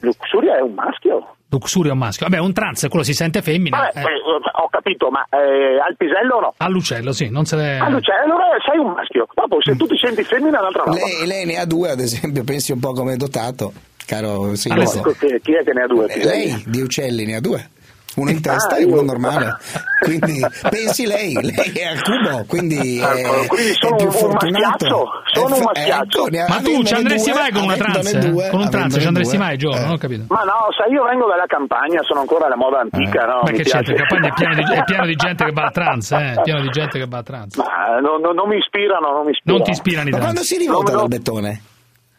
[0.01, 1.35] Luxuria è un maschio.
[1.49, 2.27] Luxuria è un maschio.
[2.27, 3.77] Vabbè, un trans, quello si sente femmina.
[3.77, 4.01] Vabbè, eh.
[4.01, 6.53] eh, ho capito, ma eh, al pisello o no?
[6.57, 7.55] All'uccello, sì, non se.
[7.55, 9.27] Ah, cioè, allora sei un maschio.
[9.33, 10.97] Dopo, se tu ti senti femmina, è un'altra roba.
[10.97, 13.71] Lei, lei ne ha due, ad esempio, pensi un po' come è dotato,
[14.05, 14.83] caro No, Silvio.
[14.83, 16.05] ecco, chi, è che ne ha due?
[16.07, 17.69] Eh, Lei di uccelli ne ha due.
[18.17, 19.57] Uno in testa Ah, e uno io- normale.
[20.01, 24.11] Quindi pensi lei, lei è al cubo, quindi Ah, è, quindi sono è più un
[24.11, 24.85] fortunato.
[24.85, 26.27] maschiaccio, sono Eh, un maschiaccio.
[26.27, 28.29] ecco, Ma tu ci andresti due, mai con una eh?
[28.29, 29.45] due, con un trans avendone ci andresti due.
[29.45, 29.69] mai, Gio?
[29.71, 29.79] Eh.
[29.79, 30.23] Non ho capito.
[30.29, 33.39] Ma no, sai, io vengo dalla campagna, sono ancora alla moda antica, no?
[33.43, 33.93] Ma che piace.
[33.93, 36.33] Perché poi è pieno, di, è pieno di gente che va al trans, eh?
[36.33, 37.55] È pieno di gente che va al trans.
[37.57, 39.57] Ma non, non- non mi ispirano, non mi ispirano.
[39.57, 40.31] Non ti ispirano i Ma trans.
[40.31, 41.07] quando si rivota No,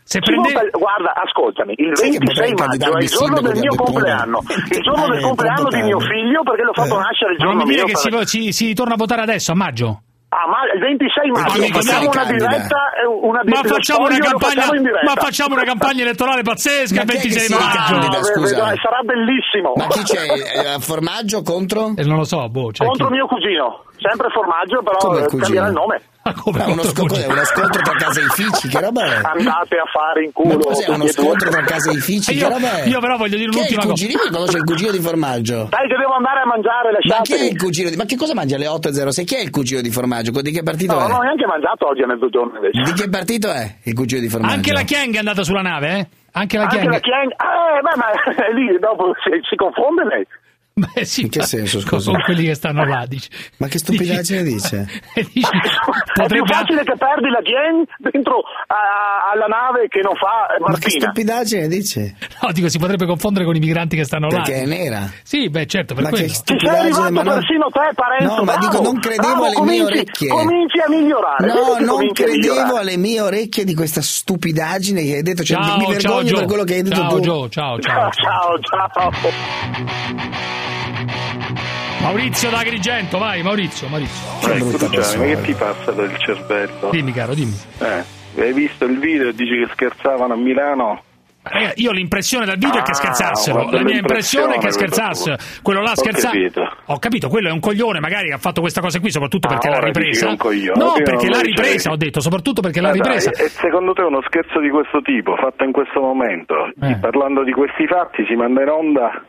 [0.08, 0.52] se prende...
[0.54, 5.20] vota, guarda, ascoltami, il 26 maggio è il giorno del mio compleanno, il giorno del
[5.20, 7.02] compleanno di mio figlio perché l'ho fatto eh.
[7.02, 9.54] nascere il giorno non mi dire che si, si, si torna a votare adesso, a
[9.54, 10.00] maggio?
[10.30, 13.04] Ah, ma il 26 maggio Amico, facciamo una diretta, eh.
[13.04, 17.06] Eh, una diretta, ma facciamo una, campagna, facciamo ma facciamo una campagna elettorale pazzesca il
[17.06, 17.76] 26 maggio.
[17.76, 18.56] candida, scusa.
[18.80, 19.72] sarà bellissimo.
[19.76, 20.72] Ma chi c'è?
[20.72, 21.92] A formaggio contro?
[21.96, 23.12] Eh, non lo so boh, contro chi?
[23.12, 26.02] mio cugino sempre formaggio però cambierà il nome
[26.34, 29.20] come uno, scontro, è uno scontro tra caseifici, che roba è?
[29.22, 30.56] Andate a fare in culo.
[30.56, 32.34] Ma cos'è uno scontro tra caseifici?
[32.34, 32.88] Io, che roba è?
[32.88, 34.04] Io però voglio dire chi l'ultima cosa.
[34.04, 35.66] Il cugino conosce il cugino di formaggio.
[35.70, 37.18] Dai, che devo andare a mangiare, lasciate.
[37.18, 39.24] Ma chi è il cugino di Ma che cosa mangia alle 8.06?
[39.24, 40.30] Chi è il cugino di formaggio?
[40.40, 41.02] Di che partito no, è?
[41.02, 42.82] No, non ho neanche mangiato oggi a mezzogiorno invece.
[42.82, 44.54] Di che partito è il cugino di formaggio?
[44.54, 46.06] Anche la Chiang è andata sulla nave, eh?
[46.32, 46.86] Anche la Chiang.
[46.86, 47.30] Anche la Chiang.
[47.32, 48.08] Eh, ma, ma
[48.54, 50.26] lì dopo si, si confonde lei.
[50.94, 52.12] Beh, sì, in che senso, scusa?
[52.12, 53.28] Con quelli che stanno là, dici.
[53.56, 54.86] Ma che stupidaggine dice?
[55.32, 55.40] dici.
[56.14, 60.70] È più facile che perdi la Gien dentro a, alla nave che non fa Martina.
[60.70, 62.14] Ma che stupidaggine dice?
[62.40, 64.58] No, dico, si potrebbe confondere con i migranti che stanno perché là.
[64.58, 65.10] Perché è nera.
[65.22, 66.26] Sì, beh, certo, per ma quello.
[66.26, 67.34] Che stupidaggine, sei arrivato ma non...
[67.34, 68.34] persino te, Parenzo.
[68.36, 70.28] No, ma bravo, dico, non credevo bravo, alle cominci, mie orecchie.
[70.28, 71.46] Cominci a migliorare.
[71.46, 75.42] No, non credevo alle mie orecchie di questa stupidaggine che hai detto.
[75.42, 77.20] Cioè, ciao, mi vergogno ciao, per quello che hai detto ciao, tu.
[77.20, 78.58] Gio, ciao, ciao, ciao.
[78.60, 79.10] Ciao, ciao.
[79.10, 80.67] ciao.
[82.08, 84.40] Maurizio da Agrigento, vai Maurizio, Maurizio.
[84.40, 86.88] Cioè, ecco, Gianni, che ti passa per il cervello?
[86.90, 87.54] Dimmi caro, dimmi.
[87.80, 88.04] Eh,
[88.40, 91.02] hai visto il video e dici che scherzavano a Milano?
[91.52, 93.70] Eh, io ho l'impressione dal video ah, è che ah, scherzassero.
[93.70, 95.36] La mia impressione è che scherzassero.
[95.60, 96.34] Quello là scherzava.
[96.86, 99.68] Ho capito, quello è un coglione, magari ha fatto questa cosa qui, soprattutto ah, perché
[99.68, 100.34] l'ha ripresa.
[100.34, 103.30] No, io perché l'ha ripresa, ho detto, soprattutto perché eh, l'ha ripresa.
[103.30, 106.96] Dai, e secondo te uno scherzo di questo tipo, fatto in questo momento, eh.
[106.96, 109.22] parlando di questi fatti, si manda in onda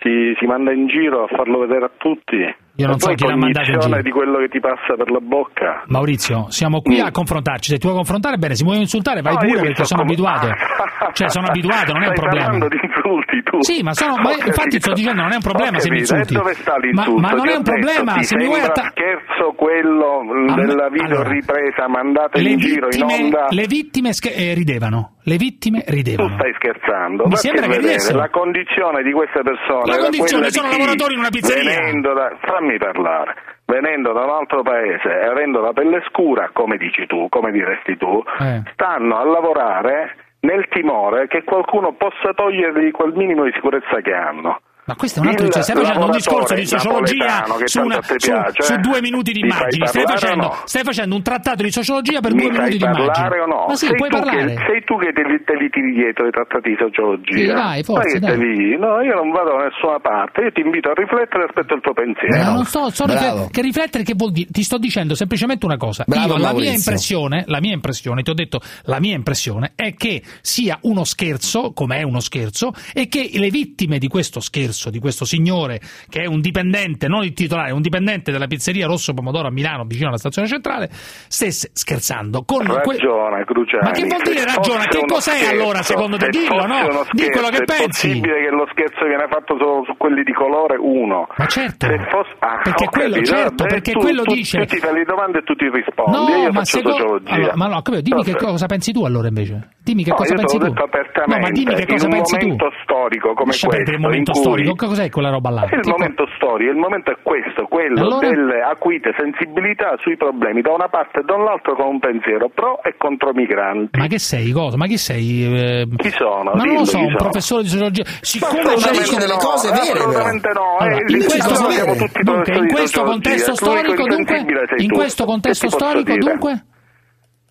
[0.00, 2.54] si, si manda in giro a farlo vedere a tutti.
[2.78, 4.02] Io non so chi l'ha mandato in giro.
[4.02, 5.82] di quello che ti passa per la bocca.
[5.88, 7.06] Maurizio, siamo qui mm.
[7.06, 7.70] a confrontarci.
[7.70, 8.54] Se ti vuoi confrontare, bene.
[8.54, 10.10] Se vuoi insultare, vai no, pure perché sono com...
[10.10, 10.46] abituato.
[11.12, 12.46] cioè, sono abituato, non è un problema.
[12.46, 13.60] Stai parlando di insulti tu.
[13.62, 16.34] Sì, ma, sono, ma infatti sto dicendo non è un problema se mi insulti.
[16.34, 17.18] Dove sta l'insulto?
[17.18, 18.94] Ma, ma non è un problema se mi vuoi attaccare.
[18.94, 20.22] scherzo quello
[20.54, 23.46] della video ripresa mandata in giro in onda.
[23.50, 25.18] Le vittime eh, ridevano.
[25.24, 26.28] Le vittime ridevano.
[26.28, 27.26] Tu stai scherzando.
[27.26, 28.14] Mi sembra che vedere.
[28.14, 29.82] La condizione di queste persone.
[29.84, 31.74] La condizione sono lavoratori in una pizzeria.
[31.74, 32.14] Venendo
[32.46, 33.34] fammi farmi parlare,
[33.64, 37.96] venendo da un altro paese e avendo la pelle scura, come dici tu, come diresti
[37.96, 38.62] tu, eh.
[38.72, 44.60] stanno a lavorare nel timore che qualcuno possa togliergli quel minimo di sicurezza che hanno.
[44.88, 45.68] Ma questo è un altro il discorso.
[45.68, 48.78] Stai facendo un discorso di sociologia su, una, su, piace, su, eh?
[48.78, 49.86] due minuti di immagini.
[49.86, 50.62] Stai facendo, no?
[50.64, 53.28] stai facendo, un trattato di sociologia per mi due minuti di immagini.
[53.46, 53.66] No?
[53.68, 54.46] Ma sì, sei puoi parlare.
[54.46, 57.36] Che, sei tu che te li, te li tiri dietro i trattati di sociologia.
[57.36, 58.38] Sì, vai, forza, dai.
[58.38, 58.78] Dai.
[58.78, 60.40] No, io non vado da nessuna parte.
[60.40, 62.42] Io ti invito a riflettere aspetto il tuo pensiero.
[62.48, 64.48] No, non so, sto riflet- che riflettere che vuol dire?
[64.50, 66.04] Ti sto dicendo semplicemente una cosa.
[66.06, 69.92] Bravo, io, la mia impressione, la mia impressione, ti ho detto, la mia impressione è
[69.92, 74.76] che sia uno scherzo, come è uno scherzo, e che le vittime di questo scherzo
[74.78, 78.86] processo di questo signore che è un dipendente, non il titolare, un dipendente della pizzeria
[78.86, 82.44] Rosso Pomodoro a Milano, vicino alla stazione centrale, stesse scherzando.
[82.46, 83.44] Con ragiona, que...
[83.44, 83.82] Cruciani.
[83.82, 84.84] Ma che vuol dire ragiona?
[84.84, 86.28] Che cos'è scherzo, allora secondo te?
[86.28, 87.04] Dillo, no?
[87.10, 87.82] Di quello che pensi.
[87.82, 91.26] È possibile che lo scherzo viene fatto solo su quelli di colore 1.
[91.36, 91.86] Ma certo.
[91.88, 92.36] Fosse...
[92.38, 94.58] Ah, perché quello, capito, certo, beh, perché tu, quello tu, dice...
[94.58, 96.12] Tu ti fai le domande e tu ti rispondi.
[96.12, 96.90] No, io ma faccio seco...
[96.92, 97.34] sociologia.
[97.34, 99.76] Allora, ma no, capito, dimmi no, che cosa pensi tu allora invece.
[99.82, 100.66] Dimmi che no, cosa pensi tu.
[100.68, 102.56] No, ma dimmi che cosa pensi tu.
[102.84, 104.86] storico come questo, in cui storico.
[104.86, 105.62] Cos'è quella roba là?
[105.62, 105.96] È il tipo...
[105.96, 108.28] momento storico, il momento è questo, quello allora...
[108.28, 112.94] delle acuite sensibilità sui problemi da una parte e dall'altra con un pensiero pro e
[112.96, 113.98] contro migranti.
[113.98, 114.76] Ma che sei, cosa?
[114.76, 115.44] Ma chi sei?
[115.44, 115.86] Eh...
[115.96, 116.52] Chi sono?
[116.54, 118.04] Ma non lo so, un professore di sociologia.
[118.20, 119.98] Siccome c'è dice delle no, cose vere.
[119.98, 120.76] Assolutamente no.
[120.78, 124.44] Allora, in, questo, dunque, in questo contesto storico, dunque,
[124.76, 126.62] in questo contesto storico, dunque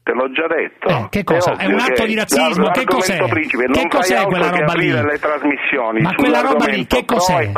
[0.07, 0.87] Te l'ho già detto.
[0.87, 1.57] Eh, che cosa?
[1.57, 2.69] È, è un atto di razzismo?
[2.69, 3.27] Che cos'è?
[3.27, 4.89] Principe, che cos'è quella roba lì?
[4.89, 7.51] Le trasmissioni Ma quella roba lì che cos'è?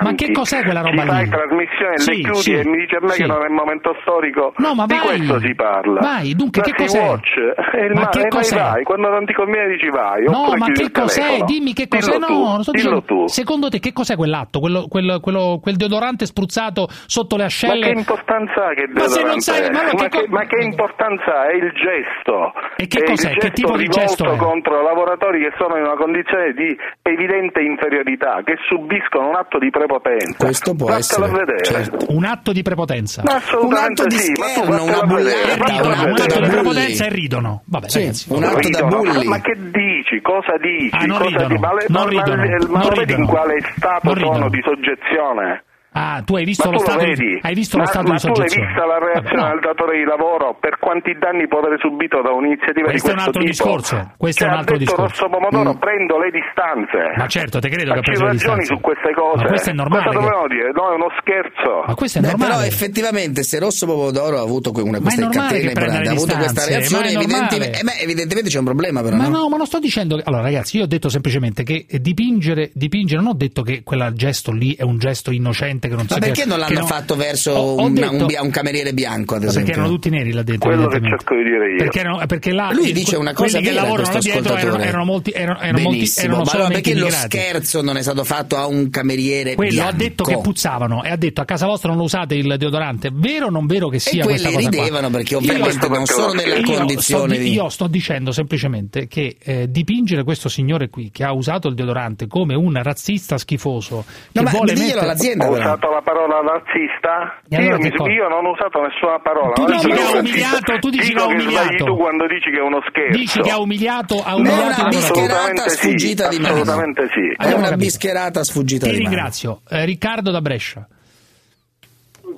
[0.00, 1.10] Ma che cos'è quella roba lì?
[1.10, 1.28] Ci lì?
[1.28, 3.20] Fai trasmissione, sì, le chiudi sì, e mi dice a me sì.
[3.20, 4.54] che non è il momento storico.
[4.56, 6.00] No, ma di vai, questo si parla.
[6.00, 6.98] Vai, dunque che cos'è?
[6.98, 7.34] Watch,
[7.92, 8.56] ma mare, che cos'è?
[8.56, 10.24] Vai, quando non ti conviene dici vai.
[10.24, 11.44] No, ma che cos'è?
[11.44, 12.12] Dimmi che cos'è.
[12.12, 13.26] Dillo no, tu, non dillo tu.
[13.26, 14.60] Secondo te che cos'è quell'atto?
[14.60, 17.80] Quel deodorante spruzzato sotto le ascelle?
[17.80, 18.94] Ma che importanza ha che deodorante?
[18.96, 21.65] Ma se non sai, ma che importanza ha?
[21.66, 22.52] il gesto.
[22.76, 23.34] E che cos'è?
[23.34, 24.24] Che tipo di gesto?
[24.24, 24.36] È?
[24.36, 29.70] contro lavoratori che sono in una condizione di evidente inferiorità, che subiscono un atto di
[29.70, 30.44] prepotenza.
[30.44, 32.06] Questo può Vattela essere certo.
[32.10, 33.22] un atto di prepotenza.
[33.24, 35.30] Ma un atto di sì, scherno, una bulla.
[35.30, 37.62] un, un atto di prepotenza e ridono.
[37.66, 38.88] Vabbè, sì, ragazzi, un atto ridono.
[38.88, 39.26] da bulli.
[39.26, 40.20] Ma che dici?
[40.20, 40.96] Cosa dici?
[40.96, 41.48] Ah, non cosa ridono.
[41.48, 41.58] Di...
[41.58, 42.36] Ma, non ma, ridono.
[42.36, 45.64] ma, ma non vedi in quale stato sono di soggezione?
[45.96, 47.38] Ah, tu hai visto ma lo tu stato vedi?
[47.40, 48.66] hai visto ma, lo stato ma di tu l'hai soggezione?
[48.68, 49.48] vista la reazione No.
[49.48, 53.16] del datore di lavoro per quanti danni può aver subito da un'iniziativa Questo è di
[53.16, 53.52] un questo altro tipo?
[53.52, 55.24] discorso, questo Cioè, è un altro ha detto discorso.
[55.24, 55.78] Rosso Pomodoro, Mm.
[55.80, 57.00] prendo le distanze.
[57.16, 58.66] Ma certo, te credo Ma che ha ci preso le distanze.
[58.66, 59.42] su queste cose.
[59.42, 60.68] Ma questo è normale Cosa che- dobbiamo dire?
[60.76, 61.72] No, è uno scherzo.
[61.86, 62.50] Ma questo è Beh, normale.
[62.52, 65.96] però effettivamente se Rosso Pomodoro ha avuto una, Ma è queste normale catene che prenda
[65.96, 68.98] importanti, le ha avuto questa reazione, ma è evidentemente, eh, beh, evidentemente c'è un problema
[69.02, 69.38] però, Ma no?
[69.40, 70.22] no, ma non sto dicendo che...
[70.26, 74.52] Allora ragazzi, io ho detto semplicemente che dipingere, dipingere non ho detto che quel gesto
[74.52, 77.76] lì è un gesto innocente che non Ma si perché non l'hanno fatto verso Ho-
[77.76, 79.64] ho un, detto- un un cameriere bianco, ad Ma esempio?
[79.72, 80.68] Perché erano tutti neri là dentro.
[80.70, 81.76] Quello che cerco di dire io.
[81.78, 85.30] Perché, erano- perché là, Lui dice una cosa che lavorano là dietro erano, erano molti,
[85.34, 87.36] erano, erano molti, erano ma allora perché lo immigrati.
[87.38, 89.90] scherzo non è stato fatto a un cameriere Quello bianco?
[89.90, 93.10] ha detto che puzzavano e ha detto a casa vostra non lo usate il deodorante.
[93.12, 94.78] Vero o non vero che sia quelli questa cosa qua?
[94.84, 99.70] ridevano perché Io ovviamente non sono nella condizione di- Io sto dicendo semplicemente che eh,
[99.70, 104.50] dipingere questo signore qui che ha usato il deodorante come un razzista schifoso che ma
[104.50, 105.04] vuole diglielo mettere...
[105.06, 105.46] all'azienda.
[105.66, 107.40] Usato la parola razzista?
[107.48, 109.52] E allora io, mi- io non ho usato nessuna parola.
[109.54, 111.84] Tu non dici che ha umiliato, tu dici che ha umiliato.
[111.84, 113.18] tu quando dici che è uno scherzo.
[113.18, 116.54] Dici che ha umiliato, ha è umiliato una bischerata sì, sfuggita di mano.
[116.54, 117.20] Assolutamente sì.
[117.36, 119.08] È Abbiamo una bischerata sfuggita Ti di mano.
[119.10, 119.60] ringrazio.
[119.68, 120.86] Eh, Riccardo da Brescia.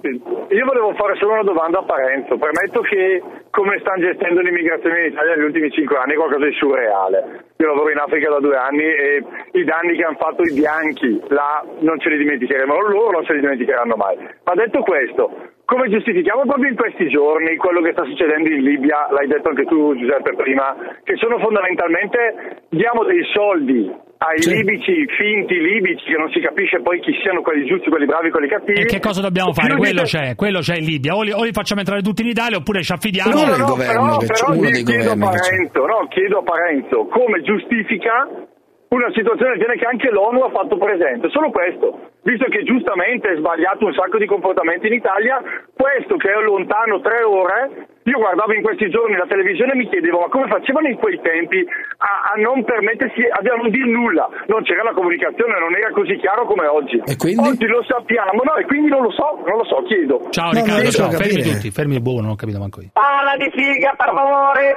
[0.02, 2.36] Io volevo fare solo una domanda a Parenzo.
[2.38, 6.54] Premetto che come stanno gestendo l'immigrazione in Italia negli ultimi cinque anni è qualcosa di
[6.54, 7.44] surreale.
[7.56, 11.20] Io lavoro in Africa da due anni e i danni che hanno fatto i bianchi
[11.28, 14.16] là non ce li dimenticheremo, loro non se li dimenticheranno mai.
[14.44, 19.04] Ma detto questo, come giustifichiamo proprio in questi giorni quello che sta succedendo in Libia,
[19.12, 20.72] l'hai detto anche tu Giuseppe prima,
[21.04, 23.84] che sono fondamentalmente diamo dei soldi
[24.16, 28.30] ai libici, finti libici, che non si capisce poi chi siano quelli giusti, quelli bravi,
[28.30, 28.80] quelli cattivi.
[28.80, 29.76] E che cosa dobbiamo fare?
[29.76, 31.14] Quello c'è, quello c'è in Libia.
[31.14, 33.28] O li, o li facciamo entrare tutti in Italia oppure ci affidiamo.
[33.28, 38.56] No, no, no, però, però gli chiedo a Parenzo, no, chiedo a Parenzo come giustifica
[38.88, 41.28] una situazione del genere che anche l'ONU ha fatto presente.
[41.28, 45.42] Solo questo, visto che giustamente è sbagliato un sacco di comportamenti in Italia,
[45.76, 49.88] questo che è lontano tre ore, io guardavo in questi giorni la televisione e mi
[49.88, 54.28] chiedevo ma come facevano in quei tempi a, a non permettersi, a non dire nulla.
[54.46, 56.96] Non c'era la comunicazione, non era così chiaro come oggi.
[56.96, 60.28] Oggi lo sappiamo, no, e quindi non lo so, non lo so, chiedo.
[60.30, 61.10] Ciao Riccardo, ciao.
[61.10, 62.88] Fermi tutti, fermi buono, non ho capito manco io.
[62.94, 64.74] Pala di figa, per favore!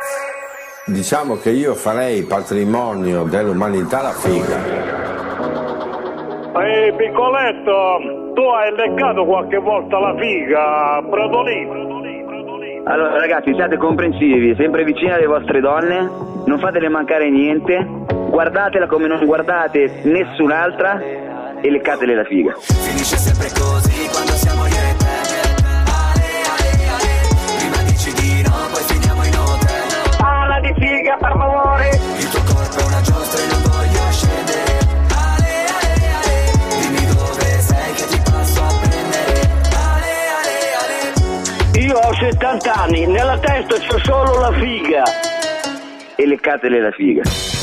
[0.85, 4.57] Diciamo che io farei patrimonio dell'umanità la figa.
[6.59, 11.99] Ehi piccoletto, tu hai leccato qualche volta la figa, Brodolino?
[12.85, 16.09] Allora ragazzi siate comprensivi, sempre vicini alle vostre donne,
[16.45, 17.87] non fatele mancare niente,
[18.29, 20.99] guardatela come non guardate nessun'altra
[21.61, 22.55] e leccatele la figa.
[22.57, 25.30] Finisce sempre così quando siamo io e te
[30.91, 31.89] figa, per favore!
[32.18, 34.77] Il tuo corpo è una giostra e non voglio scendere.
[35.13, 36.35] Ale, ale, ale.
[36.81, 39.39] Dimmi dove sei che ti passo a prendere.
[39.72, 41.80] Ale, ale, ale.
[41.80, 45.03] Io ho 70 anni, nella testa c'ho solo la figa.
[46.15, 47.60] E leccatele la figa.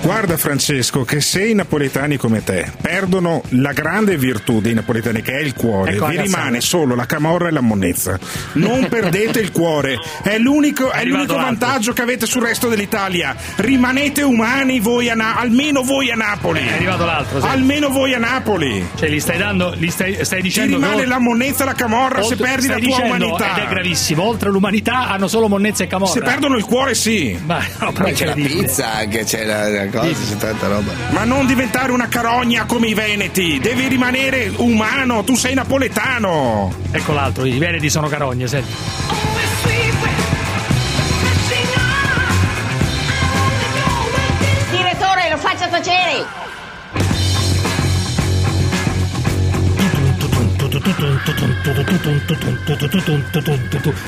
[0.00, 5.32] Guarda Francesco che se i napoletani come te perdono la grande virtù dei napoletani che
[5.32, 6.38] è il cuore, Ecco vi cazzata.
[6.38, 8.18] rimane solo la camorra e la monnezza.
[8.52, 13.36] Non perdete il cuore, è l'unico, è l'unico vantaggio che avete sul resto dell'Italia.
[13.56, 16.60] Rimanete umani voi a Na- almeno voi a Napoli.
[16.66, 17.46] È arrivato l'altro, sì.
[17.46, 18.86] Almeno voi a Napoli.
[18.96, 21.74] Cioè, li stai dando, li stai, stai Ti dicendo rimane che la monnezza e la
[21.74, 23.56] camorra se oltre- perdi la tua dicendo, umanità.
[23.56, 26.12] Ed è gravissimo, oltre l'umanità hanno solo monnezza e camorra.
[26.12, 27.38] Se perdono il cuore sì.
[27.44, 30.92] Ma, no, c'è la pizza anche, c'è la, la cosa, c'è tanta roba.
[31.10, 36.72] Ma non diventare una carogna come i veneti, devi rimanere umano, tu sei napoletano.
[36.90, 39.27] Ecco l'altro, i veneti sono carogne, senti.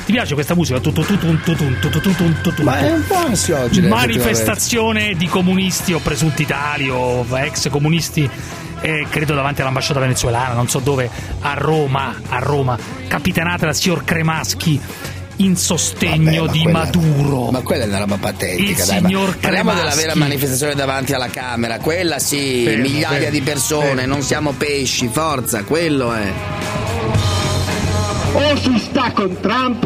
[0.05, 0.79] Ti piace questa musica?
[2.63, 8.29] Ma è un po' ansiogena, Manifestazione di comunisti o presunti tali o ex comunisti.
[8.83, 11.07] eh, credo davanti all'ambasciata venezuelana, non so dove,
[11.41, 12.75] a Roma, a Roma,
[13.07, 14.81] capitanata dal signor Cremaschi
[15.37, 17.51] in sostegno ma di quella- Maduro.
[17.51, 19.01] Ma quella è una roba patetica, Il dai.
[19.01, 23.41] ma signor Parliamo della vera manifestazione davanti alla Camera, quella sì, Fermo, migliaia fermo, di
[23.41, 24.13] persone, fermo.
[24.13, 26.31] non siamo pesci, forza, quello è.
[28.33, 29.83] O si sta con Trump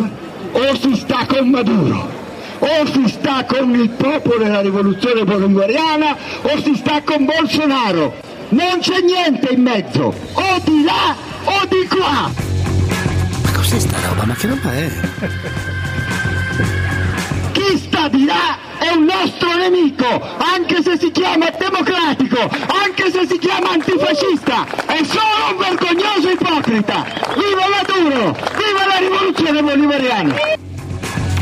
[0.52, 2.24] o si sta con Maduro.
[2.60, 8.16] O si sta con il popolo della rivoluzione bolivariana o si sta con Bolsonaro.
[8.50, 12.32] Non c'è niente in mezzo, o di là o di qua.
[13.66, 14.26] Cos'è sta roba?
[14.26, 14.92] Ma che roba è?
[17.52, 20.06] Chi sta di là è un nostro nemico,
[20.38, 27.06] anche se si chiama democratico, anche se si chiama antifascista, è solo un vergognoso ipocrita.
[27.34, 28.38] Viva Maduro!
[28.56, 30.36] Viva la rivoluzione bolivariana!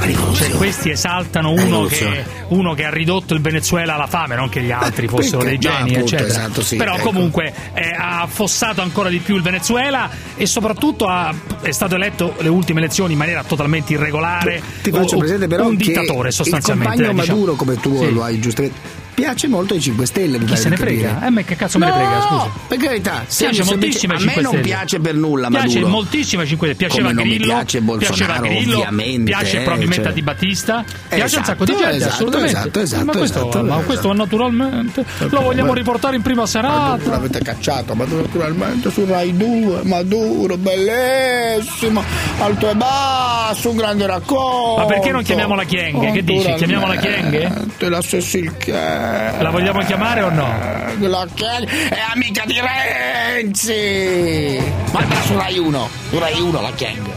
[0.03, 4.61] Cioè, questi esaltano uno che, uno che ha ridotto il Venezuela alla fame, non che
[4.61, 6.27] gli altri fossero perché- dei no, geni, appunto, eccetera.
[6.27, 7.03] esatto, sì, Però ecco.
[7.03, 12.35] comunque eh, ha affossato ancora di più il Venezuela e soprattutto ha- è stato eletto
[12.39, 14.61] le ultime elezioni in maniera totalmente irregolare.
[14.81, 16.93] Ti faccio Un- presente però un che dittatore sostanzialmente.
[17.01, 17.37] il compagno eh, diciamo.
[17.39, 18.11] Maduro come tu Sì.
[18.11, 21.07] lo hai giustamente piace molto ai 5 Stelle mi Chi se ne capire.
[21.07, 21.25] frega?
[21.25, 22.49] Eh, ma che cazzo me ne No, frega, scusa?
[22.67, 26.41] per carità Piace moltissimo ai a me 5 non piace per nulla Piace Maduro moltissimo
[26.41, 26.87] ai 5 Stelle.
[26.87, 27.53] Piaceva Come non mi Grillo.
[27.53, 30.11] piace Bolsonaro, piaceva Grillo, ovviamente, Piace eh, probabilmente cioè.
[30.11, 30.83] a Di Battista.
[30.83, 32.51] Piace un Esatto, sacco di gente, esatto, assolutamente.
[32.57, 33.85] esatto, esatto, ma questo, esatto, ma esatto.
[33.85, 37.09] questo naturalmente lo vogliamo riportare in prima serata.
[37.09, 42.03] L'avete cacciato Maduro naturalmente su Rai 2 Maduro bellissimo
[42.39, 46.11] alto e basso un grande racconto Ma perché non chiamiamola Chienghe?
[46.11, 46.53] Che dici?
[46.55, 47.51] Te la Chienghe
[49.41, 50.71] La vogliamo chiamare o no?
[50.99, 54.61] la Chienghe è amica di Renzi
[54.91, 57.11] ma su Rai 1 su Rai 1 la Chienghe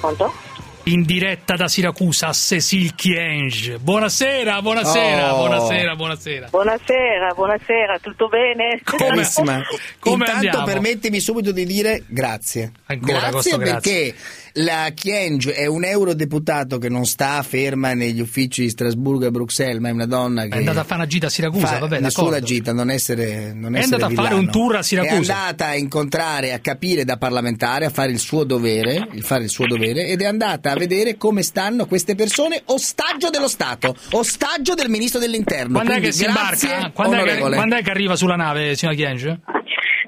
[0.00, 0.43] Pronto?
[0.86, 3.78] In diretta da Siracusa, Cecil Kienge.
[3.78, 5.38] Buonasera, buonasera, Oh.
[5.38, 6.48] buonasera, buonasera.
[6.50, 8.80] Buonasera, buonasera, tutto bene?
[8.84, 9.62] Carissima,
[9.98, 10.64] Come intanto andiamo?
[10.66, 12.72] permettimi subito di dire grazie.
[12.84, 14.14] Ancora grazie questo perché
[14.56, 19.80] la Chienge è un eurodeputato che non sta ferma negli uffici di Strasburgo e Bruxelles,
[19.80, 21.98] ma è una donna che È andata a fare una gita a Siracusa, fa vabbè,
[21.98, 22.46] nessuna d'accordo.
[22.46, 24.46] gita, non essere non È essere andata a fare villano.
[24.46, 25.12] un tour a Siracusa.
[25.32, 29.42] È andata a incontrare, a capire da parlamentare, a fare il suo dovere, il fare
[29.42, 33.96] il suo dovere ed è andata a vedere come stanno queste persone ostaggio dello Stato,
[34.12, 35.72] ostaggio del ministro dell'Interno.
[35.74, 36.90] Quando è Quindi che si grazie, imbarca?
[36.92, 39.40] Quando è che, quando è che arriva sulla nave, signora Kienge?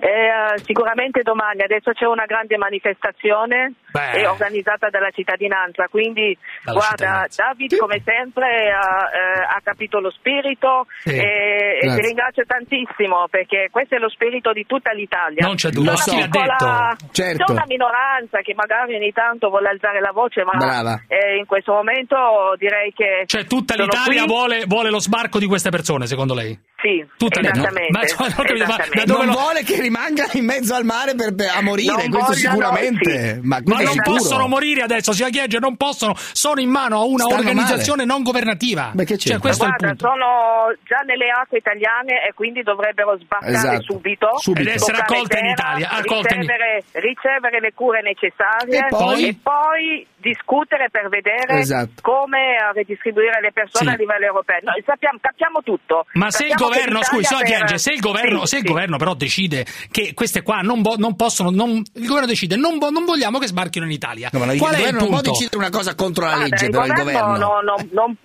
[0.07, 6.78] Eh, eh, sicuramente domani, adesso c'è una grande manifestazione eh, organizzata dalla cittadinanza, quindi Dalla
[6.78, 11.11] guarda, David come sempre ha, eh, ha capito lo spirito Sì.
[11.11, 12.01] e, e Grazie.
[12.01, 15.45] ti ringrazio tantissimo perché questo è lo spirito di tutta l'Italia.
[15.45, 15.97] Non c'è dubbio.
[15.97, 16.15] So.
[16.15, 16.95] piccola-?
[17.11, 17.45] Certo.
[17.45, 21.73] C'è una minoranza che magari ogni tanto vuole alzare la voce, ma eh, in questo
[21.73, 23.24] momento direi che...
[23.27, 26.57] Cioè tutta l'Italia vuole, vuole lo sbarco di queste persone, secondo lei?
[26.78, 27.62] Sì, Tutta l'Italia.
[27.62, 27.93] esattamente.
[27.93, 28.97] Ma- ma- ma- esattamente.
[28.98, 32.07] da dove non lo- vuole che rimanga in mezzo al mare per, per- a morire,
[32.07, 33.11] Non questo sicuramente.
[33.11, 33.40] sì.
[33.43, 34.16] Ma, Ma non sicuro.
[34.16, 38.23] possono morire adesso, sia Chiege, non possono, sono in mano a una Stanno organizzazione non
[38.23, 38.90] governativa.
[38.93, 40.07] Beh, che cioè, questo è il Guarda, punto.
[40.07, 43.82] sono già nelle acque italiane e quindi dovrebbero sbarcare Esatto.
[43.82, 44.69] subito, Subito.
[44.69, 49.28] Ed essere accolte in terra, Italia, accolte in- ricevere, ricevere le cure necessarie E poi?
[49.28, 52.03] e poi discutere per vedere Esatto.
[52.03, 53.94] come eh, redistribuire le persone Sì.
[53.94, 54.59] a livello europeo.
[54.62, 56.07] Noi sappiamo, capiamo tutto.
[56.15, 58.69] Ma se il governo, scusi, signora per- Chienge, se il governo, Sì, se il sì.
[58.69, 62.78] governo però decide che queste qua non, vo- non possono, non- il governo decide non,
[62.78, 64.28] vo- non vogliamo che sbarchino in Italia.
[64.32, 65.31] No, ma il Qual è il governo non può punto?
[65.31, 67.61] decidere una cosa contro la Guarda, legge, il però il governo governo.
[67.62, 68.16] no- no-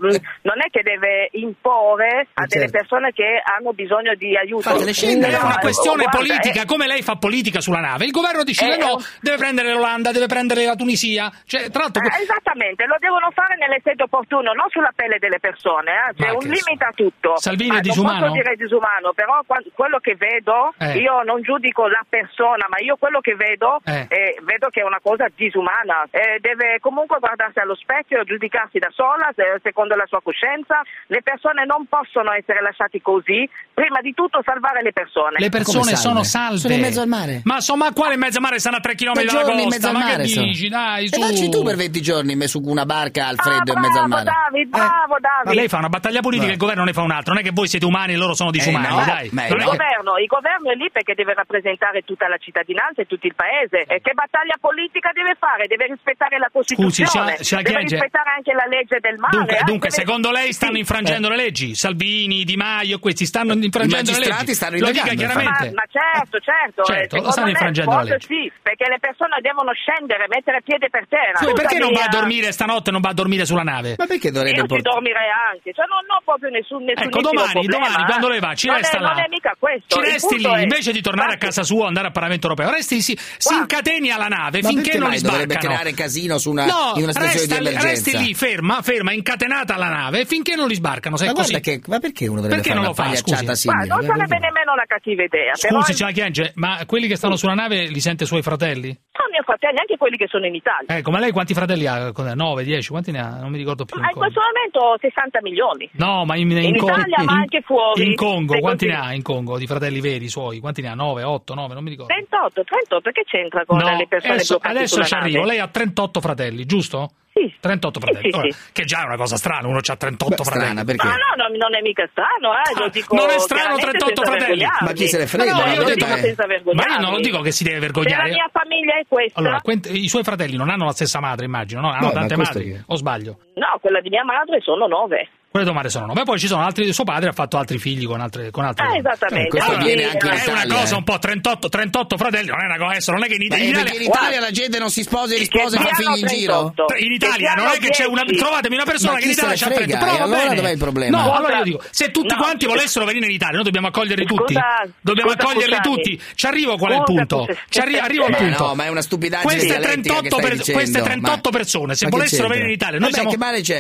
[0.42, 2.72] non, è che deve imporre a delle certo.
[2.78, 4.70] persone che hanno bisogno di aiuto.
[4.70, 5.34] Fatele scendere.
[5.38, 8.06] È una Eh, questione guarda, politica, eh, come lei fa politica sulla nave.
[8.06, 11.32] Il governo decide Eh, no, eh, deve prendere l'Olanda, deve prendere la Tunisia.
[11.46, 15.40] Cioè, tra l'altro, Eh, esattamente, lo devono fare nelle sedi opportune, non sulla pelle delle
[15.40, 15.92] persone.
[15.92, 16.14] eh.
[16.16, 17.38] C'è un limite a tutto.
[17.38, 18.20] Salvini è Ah, disumano?
[18.20, 19.42] Non posso dire disumano, però
[19.74, 20.98] quello che vedo, Eh.
[20.98, 24.06] io non giudico la persona, ma io quello che vedo, Eh.
[24.10, 26.06] eh, vedo che è una cosa disumana.
[26.12, 30.82] Eh, deve comunque guardarsi allo specchio, giudicarsi da sola, se- secondo la sua coscienza.
[31.08, 33.50] Le persone non possono essere lasciate così.
[33.74, 35.40] Prima di tutto salvare le persone.
[35.40, 36.58] le persone sono salve?
[36.58, 37.42] Sono in mezzo al mare.
[37.46, 39.68] Ma insomma, quale in mezzo al mare stanno a 3 km Da dalla costa?
[39.70, 40.46] mezzo al Ma che mare sono.
[40.46, 40.68] dici?
[40.70, 41.20] Dai, E su.
[41.22, 44.08] facci tu per 20 giorni me su una barca al freddo Ah, in mezzo al
[44.08, 44.24] mare.
[44.30, 45.46] David, bravo, David.
[45.46, 47.34] Ma lei fa una battaglia politica e il governo ne fa un'altra.
[47.34, 49.30] Non è che voi siete umani e loro sono disumani, Eh, no, dai.
[49.34, 53.06] ma Non Il governo, il governo è lì perché deve rappresentare tutta la cittadinanza e
[53.06, 53.84] tutto il paese.
[53.88, 55.66] E che battaglia politica deve fare?
[55.66, 57.96] Deve rispettare la Costituzione, signora- signora deve Chienge.
[57.96, 59.38] rispettare anche la legge del mare.
[59.38, 60.80] Dunque, eh, dunque, deve- secondo lei stanno Sì.
[60.80, 61.74] infrangendo le leggi?
[61.76, 64.54] Salvini, Di Maio, questi stanno infrangendo le leggi?
[64.54, 65.72] stanno Lo dica chiaramente.
[65.74, 68.28] Ma, ma certo, certo, Certo, eh, stanno me, infrangendo la forse legge.
[68.28, 71.38] sì, perché le persone devono scendere, mettere piede per terra.
[71.42, 73.96] Scusi, perché non va a dormire stanotte, non va a dormire sulla nave?
[73.98, 74.94] Ma perché dovrebbe Io ci portare?
[74.96, 78.06] dormirei anche, cioè non ho proprio nessun, nessun Ecco, domani, problema, domani, eh.
[78.06, 79.10] quando lei va, ci non resta è, là.
[79.14, 79.96] Non è mica questo.
[79.96, 82.72] Ci resti lì, è- invece di tornare a Guardi, casa sua andare al Parlamento europeo,
[82.72, 85.74] resti, si, si incateni alla nave Ma finché non li dovrebbe sbarcano.
[85.76, 87.88] creare casino su una, no, in una situazione resta di emergenza?
[87.88, 91.18] resti lì, ferma, ferma, incatenata alla nave finché non li sbarcano.
[91.18, 91.60] Se Ma è così.
[91.60, 93.56] che, ma perché uno dovrebbe Perché fare non una lo fa, pagliacciata scusi?
[93.62, 93.86] simile?
[93.88, 95.56] Guarda, non sarebbe nemmeno una cattiva idea.
[95.56, 98.98] Scusi, signora Chienge, ma quelli che stanno sulla nave li sente suoi fratelli?
[99.12, 100.98] sono mio fratelli, anche quelli che sono in Italia.
[100.98, 102.34] Ecco, ma lei quanti quanti fratelli ha?
[102.36, 103.38] 9, 10, quanti ne ha?
[103.40, 104.00] Non mi ricordo più.
[104.00, 105.90] Ma in questo momento 60 milioni.
[105.94, 108.06] No, ma in, in, In Congo- Italia, ma in- anche fuori.
[108.06, 108.98] In Congo, quanti così.
[108.98, 110.60] ne ha in Congo di fratelli veri suoi?
[110.60, 110.94] Quanti ne ha?
[110.96, 112.14] 9, 8, 9, non mi ricordo.
[112.14, 115.44] 38, 38, che c'entra con No, le persone adesso, bloccate adesso ci arrivo.
[115.44, 117.12] Lei ha 38 fratelli, giusto?
[117.34, 117.54] Sì.
[117.62, 118.30] 38 fratelli.
[118.32, 118.58] sì, Ora, sì.
[118.74, 120.74] Che già è una cosa strana, uno ha 38 fratelli.
[120.76, 124.24] Ma no, no, non è mica strano, eh, lo dico non è strano chiaramente 38
[124.26, 124.66] senza fratelli.
[124.82, 125.54] Ma chi se ne frega?
[125.54, 128.30] No, io dico senza Ma io non lo dico che si deve Se la vergognare.
[128.32, 131.82] mia famiglia è questa, Allora, quent- i suoi fratelli non hanno la stessa madre, immagino,
[131.82, 131.92] no?
[131.92, 133.38] Hanno No, tante madri, o sbaglio?
[133.56, 135.30] no, quella di mia madre sono nove.
[135.52, 136.24] Quelle domande sono nove.
[136.24, 138.98] Poi ci sono altri, suo padre ha fatto altri figli con altre, con altre Eh,
[139.00, 139.58] esattamente.
[139.60, 140.98] Allora, Questo avviene anche in è una Italia, cosa eh.
[140.98, 143.58] un po' 38, 38 fratelli, non è una cosa, adesso non è che in, Ma
[143.58, 143.84] in Italia...
[143.84, 146.72] perché in Italia la gente non si sposa e risposa e fa figli in giro?
[146.74, 146.96] 38.
[147.04, 148.24] In Italia non è che c'è una.
[148.24, 149.84] Trovatemi una persona che in Italia c'ha 30.
[149.84, 149.98] frega?
[150.00, 150.56] Prova E allora bene.
[150.56, 151.18] dov'è il problema?
[151.22, 152.40] No, allora io dico, se tutti No.
[152.40, 154.54] quanti volessero venire in Italia, noi dobbiamo accoglierli tutti.
[154.54, 155.96] Scusa- Dobbiamo scusa, accoglierli scusami.
[155.98, 156.22] tutti.
[156.34, 157.46] Ci arrivo qual è il punto?
[157.68, 158.68] Ci arri- arrivo al Ma punto.
[158.68, 161.58] no, ma è una stupidaggine Queste dialettica che 38, stai per- dicendo, queste 38 ma-
[161.58, 163.32] persone, se volessero venire in Italia, noi siamo,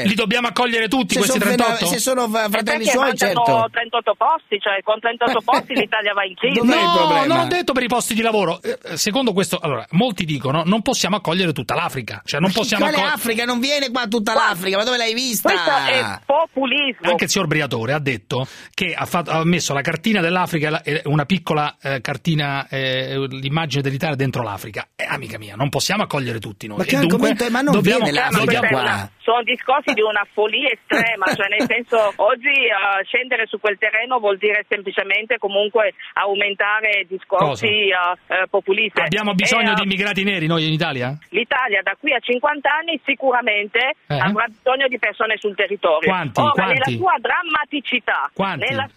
[0.03, 1.85] li dobbiamo accogliere tutti questi sono 38?
[1.85, 3.67] se sono fratelli Perché suoi, certo.
[3.71, 6.59] 38 posti, cioè con 38 posti l'Italia va in crisi.
[6.59, 7.25] No, problema?
[7.25, 8.61] non ho detto per i posti di lavoro.
[8.61, 12.21] Eh, eh, Secondo questo, allora, molti dicono non possiamo accogliere tutta l'Africa.
[12.25, 13.45] Cioè, non possiamo Quale accog- Africa?
[13.45, 15.49] Non viene qua tutta l'Africa, ma dove l'hai vista?
[15.49, 17.09] Questo è populismo.
[17.09, 20.81] Anche il signor Briatore ha detto che ha, fatto- ha messo la cartina dell'Africa, la-
[21.05, 24.87] una piccola eh, cartina, eh, l'immagine dell'Italia dentro l'Africa.
[24.95, 26.77] Eh, amica mia, non possiamo accogliere tutti noi.
[26.77, 27.49] Ma che E dunque argomento è?
[27.49, 28.81] Ma non dobbiamo, viene l'Africa dobbiamo- qua.
[28.81, 33.77] Una- sono discorsi di una follia estrema, cioè nel senso oggi eh, scendere su quel
[33.77, 37.91] terreno vuol dire semplicemente comunque aumentare discorsi eh,
[38.27, 39.01] eh, populisti.
[39.01, 41.17] Abbiamo bisogno E, di immigrati neri noi in Italia?
[41.29, 44.17] L'Italia da qui a 50 anni sicuramente Eh?
[44.17, 46.07] avrà bisogno di persone sul territorio.
[46.09, 46.39] Quanti?
[46.39, 46.73] Ora, Quanti?
[46.73, 48.65] nella sua drammaticità, Quanti?
[48.69, 48.89] nella-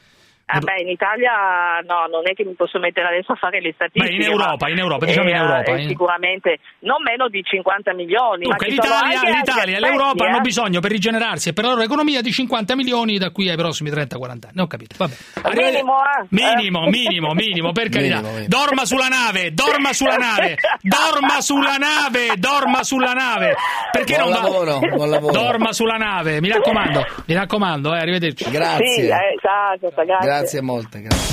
[0.47, 3.73] Ah, beh, in Italia no, non è che mi posso mettere adesso a fare le
[3.73, 4.17] statistiche.
[4.17, 7.95] Beh, in Europa, in Europa, diciamo in eh, Europa, eh, sicuramente non meno di 50
[7.95, 8.45] milioni.
[8.45, 10.29] Dunque, l'Italia, l'Italia e l'Europa eh.
[10.29, 13.57] hanno bisogno per rigenerarsi e per la loro economia di 50 milioni da qui ai
[13.57, 14.61] prossimi 30-40 anni.
[14.61, 14.97] Ho capito.
[14.99, 15.15] Vabbè.
[15.43, 15.83] Arrivederci.
[15.83, 16.27] Minimo, eh.
[16.29, 18.17] Minimo, minimo, minimo, per carità.
[18.17, 18.49] Minimo, minimo.
[18.49, 23.55] Dorma sulla nave, dorma sulla nave, dorma sulla nave, dorma sulla nave.
[23.91, 25.33] Perché Buon non va- lavoro, buon lavoro.
[25.33, 28.51] Dorma sulla nave, mi raccomando, mi raccomando, eh, arrivederci.
[28.51, 28.87] Grazie.
[28.87, 30.34] Sì, eh, ciao, ciao, grazie.
[30.41, 31.33] Grazie molte, grazie.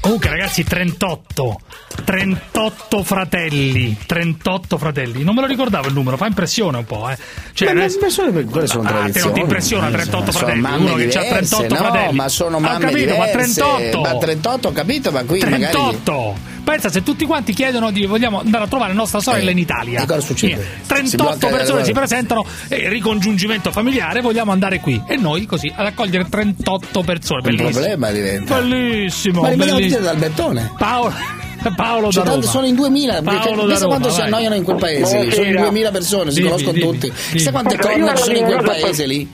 [0.00, 1.60] Comunque ragazzi, 38.
[2.04, 5.24] 38 fratelli, 38 fratelli.
[5.24, 7.16] Non me lo ricordavo il numero, fa impressione un po', eh.
[7.52, 10.44] Cioè, ma adesso- persone per quelle sono Ah, te non ti impressiona Eh, 38 sono
[10.44, 10.60] fratelli?
[10.60, 12.14] mamme Uno che ha diverse, 38 no, fratelli.
[12.16, 13.60] ma sono Ho mamme capito, ma diverse.
[13.60, 14.00] 38.
[14.00, 16.36] Ma 38 ho capito, ma qui magari 38.
[16.66, 19.58] Pensa se tutti quanti chiedono di vogliamo andare a trovare la nostra sorella Eh, in
[19.58, 20.02] Italia.
[20.02, 20.66] e cosa succede?
[20.82, 25.00] Si 38 blocca- persone si presentano, eh, ricongiungimento familiare, vogliamo andare qui.
[25.06, 27.38] E noi così ad accogliere 38 persone.
[27.38, 27.70] un Bellissimo.
[27.70, 28.58] problema diventa.
[28.58, 29.40] Bellissimo.
[29.42, 30.12] Ma rimaniamo tutti bellissimo.
[30.12, 30.72] dal bettone.
[30.76, 31.14] Paolo,
[31.76, 32.52] Paolo Cioè, da tanto Roma.
[32.52, 35.06] sono in 2000, Paolo Roma, quanto si annoiano in quel paese lì.
[35.06, 35.60] Sono in Buonasera.
[35.62, 37.06] 2000 persone, si Dimmi, conoscono dimmi, tutti.
[37.06, 37.18] dimmi.
[37.30, 39.28] Chissà quante corna ci sono in quel paese lì.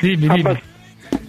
[0.00, 0.62] Dimmi, dimmi.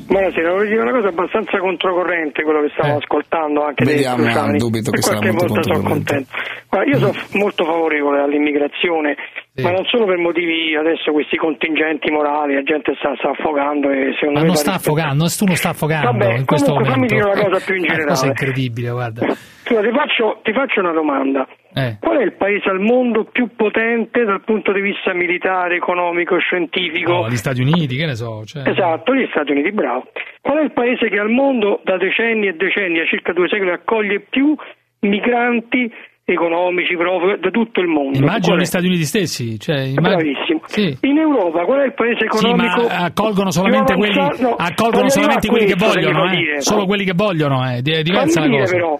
[0.07, 2.97] Buonasera, volevo dire una cosa abbastanza controcorrente quello che stavo Eh.
[3.01, 4.57] ascoltando anche dei Vediamo, Cruciani.
[4.59, 6.29] dubito che e sarà qualche molto volta sono contento.
[6.69, 9.15] Guarda, io sono f- molto favorevole all'immigrazione,
[9.63, 14.13] ma non solo per motivi adesso questi contingenti morali, la gente sta, sta affogando e
[14.19, 17.15] secondo Ma me non sta affogando, nessuno sta affogando Vabbè, in questo comunque fammi momento.
[17.29, 18.27] dire una cosa più in Una cosa generale.
[18.27, 19.21] incredibile, guarda.
[19.63, 21.47] Scusa, ti faccio, ti faccio una domanda.
[21.73, 21.97] Eh.
[21.99, 27.11] Qual è il paese al mondo più potente dal punto di vista militare, economico, scientifico?
[27.11, 28.43] No, gli Stati Uniti, che ne so.
[28.45, 28.67] Cioè...
[28.67, 30.05] Esatto, gli Stati Uniti, bravo.
[30.41, 33.71] Qual è il paese che al mondo da decenni e decenni, a circa due secoli,
[33.71, 34.55] accoglie più
[34.99, 35.91] migranti
[36.25, 38.17] economici, profughi da tutto il mondo?
[38.17, 39.59] Immagino gli Stati Uniti stessi.
[39.59, 40.61] Cioè, immag- Bravissimo.
[40.65, 40.97] Sì.
[41.01, 44.15] In Europa qual è il paese Sì, economico ma accolgono solamente quelli?
[44.39, 46.61] No, accolgono solamente quelli arrivare che vogliono, eh.
[46.61, 47.77] Solo quelli che vogliono, eh.
[47.77, 48.75] È diversa Fammi la cosa.
[48.75, 48.99] però,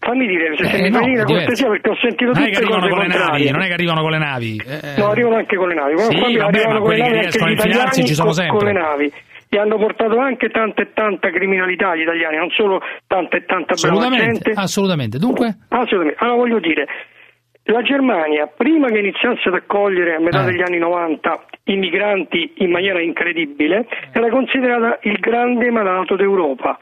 [0.00, 2.34] fammi dire se, se Eh, mi no, fai dire una cortesia perché ho sentito Non
[2.34, 4.62] tutte che arrivano cose con le navi, non è che arrivano con le navi.
[4.66, 4.94] eh.
[4.98, 5.98] No, arrivano anche con le navi.
[5.98, 8.56] Sì, qua mi vabbè, arrivano con le navi anche gli italiani ci sono sempre.
[8.58, 9.12] con le navi.
[9.52, 13.74] E hanno portato anche tanta e tanta criminalità gli italiani, non solo tanta e tanta
[13.74, 14.60] brava Assolutamente, gente.
[14.60, 15.18] assolutamente.
[15.18, 15.56] Dunque?
[15.68, 16.16] Assolutamente.
[16.22, 16.86] Allora voglio dire,
[17.64, 20.52] la Germania, prima che iniziasse ad accogliere a metà Eh.
[20.52, 26.78] degli anni 90 i migranti in maniera incredibile, era considerata il grande malato d'Europa.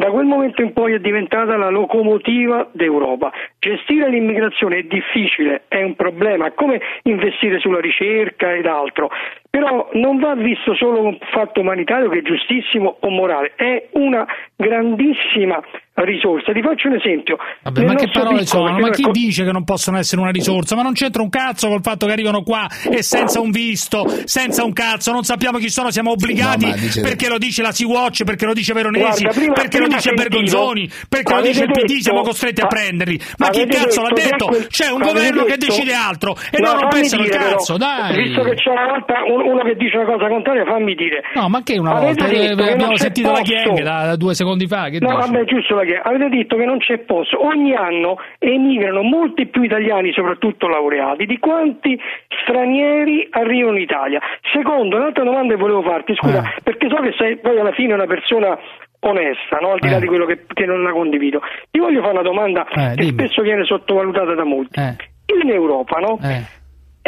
[0.00, 3.32] Da quel momento in poi è diventata la locomotiva d'Europa.
[3.58, 9.10] Gestire l'immigrazione è difficile, è un problema, come investire sulla ricerca ed altro.
[9.58, 14.24] Però non va visto solo un fatto umanitario che è giustissimo o morale, è una
[14.56, 15.60] grandissima
[15.94, 16.52] risorsa.
[16.52, 17.36] Ti faccio un esempio.
[17.62, 18.64] Vabbè, ma che parole piccolo, sono?
[18.66, 20.76] che Ma non chi dice che non possono essere una risorsa?
[20.76, 24.62] Ma non c'entra un cazzo col fatto che arrivano qua e senza un visto, senza
[24.64, 28.22] un cazzo, non sappiamo chi sono, siamo obbligati No, dice- perché lo dice la Sea-Watch,
[28.22, 31.64] perché lo dice Veronesi, Guarda, prima- perché lo prima dice sentivo- Bergonzoni, perché lo dice
[31.64, 33.20] il PD, detto- siamo costretti a prenderli.
[33.38, 34.46] Ma chi cazzo l'ha detto che detto?
[34.46, 37.50] quel- C'è un governo che detto- decide altro e loro fammi pensano il dire, però,
[37.56, 38.22] cazzo, dai!
[38.22, 41.22] Visto che c'è una volta un- uno che dice una cosa contraria, fammi dire.
[41.34, 42.26] No, ma che una Avete volta?
[42.26, 43.54] detto Eh, che non abbiamo sentito la posto.
[43.54, 44.88] Chieng da, da due secondi fa.
[44.88, 45.30] Che No, dici?
[45.30, 47.44] vabbè, giusto la che avete detto che non c'è posto.
[47.44, 51.98] Ogni anno emigrano molti più italiani, soprattutto laureati, di quanti
[52.42, 54.20] stranieri arrivano in Italia.
[54.52, 56.60] Secondo, un'altra domanda che volevo farti, scusa, Eh.
[56.62, 58.58] perché so che sei poi alla fine una persona
[59.00, 59.72] onesta, no?
[59.72, 60.00] al di là Eh.
[60.00, 61.40] di quello che, che non la condivido.
[61.70, 63.12] Ti voglio fare una domanda Eh, che dimmi.
[63.12, 64.78] spesso viene sottovalutata da molti.
[64.80, 64.96] Eh.
[65.42, 66.18] In Europa, no?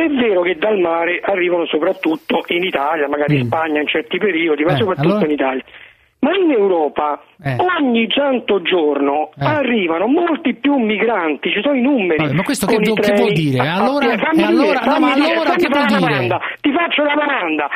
[0.00, 4.64] È vero che dal mare arrivano soprattutto in Italia, magari in Spagna in certi periodi,
[4.64, 4.74] ma Mm.
[4.74, 5.26] Eh, soprattutto allora?
[5.26, 5.64] in Italia.
[6.20, 7.56] Ma in Europa Eh.
[7.78, 9.44] ogni santo giorno Eh.
[9.44, 12.16] arrivano molti più migranti, ci sono i numeri.
[12.22, 13.58] Vabbè, ma questo che do- che vuol dire?
[13.66, 16.00] Ah, Allora- ah, fammi allora- dire, no, ma fammi dire, allora fammi che vuol dire?
[16.00, 16.40] domanda.
[16.60, 17.68] Ti faccio una domanda.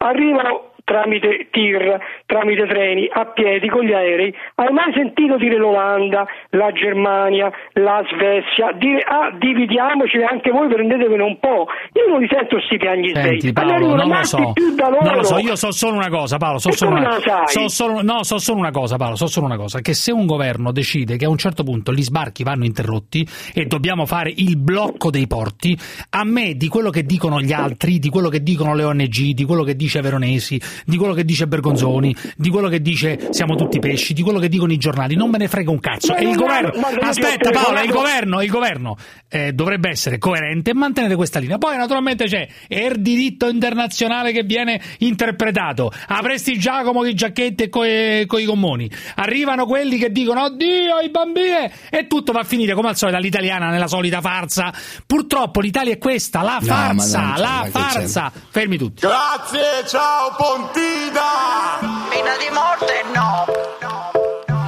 [0.00, 4.34] Arrivano tramite tir, tramite treni, a piedi, con gli aerei.
[4.54, 11.22] Hai mai sentito dire l'Olanda, la Germania, la Svezia, dire ah dividiamoci anche voi prendetevene
[11.22, 11.68] un po'?
[11.92, 13.52] Io non li sento sti piagni Senti.
[13.52, 15.04] Paolo, non lo so, più da loro.
[15.04, 18.22] non lo so, io so solo una cosa Paolo, so solo una, so solo, no,
[18.22, 21.26] so solo una cosa Paolo, so solo una cosa, che se un governo decide che
[21.26, 25.76] a un certo punto gli sbarchi vanno interrotti e dobbiamo fare il blocco dei porti,
[26.10, 29.44] a me di quello che dicono gli altri, di quello che dicono le ONG, di
[29.44, 33.78] quello che dice Veronesi, di quello che dice Bergonzoni, di quello che dice siamo tutti
[33.78, 36.12] pesci, di quello che dicono i giornali, non me ne frega un cazzo.
[36.12, 38.96] Ma E il non governo, aspetta Paolo, il governo, il governo
[39.28, 41.58] eh, dovrebbe essere coerente e mantenere questa linea.
[41.58, 45.90] Poi naturalmente c'è il diritto internazionale che viene interpretato.
[46.08, 48.90] Avresti Giacomo con i giacchetti e coi, coi gommoni.
[49.16, 53.16] Arrivano quelli che dicono oddio i bambini e tutto va a finire come al solito
[53.18, 54.72] all'italiana nella solita farsa.
[55.06, 58.32] Purtroppo l'Italia è questa, la No, farsa, c'è, la farsa.
[58.50, 59.00] Fermi tutti.
[59.06, 60.34] Grazie, ciao
[60.68, 61.78] Pontina!
[62.10, 63.46] Pena di morte no.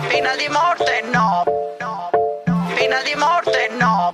[0.08, 1.44] Pena di morte no.
[2.74, 4.10] Pena di morte no.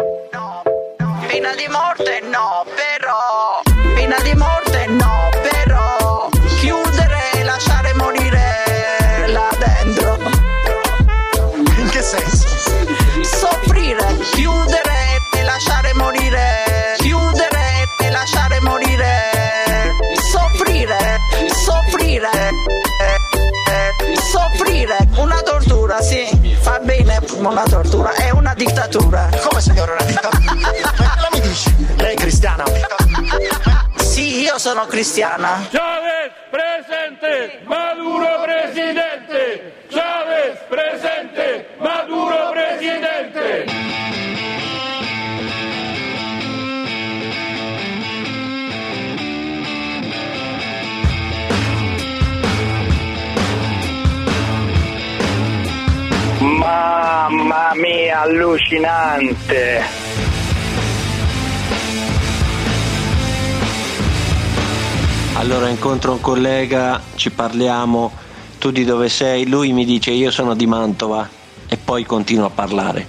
[1.29, 3.63] Pena di morte no, però.
[3.95, 6.29] Pena di morte no, però.
[6.59, 10.19] Chiudere e lasciare morire là dentro.
[11.77, 12.49] In che senso?
[13.23, 14.86] Soffrire, chiudere
[24.37, 29.31] Soffrire, una tortura, sì, fa bene una tortura, è una dittatura.
[29.49, 31.29] Come signore una dittatura?
[31.33, 31.75] Mi dici?
[31.97, 32.65] Lei è cristiana?
[33.97, 35.67] Sì, io sono cristiana.
[35.71, 39.73] Chavez presente, Maduro presidente.
[39.89, 41.26] Chavez presente,
[58.57, 59.85] allucinante!
[65.35, 68.11] Allora incontro un collega, ci parliamo,
[68.59, 69.47] tu di dove sei?
[69.47, 71.29] Lui mi dice io sono di Mantova
[71.69, 73.07] e poi continua a parlare.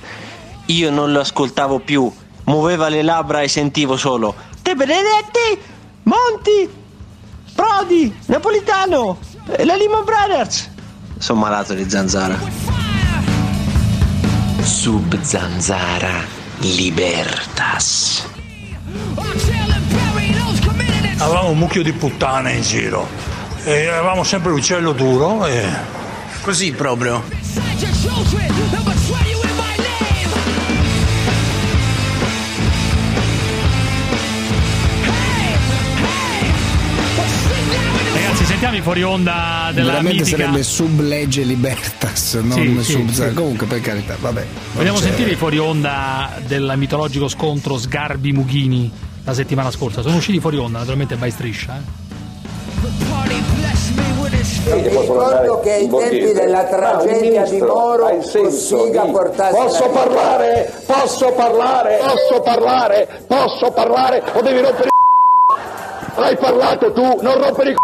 [0.65, 2.11] Io non lo ascoltavo più,
[2.43, 5.61] muoveva le labbra e sentivo solo Te Benedetti,
[6.03, 6.69] Monti,
[7.55, 10.69] Prodi, Napolitano, la Lehman Brothers.
[11.17, 12.66] Sono malato di zanzara.
[14.87, 16.23] Sub zanzara
[16.59, 18.25] libertas.
[21.17, 23.05] Avevamo un mucchio di puttane in giro
[23.65, 25.67] e avevamo sempre l'uccello duro e...
[26.39, 27.21] Così proprio.
[38.59, 40.37] Sentiamo i fuori onda della Veramente mitica.
[40.37, 43.33] sarebbe sub legge libertas, non Sì, sì, sub sì.
[43.33, 44.45] Comunque, per carità, vabbè.
[44.73, 48.91] Vogliamo sentire i fuori onda del mitologico scontro Sgarbi-Mughini
[49.25, 50.01] la settimana scorsa?
[50.01, 51.75] Sono usciti fuori onda, naturalmente vai striscia.
[51.77, 52.05] Eh?
[54.69, 60.73] Ricordo che ai tempi della tragedia di Moro Cossiga portasse Posso la- parlare?
[60.85, 61.99] Posso parlare?
[61.99, 63.07] Posso parlare?
[63.27, 64.23] Posso parlare?
[64.33, 67.75] O devi rompere i Hai parlato tu, non rompere i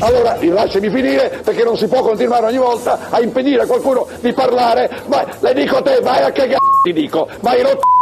[0.00, 4.32] allora lasciami finire perché non si può continuare ogni volta a impedire a qualcuno di
[4.32, 5.02] parlare.
[5.06, 7.94] Vai, le dico a te, vai a cagare, ti dico, ma hai rotto i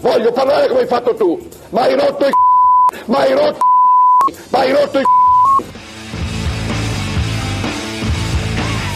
[0.00, 1.38] Voglio parlare come hai fatto tu,
[1.70, 2.30] ma hai rotto i
[3.06, 3.58] ma hai rotto
[4.50, 5.02] ma hai rotto i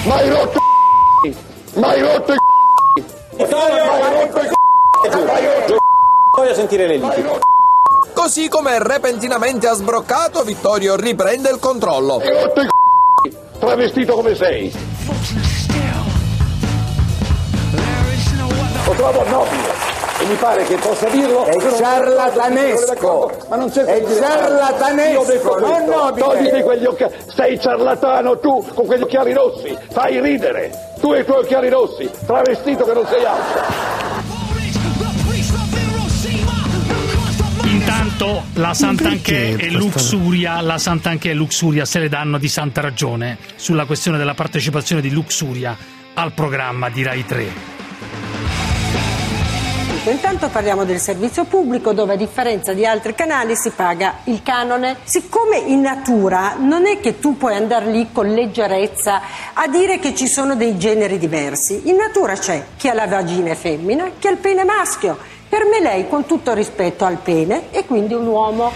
[0.05, 0.59] ma hai rotto
[1.75, 2.37] ma hai rotto i
[6.37, 7.56] Voglio sentire le liti.
[8.17, 12.19] Così come repentinamente ha sbroccato, Vittorio riprende il controllo.
[12.19, 12.69] rotto i
[13.59, 14.73] travestito come sei.
[18.87, 19.69] Lo trovo nobile
[20.19, 21.45] e mi pare che possa dirlo.
[21.45, 23.33] È ciarlatanesco.
[23.49, 26.27] ma non c'è È ciarlatanesco, non nobile.
[26.27, 29.77] togliti quegli occhiali sei ciarlatano tu con quegli occhiali rossi.
[29.91, 30.95] Fai ridere.
[31.01, 34.16] Tu e i tuoi occhiali rossi travestito che non sei altro
[38.19, 42.81] Intanto la Sant'Anché perché e Luxuria, la Sant'Anché e Luxuria se le danno di santa
[42.81, 45.77] ragione sulla questione della partecipazione di Luxuria
[46.15, 47.75] al programma di Rai 3.
[50.07, 54.97] Intanto parliamo del servizio pubblico dove a differenza di altri canali si paga il canone.
[55.05, 59.21] Siccome in natura non è che tu puoi andare lì con leggerezza
[59.53, 63.51] a dire che ci sono dei generi diversi, in natura c'è chi ha la vagina
[63.51, 65.35] è femmina, chi ha il pene maschio.
[65.49, 68.73] Per me lei, con tutto rispetto al pene, è quindi un uomo.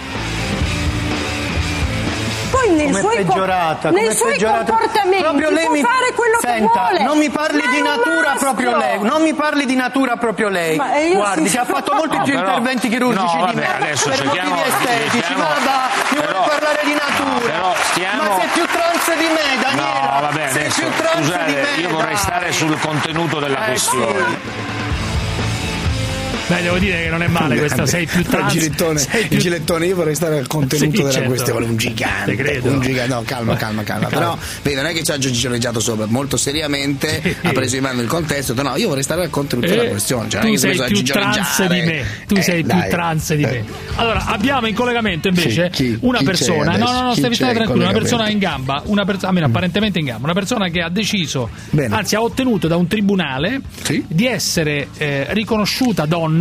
[2.50, 4.72] Poi nei Com'è suoi, co- peggiorata, nei com'è suoi peggiorata.
[4.72, 7.02] comportamenti Proprio lei può mi- fare quello Senta, che vuole.
[7.04, 8.38] non mi parli Ma di natura maschio.
[8.38, 10.76] proprio lei, non mi parli di natura proprio lei.
[10.76, 11.54] Ma io Guardi, sì.
[11.54, 14.18] che ha fatto molti No, più però- interventi chirurgici no, di me vabbè, adesso per
[14.18, 15.10] cerchiamo- motivi estetici.
[15.20, 15.72] cerchiamo- Guarda,
[16.10, 17.50] mi vuole però- parlare di natura.
[17.52, 20.10] però stiamo- Ma sei più trans di me, Daniela.
[20.14, 22.16] No, vabbè, sei adesso più trans di scusate, me, io vorrei dai.
[22.16, 24.79] stare sul contenuto della Eh, questione.
[26.50, 28.52] Beh, devo dire che non è male questa, sei più il trans.
[28.52, 31.28] gilettone, sei il più- gilettone, io vorrei stare al contenuto Sì, della certo.
[31.28, 32.68] questione, un gigante, Te credo.
[32.70, 36.06] un gigante, no calma calma calma, però vedi non è che ci ha gioreggiato sopra,
[36.06, 39.70] molto seriamente ha preso in mano il contesto, no io vorrei stare al contenuto Eh,
[39.76, 42.04] della questione, cioè, tu sei più trans di me.
[42.26, 42.90] Tu Eh, sei più dai.
[42.90, 43.46] trans di Eh.
[43.46, 43.64] me.
[43.96, 46.76] Allora, abbiamo in collegamento invece Sì, chi- una chi persona.
[46.76, 47.84] No, no, no, Chi stai tranquillo.
[47.84, 51.48] Una persona in gamba, una persona, almeno apparentemente in gamba, una persona che ha deciso,
[51.90, 53.60] anzi ha ottenuto da un tribunale
[54.08, 56.38] di essere eh, riconosciuta donna.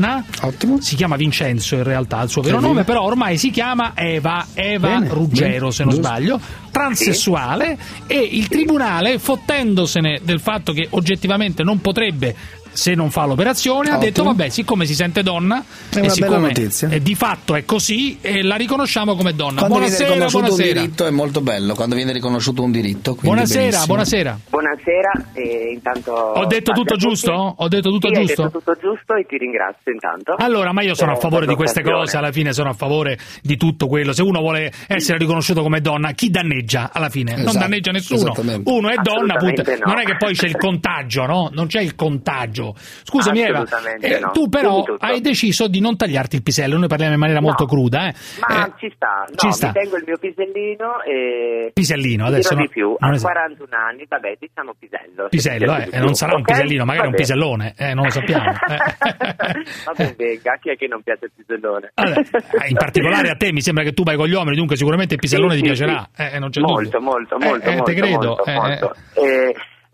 [0.82, 4.88] Si chiama Vincenzo in realtà, il suo vero nome, però ormai si chiama Eva, Eva
[4.88, 6.08] Bene, Ruggero, bene, se non giusto.
[6.08, 6.40] sbaglio,
[6.72, 7.78] transessuale.
[8.08, 12.36] E il tribunale, fottendosene del fatto che oggettivamente non potrebbe
[12.72, 14.00] se non fa l'operazione, ha Ottimo.
[14.06, 16.90] detto vabbè, siccome si sente donna È e una siccome bella notizia.
[16.90, 19.60] eh, di fatto è così e la riconosciamo come donna.
[19.60, 20.80] Quando viene buonasera, riconosciuto un buonasera.
[20.82, 23.18] diritto è molto bello, quando viene riconosciuto un diritto.
[23.20, 23.86] Buonasera, benissimo.
[23.86, 24.40] buonasera.
[24.50, 26.12] Buonasera, e intanto...
[26.12, 27.32] Ho detto tutto giusto?
[27.58, 28.44] Ho detto tutto Sì, giusto?
[28.44, 30.36] detto tutto giusto e ti ringrazio intanto.
[30.38, 33.18] Allora, ma io sono a Eh, favore di queste cose, alla fine sono a favore
[33.42, 34.14] di tutto quello.
[34.14, 37.32] Se uno vuole essere riconosciuto come donna, chi danneggia alla fine?
[37.32, 38.34] non Esatto, danneggia nessuno.
[38.66, 39.52] Uno è donna, no.
[39.86, 41.50] Non è che poi c'è il contagio, no?
[41.54, 42.59] Non c'è il contagio.
[43.04, 43.64] Scusami Eva,
[44.00, 44.32] eh, no.
[44.32, 44.98] tu però tutto.
[45.06, 48.14] hai deciso di non tagliarti il pisello, noi parliamo in maniera molto cruda, eh.
[48.48, 49.72] Ma Eh, ci sta, no, ci sta.
[49.72, 51.72] tengo il mio pisellino e...
[51.74, 55.24] Pisellino, adesso no- di più, non a es- 41 anni, vabbè, diciamo pisello.
[55.24, 56.48] se Pisello, eh, non sarà un ok?
[56.52, 58.52] pisellino, magari un pisellone, eh, non lo sappiamo.
[58.52, 58.78] eh.
[59.86, 61.92] Vabbè, venga, chi è che non piace il pisellone?
[61.94, 64.76] Vabbè, eh, in particolare a te mi sembra che tu vai con gli uomini, dunque
[64.76, 66.22] sicuramente il pisellone Sì, ti sì, piacerà, sì.
[66.22, 67.02] eh, non c'è molto, dubbio.
[67.02, 68.96] molto, molto, molto, te credo, molto, eh, molto.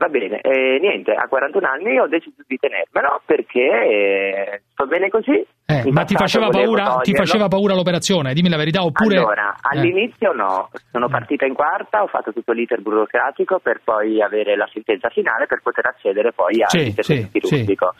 [0.05, 4.85] Eh, va bene, eh, niente, a 41 anni ho deciso di tenermelo perché eh, sto
[4.85, 5.45] bene così.
[5.67, 8.33] Eh, ma ti faceva, paura, ti faceva paura l'operazione?
[8.33, 9.17] Dimmi la verità, oppure...
[9.17, 9.77] Allora, Eh.
[9.77, 14.69] all'inizio no, sono partita in quarta, ho fatto tutto l'iter burocratico per poi avere la
[14.71, 17.95] sentenza finale per poter accedere poi Sì, all'intervento sì, chirurgico.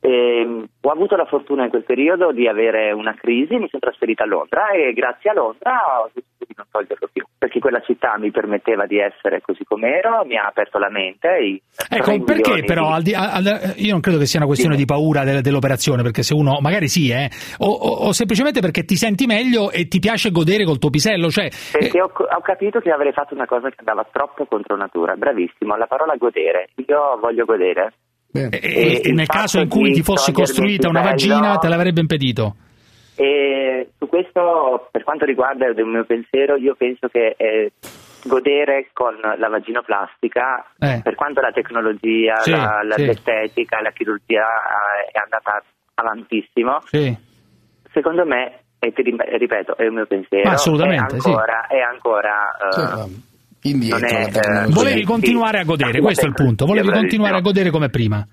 [0.00, 4.22] Ehm, ho avuto la fortuna in quel periodo di avere una crisi, mi sono trasferita
[4.22, 8.16] a Londra e grazie a Londra ho deciso di non toglierlo più, perché quella città
[8.18, 11.60] mi permetteva di essere così com'ero, mi ha aperto la mente.
[11.88, 15.24] Ecco, perché però, al di- al- io non credo che sia una questione di paura
[15.24, 17.28] del- dell'operazione, perché se uno, magari sì, eh,
[17.58, 21.30] o, o- o semplicemente perché ti senti meglio e ti piace godere col tuo pisello,
[21.30, 21.48] cioè...
[21.72, 25.74] Perché ho, ho capito che avrei fatto una cosa che andava troppo contro natura, bravissimo,
[25.76, 27.92] la parola godere, io voglio godere.
[28.36, 32.56] E, E e nel caso in cui ti fossi costruita una vagina te l'avrebbe impedito.
[33.14, 37.72] E su questo, per quanto riguarda il mio pensiero, io penso che eh,
[38.24, 41.00] godere con la vaginoplastica, Eh.
[41.02, 43.06] per quanto la tecnologia, Sì, la- la- sì.
[43.06, 45.62] l'estetica, la chirurgia eh, è andata
[45.94, 47.16] avantissimo, Sì.
[47.92, 51.28] secondo me, e ti ripeto, è il mio pensiero, Ma assolutamente, è sì.
[51.28, 53.10] ancora, è ancora eh,
[53.70, 57.40] indietro è, eh, Volevi sì, continuare a godere, questo è il punto, volevi continuare a
[57.40, 58.26] godere come prima.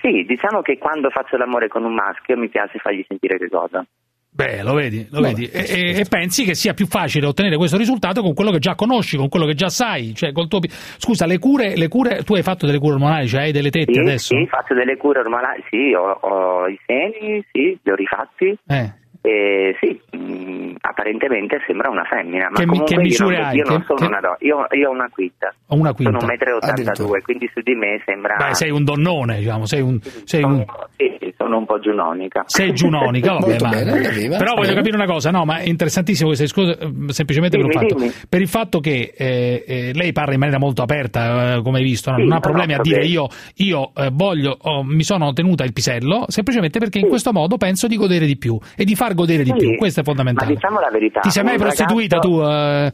[0.00, 3.86] Sì, diciamo che quando faccio l'amore con un maschio mi piace fargli sentire che godo.
[4.34, 5.46] Beh, lo vedi, lo vedi.
[5.46, 8.74] E, e- e pensi che sia più facile ottenere questo risultato con quello che già
[8.74, 10.58] conosci, con quello che già sai, cioè col tuo
[10.98, 13.92] Scusa, le cure, le cure, tu hai fatto delle cure ormonali, cioè hai delle tette
[13.92, 14.36] Sì, adesso?
[14.36, 18.58] sì, faccio delle cure ormonali, sì, ho, ho i seni, sì, li ho rifatti.
[18.66, 18.92] Eh.
[19.26, 23.56] E sì, mh, apparentemente sembra una femmina, ma Che comunque che misure io non, hai?
[23.56, 25.54] io non sono che- una donna, io, io ho una quinta.
[25.68, 26.18] Ho una quinta.
[26.20, 28.36] Sono 1,82 m, quindi su di me sembra...
[28.36, 29.98] Beh, sei un donnone, diciamo, sei un...
[30.24, 30.62] Sei un...
[30.96, 32.42] Sì, sì, sono un po' giunonica.
[32.44, 33.92] Sei giunonica, vabbè, ma- bene,
[34.36, 34.74] però voglio Bene.
[34.74, 37.98] capire una cosa, no, ma è interessantissimo questo discorso, eh, semplicemente per, Dimmi, un fatto,
[37.98, 38.12] dimmi.
[38.28, 41.84] per il fatto che eh, eh, lei parla in maniera molto aperta, eh, come hai
[41.84, 42.18] visto, no?
[42.18, 43.14] Sì, non ha problemi no, a dire problemi.
[43.14, 47.56] io, io eh, voglio, oh, mi sono tenuta il pisello, semplicemente perché in questo modo
[47.56, 50.08] penso di godere di più e di far godere di Sì, più, questo è Ma
[50.08, 50.54] fondamentale.
[50.54, 51.20] diciamo la verità.
[51.20, 52.42] Ti sei mai prostituita ragazzo- tu?
[52.50, 52.92] eh?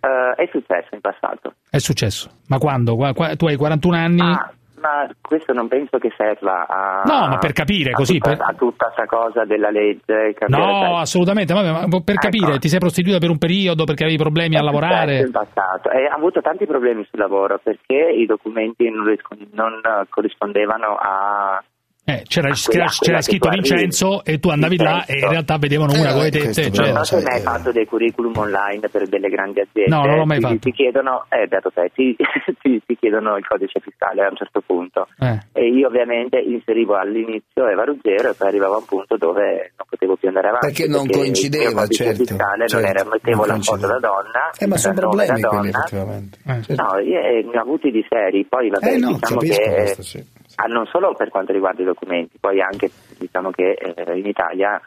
[0.00, 1.54] Eh, è successo in passato.
[1.70, 2.94] È successo, ma quando?
[2.96, 4.20] Qua- tu hai 41 anni?
[4.20, 7.02] Ah, ma questo non penso che serva a...
[7.06, 10.34] No, ma per capire, a così, Tutta, per- a tutta questa cosa della legge.
[10.36, 12.58] capire, No, sai, assolutamente, ma per capire, Ecco.
[12.58, 15.18] ti sei prostituita per un periodo perché avevi problemi a È successo lavorare?
[15.20, 19.04] in passato e ha avuto tanti problemi sul lavoro perché i documenti non,
[19.52, 21.64] non eh, corrispondevano a...
[22.06, 23.48] Eh, c'era, a quella- c'era quella scritto.
[23.48, 26.50] Vincenzo e tu andavi là e in realtà vedevano una come te.
[26.50, 29.94] te, cioè- non so se mai fatto dei curriculum online per delle grandi aziende.
[29.96, 30.58] No, non l'ho mai ti, fatto.
[30.58, 32.14] Ti chiedono, eh, beato te, ti,
[32.60, 35.08] ti- ti chiedono il codice fiscale a un certo punto.
[35.18, 35.38] Eh.
[35.54, 39.86] E io ovviamente inserivo all'inizio Eva Ruggero e poi arrivavo a un punto dove non
[39.88, 40.66] potevo più andare avanti.
[40.66, 43.98] Perché non coincideva, il codice certo, fiscale certo, non era, mettevo non la foto da
[43.98, 44.50] donna.
[44.58, 45.84] Eh, ma sono problemi da quelli, donna.
[45.84, 46.38] effettivamente.
[46.74, 49.70] No, io eh, ne ho avuti di seri, poi vabbè, Eh, no, diciamo capisco che
[49.72, 50.24] questo, eh, sì.
[50.56, 54.80] Ah, non solo per quanto riguarda i documenti, poi anche diciamo che eh, in Italia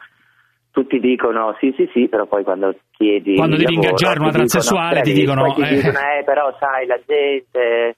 [0.70, 4.38] tutti dicono sì sì sì, però poi quando chiedi Quando devi lavoro, ingaggiare una ti
[4.38, 5.74] dicono, transessuale, ti dicono, ti eh.
[5.74, 7.96] dicono, eh però sai la gente eh,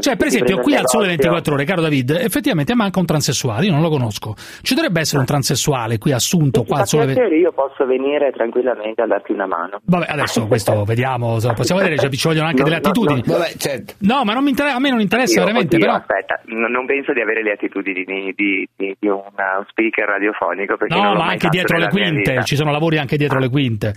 [0.00, 1.30] Cioè, per esempio, qui al Sole negozio.
[1.30, 4.34] 24 Ore, caro David, effettivamente manca un transessuale, io non lo conosco.
[4.62, 7.86] Ci dovrebbe essere un transessuale qui assunto qua Fa al Sole 24 piacere, io posso
[7.86, 9.80] venire tranquillamente a darti una mano.
[9.84, 13.22] Vabbè, adesso questo vediamo, possiamo vedere, cioè, ci vogliono anche No, delle no, attitudini.
[13.26, 13.94] no, Vabbè, certo.
[13.98, 15.98] No, ma non mi inter- a me non interessa Io- veramente, oddio, però...
[15.98, 20.76] Aspetta, non penso di avere le attitudini di, di- di- di un uh, speaker radiofonico.
[20.88, 23.94] No, ma anche dietro le quinte, ci sono lavori anche dietro le quinte.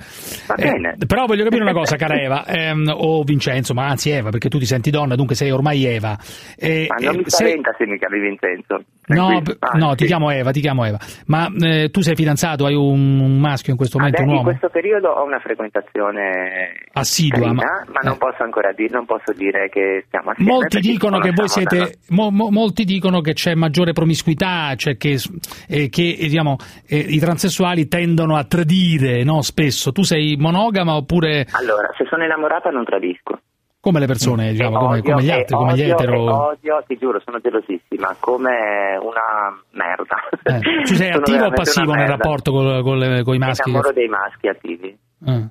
[0.48, 0.96] Va Eh, bene.
[1.08, 4.58] però voglio capire una cosa, cara Eva, ehm, o Vincenzo, ma anzi Eva, perché tu
[4.60, 6.18] ti senti donna, dunque sei ormai Eva.
[6.58, 8.84] Eh, Ma non eh, mi se- spaventa se mi chiami Vincenzo.
[9.08, 9.96] No, Ah, no, sì.
[9.98, 10.98] ti chiamo Eva, ti chiamo Eva.
[11.28, 14.44] Ma eh, tu sei fidanzato, hai un, un maschio in questo momento, Adesso, un in
[14.46, 14.58] uomo?
[14.58, 19.32] questo periodo ho una frequentazione Assidua, ma- carina, ma, non posso ancora dire, non posso
[19.34, 20.52] dire che stiamo assieme.
[20.52, 24.98] Molti dicono che voi da- siete, mo- mo- molti dicono che c'è maggiore promiscuità, cioè
[24.98, 25.20] che,
[25.68, 26.56] eh, che, eh, diciamo,
[26.88, 29.42] eh, i transessuali tendono a tradire, no?
[29.42, 29.92] Spesso.
[29.92, 33.40] Tu sei monogama oppure Allora, se sono innamorata non tradisco.
[33.86, 36.48] Come le persone, diciamo, come, Odio come gli altri, come gli odio e etero?
[36.48, 40.16] Odio, ti giuro, sono gelosissima, come una merda.
[40.42, 43.70] Eh, tu sei attivo o passivo nel rapporto col- col- con i Mi maschi?
[43.70, 44.98] innamoro dei maschi attivi.
[45.28, 45.48] Eh.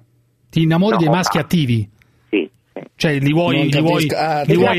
[0.51, 1.89] Ti innamori No, dei ma- maschi attivi?
[2.29, 2.51] Sì,
[2.97, 4.07] Cioè li vuoi, li vuoi.
[4.11, 4.79] Ah, li vuoi,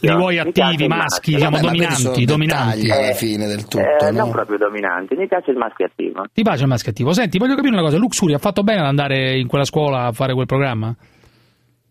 [0.00, 2.90] li vuoi Mi attivi, maschi, diciamo, Vabbè, dominanti, dominanti.
[2.90, 4.18] alla fine del tutto, Eh, no?
[4.18, 6.24] Non proprio dominanti, mi piace il maschio attivo.
[6.32, 7.12] Ti piace il maschio attivo?
[7.12, 10.12] Senti, voglio capire una cosa, Luxury ha fatto bene ad andare in quella scuola a
[10.12, 10.92] fare quel programma?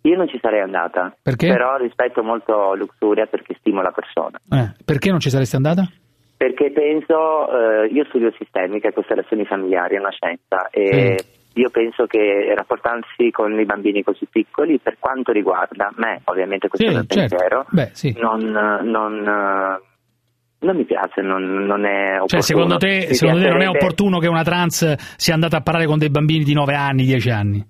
[0.05, 1.47] Io non ci sarei andata, Perché?
[1.47, 4.37] però rispetto molto Luxuria perché stimo la persona.
[4.51, 5.89] Eh, perché non ci saresti andata?
[6.37, 11.17] Perché penso, eh, io studio sistemica e costellazioni familiari, è una scienza, e
[11.53, 16.87] io penso che rapportarsi con i bambini così piccoli, per quanto riguarda me, ovviamente questo
[16.87, 17.35] Sì, è il certo.
[17.35, 18.15] pensiero, Beh, sì.
[18.19, 18.41] non,
[18.83, 19.81] non, eh,
[20.59, 22.27] non mi piace, non, non è opportuno.
[22.27, 25.87] Cioè, secondo te, secondo te non è opportuno che una trans sia andata a parlare
[25.87, 27.65] con dei bambini di 9 anni, 10 anni?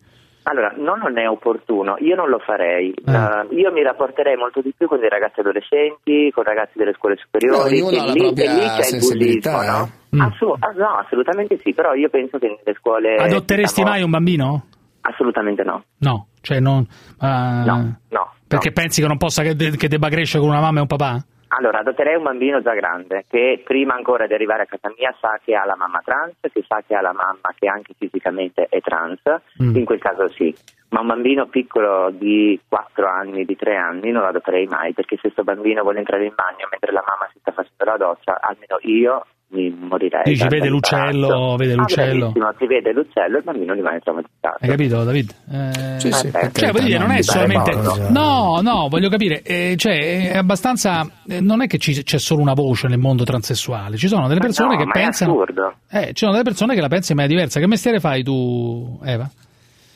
[0.47, 2.93] Allora, no, non è opportuno, io non lo farei.
[2.93, 7.15] Eh, io mi rapporterei molto di più con dei ragazzi adolescenti, con ragazzi delle scuole
[7.17, 9.89] superiori, No, ognuno e, ha la lì, propria e lì c'è il sensibilità, bullismo, no?
[10.15, 10.21] Mm.
[10.21, 13.15] Assu- ah, no, assolutamente sì, però io penso che nelle scuole...
[13.15, 14.65] Adotteresti diciamo, mai un bambino?
[15.01, 15.83] Assolutamente no.
[15.99, 16.85] No, cioè non...
[17.19, 18.33] ah, No, no.
[18.47, 20.87] Perché pensi che non possa, che, de- che debba crescere con una mamma e un
[20.87, 21.25] papà?
[21.57, 25.39] Allora, adotterei un bambino già grande, che prima ancora di arrivare a casa mia sa
[25.43, 28.81] che ha la mamma trans, che sa che ha la mamma che anche fisicamente è
[28.81, 29.21] trans,
[29.61, 29.75] Mm.
[29.75, 30.53] in quel caso sì.
[30.89, 35.15] Ma un bambino piccolo di 4 anni, di 3 anni, non lo adotterei mai, perché
[35.15, 38.37] se questo bambino vuole entrare in bagno mentre la mamma si sta facendo la doccia,
[38.39, 40.23] almeno io mi morirei.
[40.23, 42.31] Dici, vede l'uccello, vede Ah, l'uccello.
[42.31, 44.57] bravissimo, si vede l'uccello e il bambino rimane traumatizzato.
[44.59, 45.35] Hai capito, David?
[45.51, 47.71] Eh, Sì, sì, cioè, voglio dire, non è solamente.
[48.09, 48.87] no, no.
[48.89, 51.05] Voglio capire, eh, cioè, è abbastanza.
[51.27, 54.39] eh, non è che ci- c'è solo una voce nel mondo transessuale, ci sono delle
[54.39, 55.31] Ma persone no, che ma è pensano.
[55.33, 55.73] assurdo.
[55.91, 57.59] Eh, ci sono delle persone che la pensano in maniera diversa.
[57.59, 59.29] Che mestiere fai tu, Eva?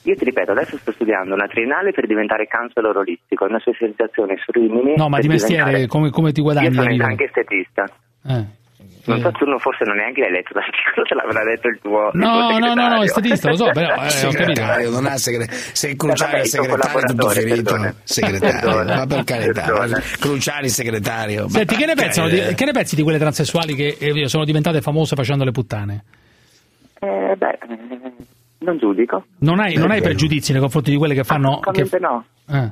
[0.10, 4.52] Io ti ripeto, adesso sto studiando una triennale per diventare counselor olistico, una specializzazione su
[4.52, 4.95] Rimini.
[4.95, 6.68] No, ma di mestiere, come, come ti guadagni?
[6.68, 7.06] Io sono vita?
[7.06, 7.84] anche estetista.
[8.27, 8.57] Eh.
[9.06, 12.10] Non so, tu non- forse non neanche l'hai letto l'articolo, te l'avrà letto il tuo.
[12.14, 12.95] il tuo No, no, no, segretario.
[12.95, 14.31] no, estetista, lo so, però, eh, ho capito.
[14.31, 19.61] segretario, non ha segre- se Cruciani è il segretario tutto finito segretario ma per carità
[19.64, 19.99] Perdona.
[20.19, 23.98] Cruciani segretario Senti, Ma- che ne, pensano di, che ne pensi di quelle transessuali che
[23.99, 26.03] eh, sono diventate famose facendo le puttane?
[26.99, 28.14] Eh, beh, eh,
[28.60, 29.26] non giudico.
[29.40, 31.60] Non hai, non hai pregiudizi nei confronti di quelle che fanno...
[31.60, 31.88] Che...
[31.99, 32.26] No.
[32.48, 32.72] Eh.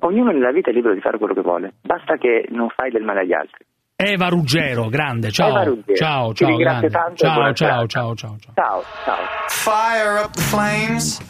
[0.00, 3.02] Ognuno nella vita è libero di fare quello che vuole, basta che non fai del
[3.02, 3.64] male agli altri.
[3.96, 5.50] Eva Ruggero, grande, ciao.
[5.50, 5.94] Eva Ruggero.
[5.94, 6.90] Ciao, ciao, grande.
[6.90, 8.52] tanto Ciao, ciao, ciao, ciao, ciao.
[8.54, 9.16] Ciao, ciao.
[9.48, 11.20] Fire up the flames.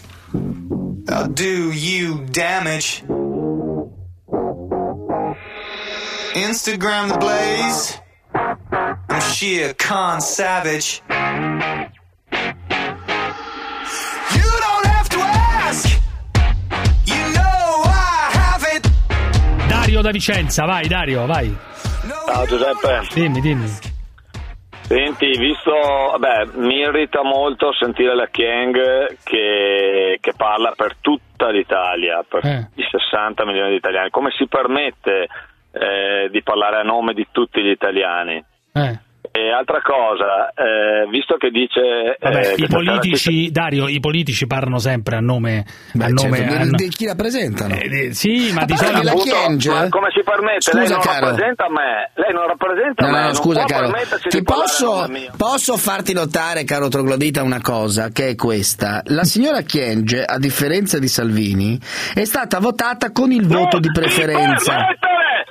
[1.08, 3.04] I'll do you damage.
[6.34, 8.00] Instagram the blaze.
[8.34, 11.02] I'm sheer con savage.
[19.94, 21.56] Dario da Vicenza, vai Dario, vai.
[22.26, 23.06] Ciao Giuseppe.
[23.14, 23.68] Dimmi, dimmi.
[24.82, 28.74] Senti, visto, vabbè, mi irrita molto sentire la Chiang
[29.22, 32.68] che, che parla per tutta l'Italia, per Eh.
[32.74, 34.10] i 60 milioni di italiani.
[34.10, 35.28] Come si permette
[35.70, 38.44] eh, di parlare a nome di tutti gli italiani?
[38.72, 38.98] Eh.
[39.36, 42.16] E altra cosa, eh, visto che dice...
[42.20, 45.64] Vabbè, eh, i politici, Dario, i politici parlano sempre a nome...
[45.98, 47.74] a nome certo, a di- no- chi rappresentano?
[47.74, 49.08] Eh, sì, ma A di solito...
[49.08, 50.70] Appunto, ma come si permette?
[50.72, 51.26] lei Scusa, non caro.
[51.26, 53.92] rappresenta me, lei non rappresenta No, me, no, non scusa può caro,
[54.28, 59.02] ti posso, posso farti notare, caro troglodita, una cosa, che è questa.
[59.06, 61.76] La signora Chienge, a differenza di Salvini,
[62.14, 64.76] è stata votata con il voto di preferenza.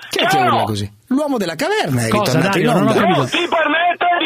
[0.10, 0.92] Chi è che urla così?
[1.08, 2.72] L'uomo della caverna è Cosa, ritornato Dario?
[2.72, 3.00] in Non ho onda.
[3.02, 3.20] capito.
[3.20, 3.38] Non ti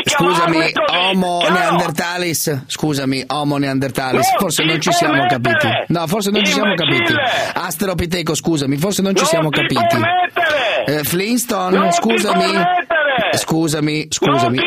[0.04, 1.54] di Scusami, Homo chiaro?
[1.54, 2.64] Neandertalis.
[2.68, 4.28] Scusami, Homo Neandertalis.
[4.30, 5.60] Non Forse non ci siamo permettere!
[5.60, 5.94] capiti.
[5.94, 7.14] No, forse non ci siamo capiti.
[7.54, 9.98] Asteropiteco, scusami, forse non ci Non siamo ti capiti.
[10.86, 12.40] Eh, Flintstone, Non scusami.
[12.46, 13.38] permettere!
[13.38, 14.60] Scusami, scusami.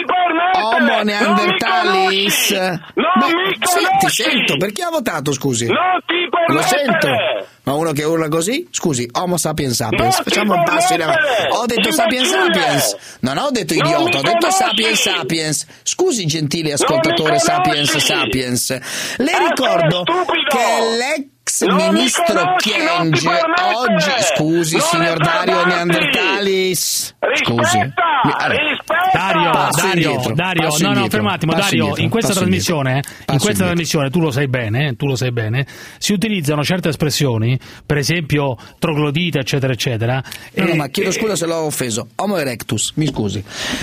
[0.52, 2.48] Homo Non mi Neandertalis.
[2.48, 2.54] conosci!
[2.54, 4.22] Non Ma mi sì, ti conosci!
[4.22, 5.66] sento, perché ha votato, scusi?
[5.66, 6.84] Non ti Lo permettere!
[6.84, 7.46] sento.
[7.62, 8.66] Ma uno che urla così?
[8.70, 10.16] Scusi, Homo sapiens sapiens.
[10.16, 11.22] Ti Facciamo un passo in avanti.
[11.50, 12.96] Ho detto sapiens sapiens.
[13.20, 15.66] Non ho detto Non idiota, ho detto sapiens sapiens.
[15.82, 18.70] Scusi, gentile ascoltatore sapiens sapiens.
[19.16, 20.02] Le ricordo
[20.48, 23.74] che l'ex Non mi ministro conosci, permettere!
[23.74, 24.06] oggi.
[24.34, 25.64] Scusi, Non signor Dario!
[25.64, 27.14] Neandertalis.
[27.34, 27.78] Scusi.
[27.78, 28.46] Rispetta!
[28.48, 28.98] Rispetta!
[29.12, 32.02] Dario, Passo Dario, indietro, Dario, passo no, no, indietro, ferma un attimo, passo Dario, indietro,
[32.04, 35.66] in questa trasmissione, indietro, in questa trasmissione, tu lo sai bene, tu lo sai bene,
[35.98, 40.22] si utilizzano certe espressioni, per esempio troglodita, eccetera, eccetera.
[40.54, 42.08] No, no, e- ma chiedo scusa se l'ho offeso.
[42.16, 43.42] Homo erectus, mi scusi.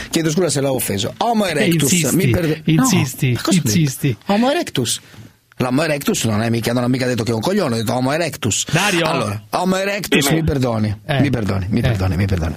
[0.10, 1.14] Chiedo scusa se l'ho offeso.
[1.18, 4.18] Homo erectus, insisti, mi perde- insisti, No, insisti.
[4.28, 5.02] Homo erectus.
[5.60, 7.94] L'Homo erectus non, è mica, non ho mica detto che è un coglione, ho detto
[7.94, 8.66] Homo erectus.
[8.72, 9.06] Dario?
[9.06, 11.20] Allora, Homo erectus, mi perdoni, Eh.
[11.22, 11.82] mi perdoni, mi Eh.
[11.82, 12.54] perdoni, mi perdoni.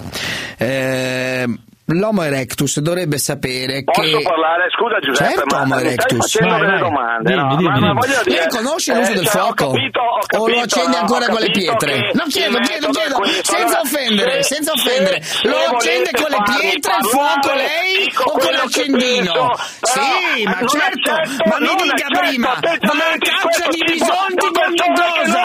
[0.57, 1.59] Ehm,
[1.93, 4.23] L'Homo erectus dovrebbe sapere Posso che...
[4.23, 4.69] parlare?
[4.71, 6.17] Scusa Giuseppe, Certo, ma Homo mi stai erectus.
[6.31, 6.81] facendo Vai, delle vai.
[6.81, 7.55] domande, Dimmi, no?
[7.55, 7.93] dimmi, ma, ma dimmi.
[7.99, 9.63] voglio dire, Lei conosce l'uso eh, del cioè, fuoco?
[9.65, 12.11] Ho capito, ho o lo capito, accende no, ancora con le capito pietre?
[12.13, 15.21] Non chiedo, chiedo, chiedo, senza offendere, se- senza se- offendere.
[15.21, 19.33] se Lo accende con le pietre il fuoco lei o con l'accendino?
[19.81, 24.69] Sì, ma certo, accetto- ma mi dica accetto prima, ma di caccia di bisonti con
[24.73, 25.41] che cosa?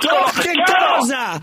[0.00, 1.40] Con che cosa?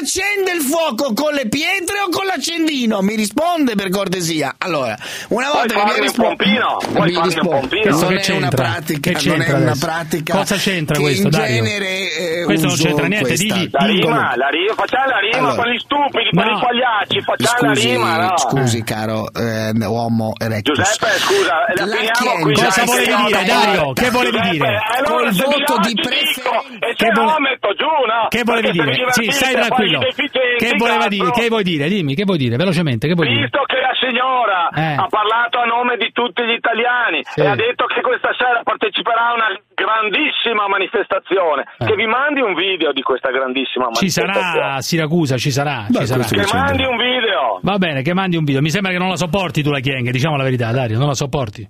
[0.00, 1.12] Accende il fuoco?
[1.12, 3.02] Con le pietre o con l'accendino?
[3.02, 4.54] Mi risponde per cortesia.
[4.56, 4.96] Allora,
[5.28, 6.36] una volta che mi risponde...
[6.36, 6.78] pompino?
[6.88, 7.90] Vuoi mi farmi un pompino?
[7.98, 11.30] Non che è una pratica, Che non è una pratica Cosa c'entra che questo, in
[11.30, 11.62] Dario?
[11.62, 15.62] genere eh, Questo non c'entra niente, digli- La rima, la rima, facciamo la rima Allora.
[15.62, 16.56] per gli stupidi, per No.
[16.56, 18.38] i pagliacci, facciamo Scusi, la rima, no?
[18.38, 20.78] scusi caro eh, uomo erectus.
[20.78, 22.54] Giuseppe, scusa, la La finiamo qui.
[22.54, 23.92] Cosa volevi che dire, Dario?
[23.92, 24.78] Che volevi dire?
[25.04, 26.40] Col voto di preferenza.
[26.80, 28.26] E Che no vole- metto giù, no?
[28.30, 28.94] Che volevi dire?
[29.12, 29.89] Sì, stai tranquillo.
[29.98, 31.30] Deficienti, Che voleva dire?
[31.30, 31.88] Che vuoi dire?
[31.88, 32.56] Dimmi, che vuoi dire?
[32.56, 33.40] Velocemente, che vuoi dire?
[33.42, 34.94] Visto che la signora Eh.
[34.96, 37.40] ha parlato a nome di tutti gli italiani Sì.
[37.40, 42.54] e ha detto che questa sera parteciperà a una grandissima manifestazione, che vi mandi un
[42.54, 43.94] video di questa grandissima Eh.
[43.94, 44.52] Ci manifestazione.
[44.60, 46.24] sarà a Siracusa, ci sarà, Beh, ci sarà.
[46.24, 47.58] Che mandi un video.
[47.62, 48.60] Va bene, che mandi un video.
[48.60, 51.14] Mi sembra che non la sopporti tu la Chieng, diciamo la verità, Dario, non la
[51.14, 51.66] sopporti.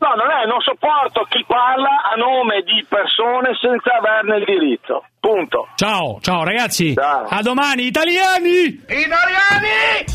[0.00, 5.04] No, non è, non sopporto chi parla a nome di persone senza averne il diritto.
[5.18, 5.68] Punto.
[5.74, 6.94] Ciao, ciao ragazzi.
[6.94, 7.26] Ciao.
[7.28, 8.80] A domani, italiani!
[8.86, 10.06] Italiani!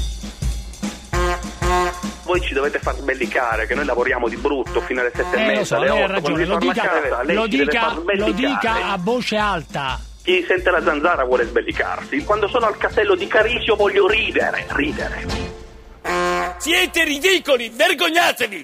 [2.24, 5.46] Voi ci dovete far sbellicare che noi lavoriamo di brutto fino alle sette e Eh,
[5.46, 7.94] lo mezza, so, alle lei ha otto, ragione, quando lo dica, a casa, lo dica,
[8.16, 10.00] lo dica a voce alta.
[10.24, 12.24] Chi sente la zanzara vuole sbellicarsi.
[12.24, 15.26] Quando sono al castello di Carisio voglio ridere, ridere.
[16.58, 18.64] Siete ridicoli, vergognatevi!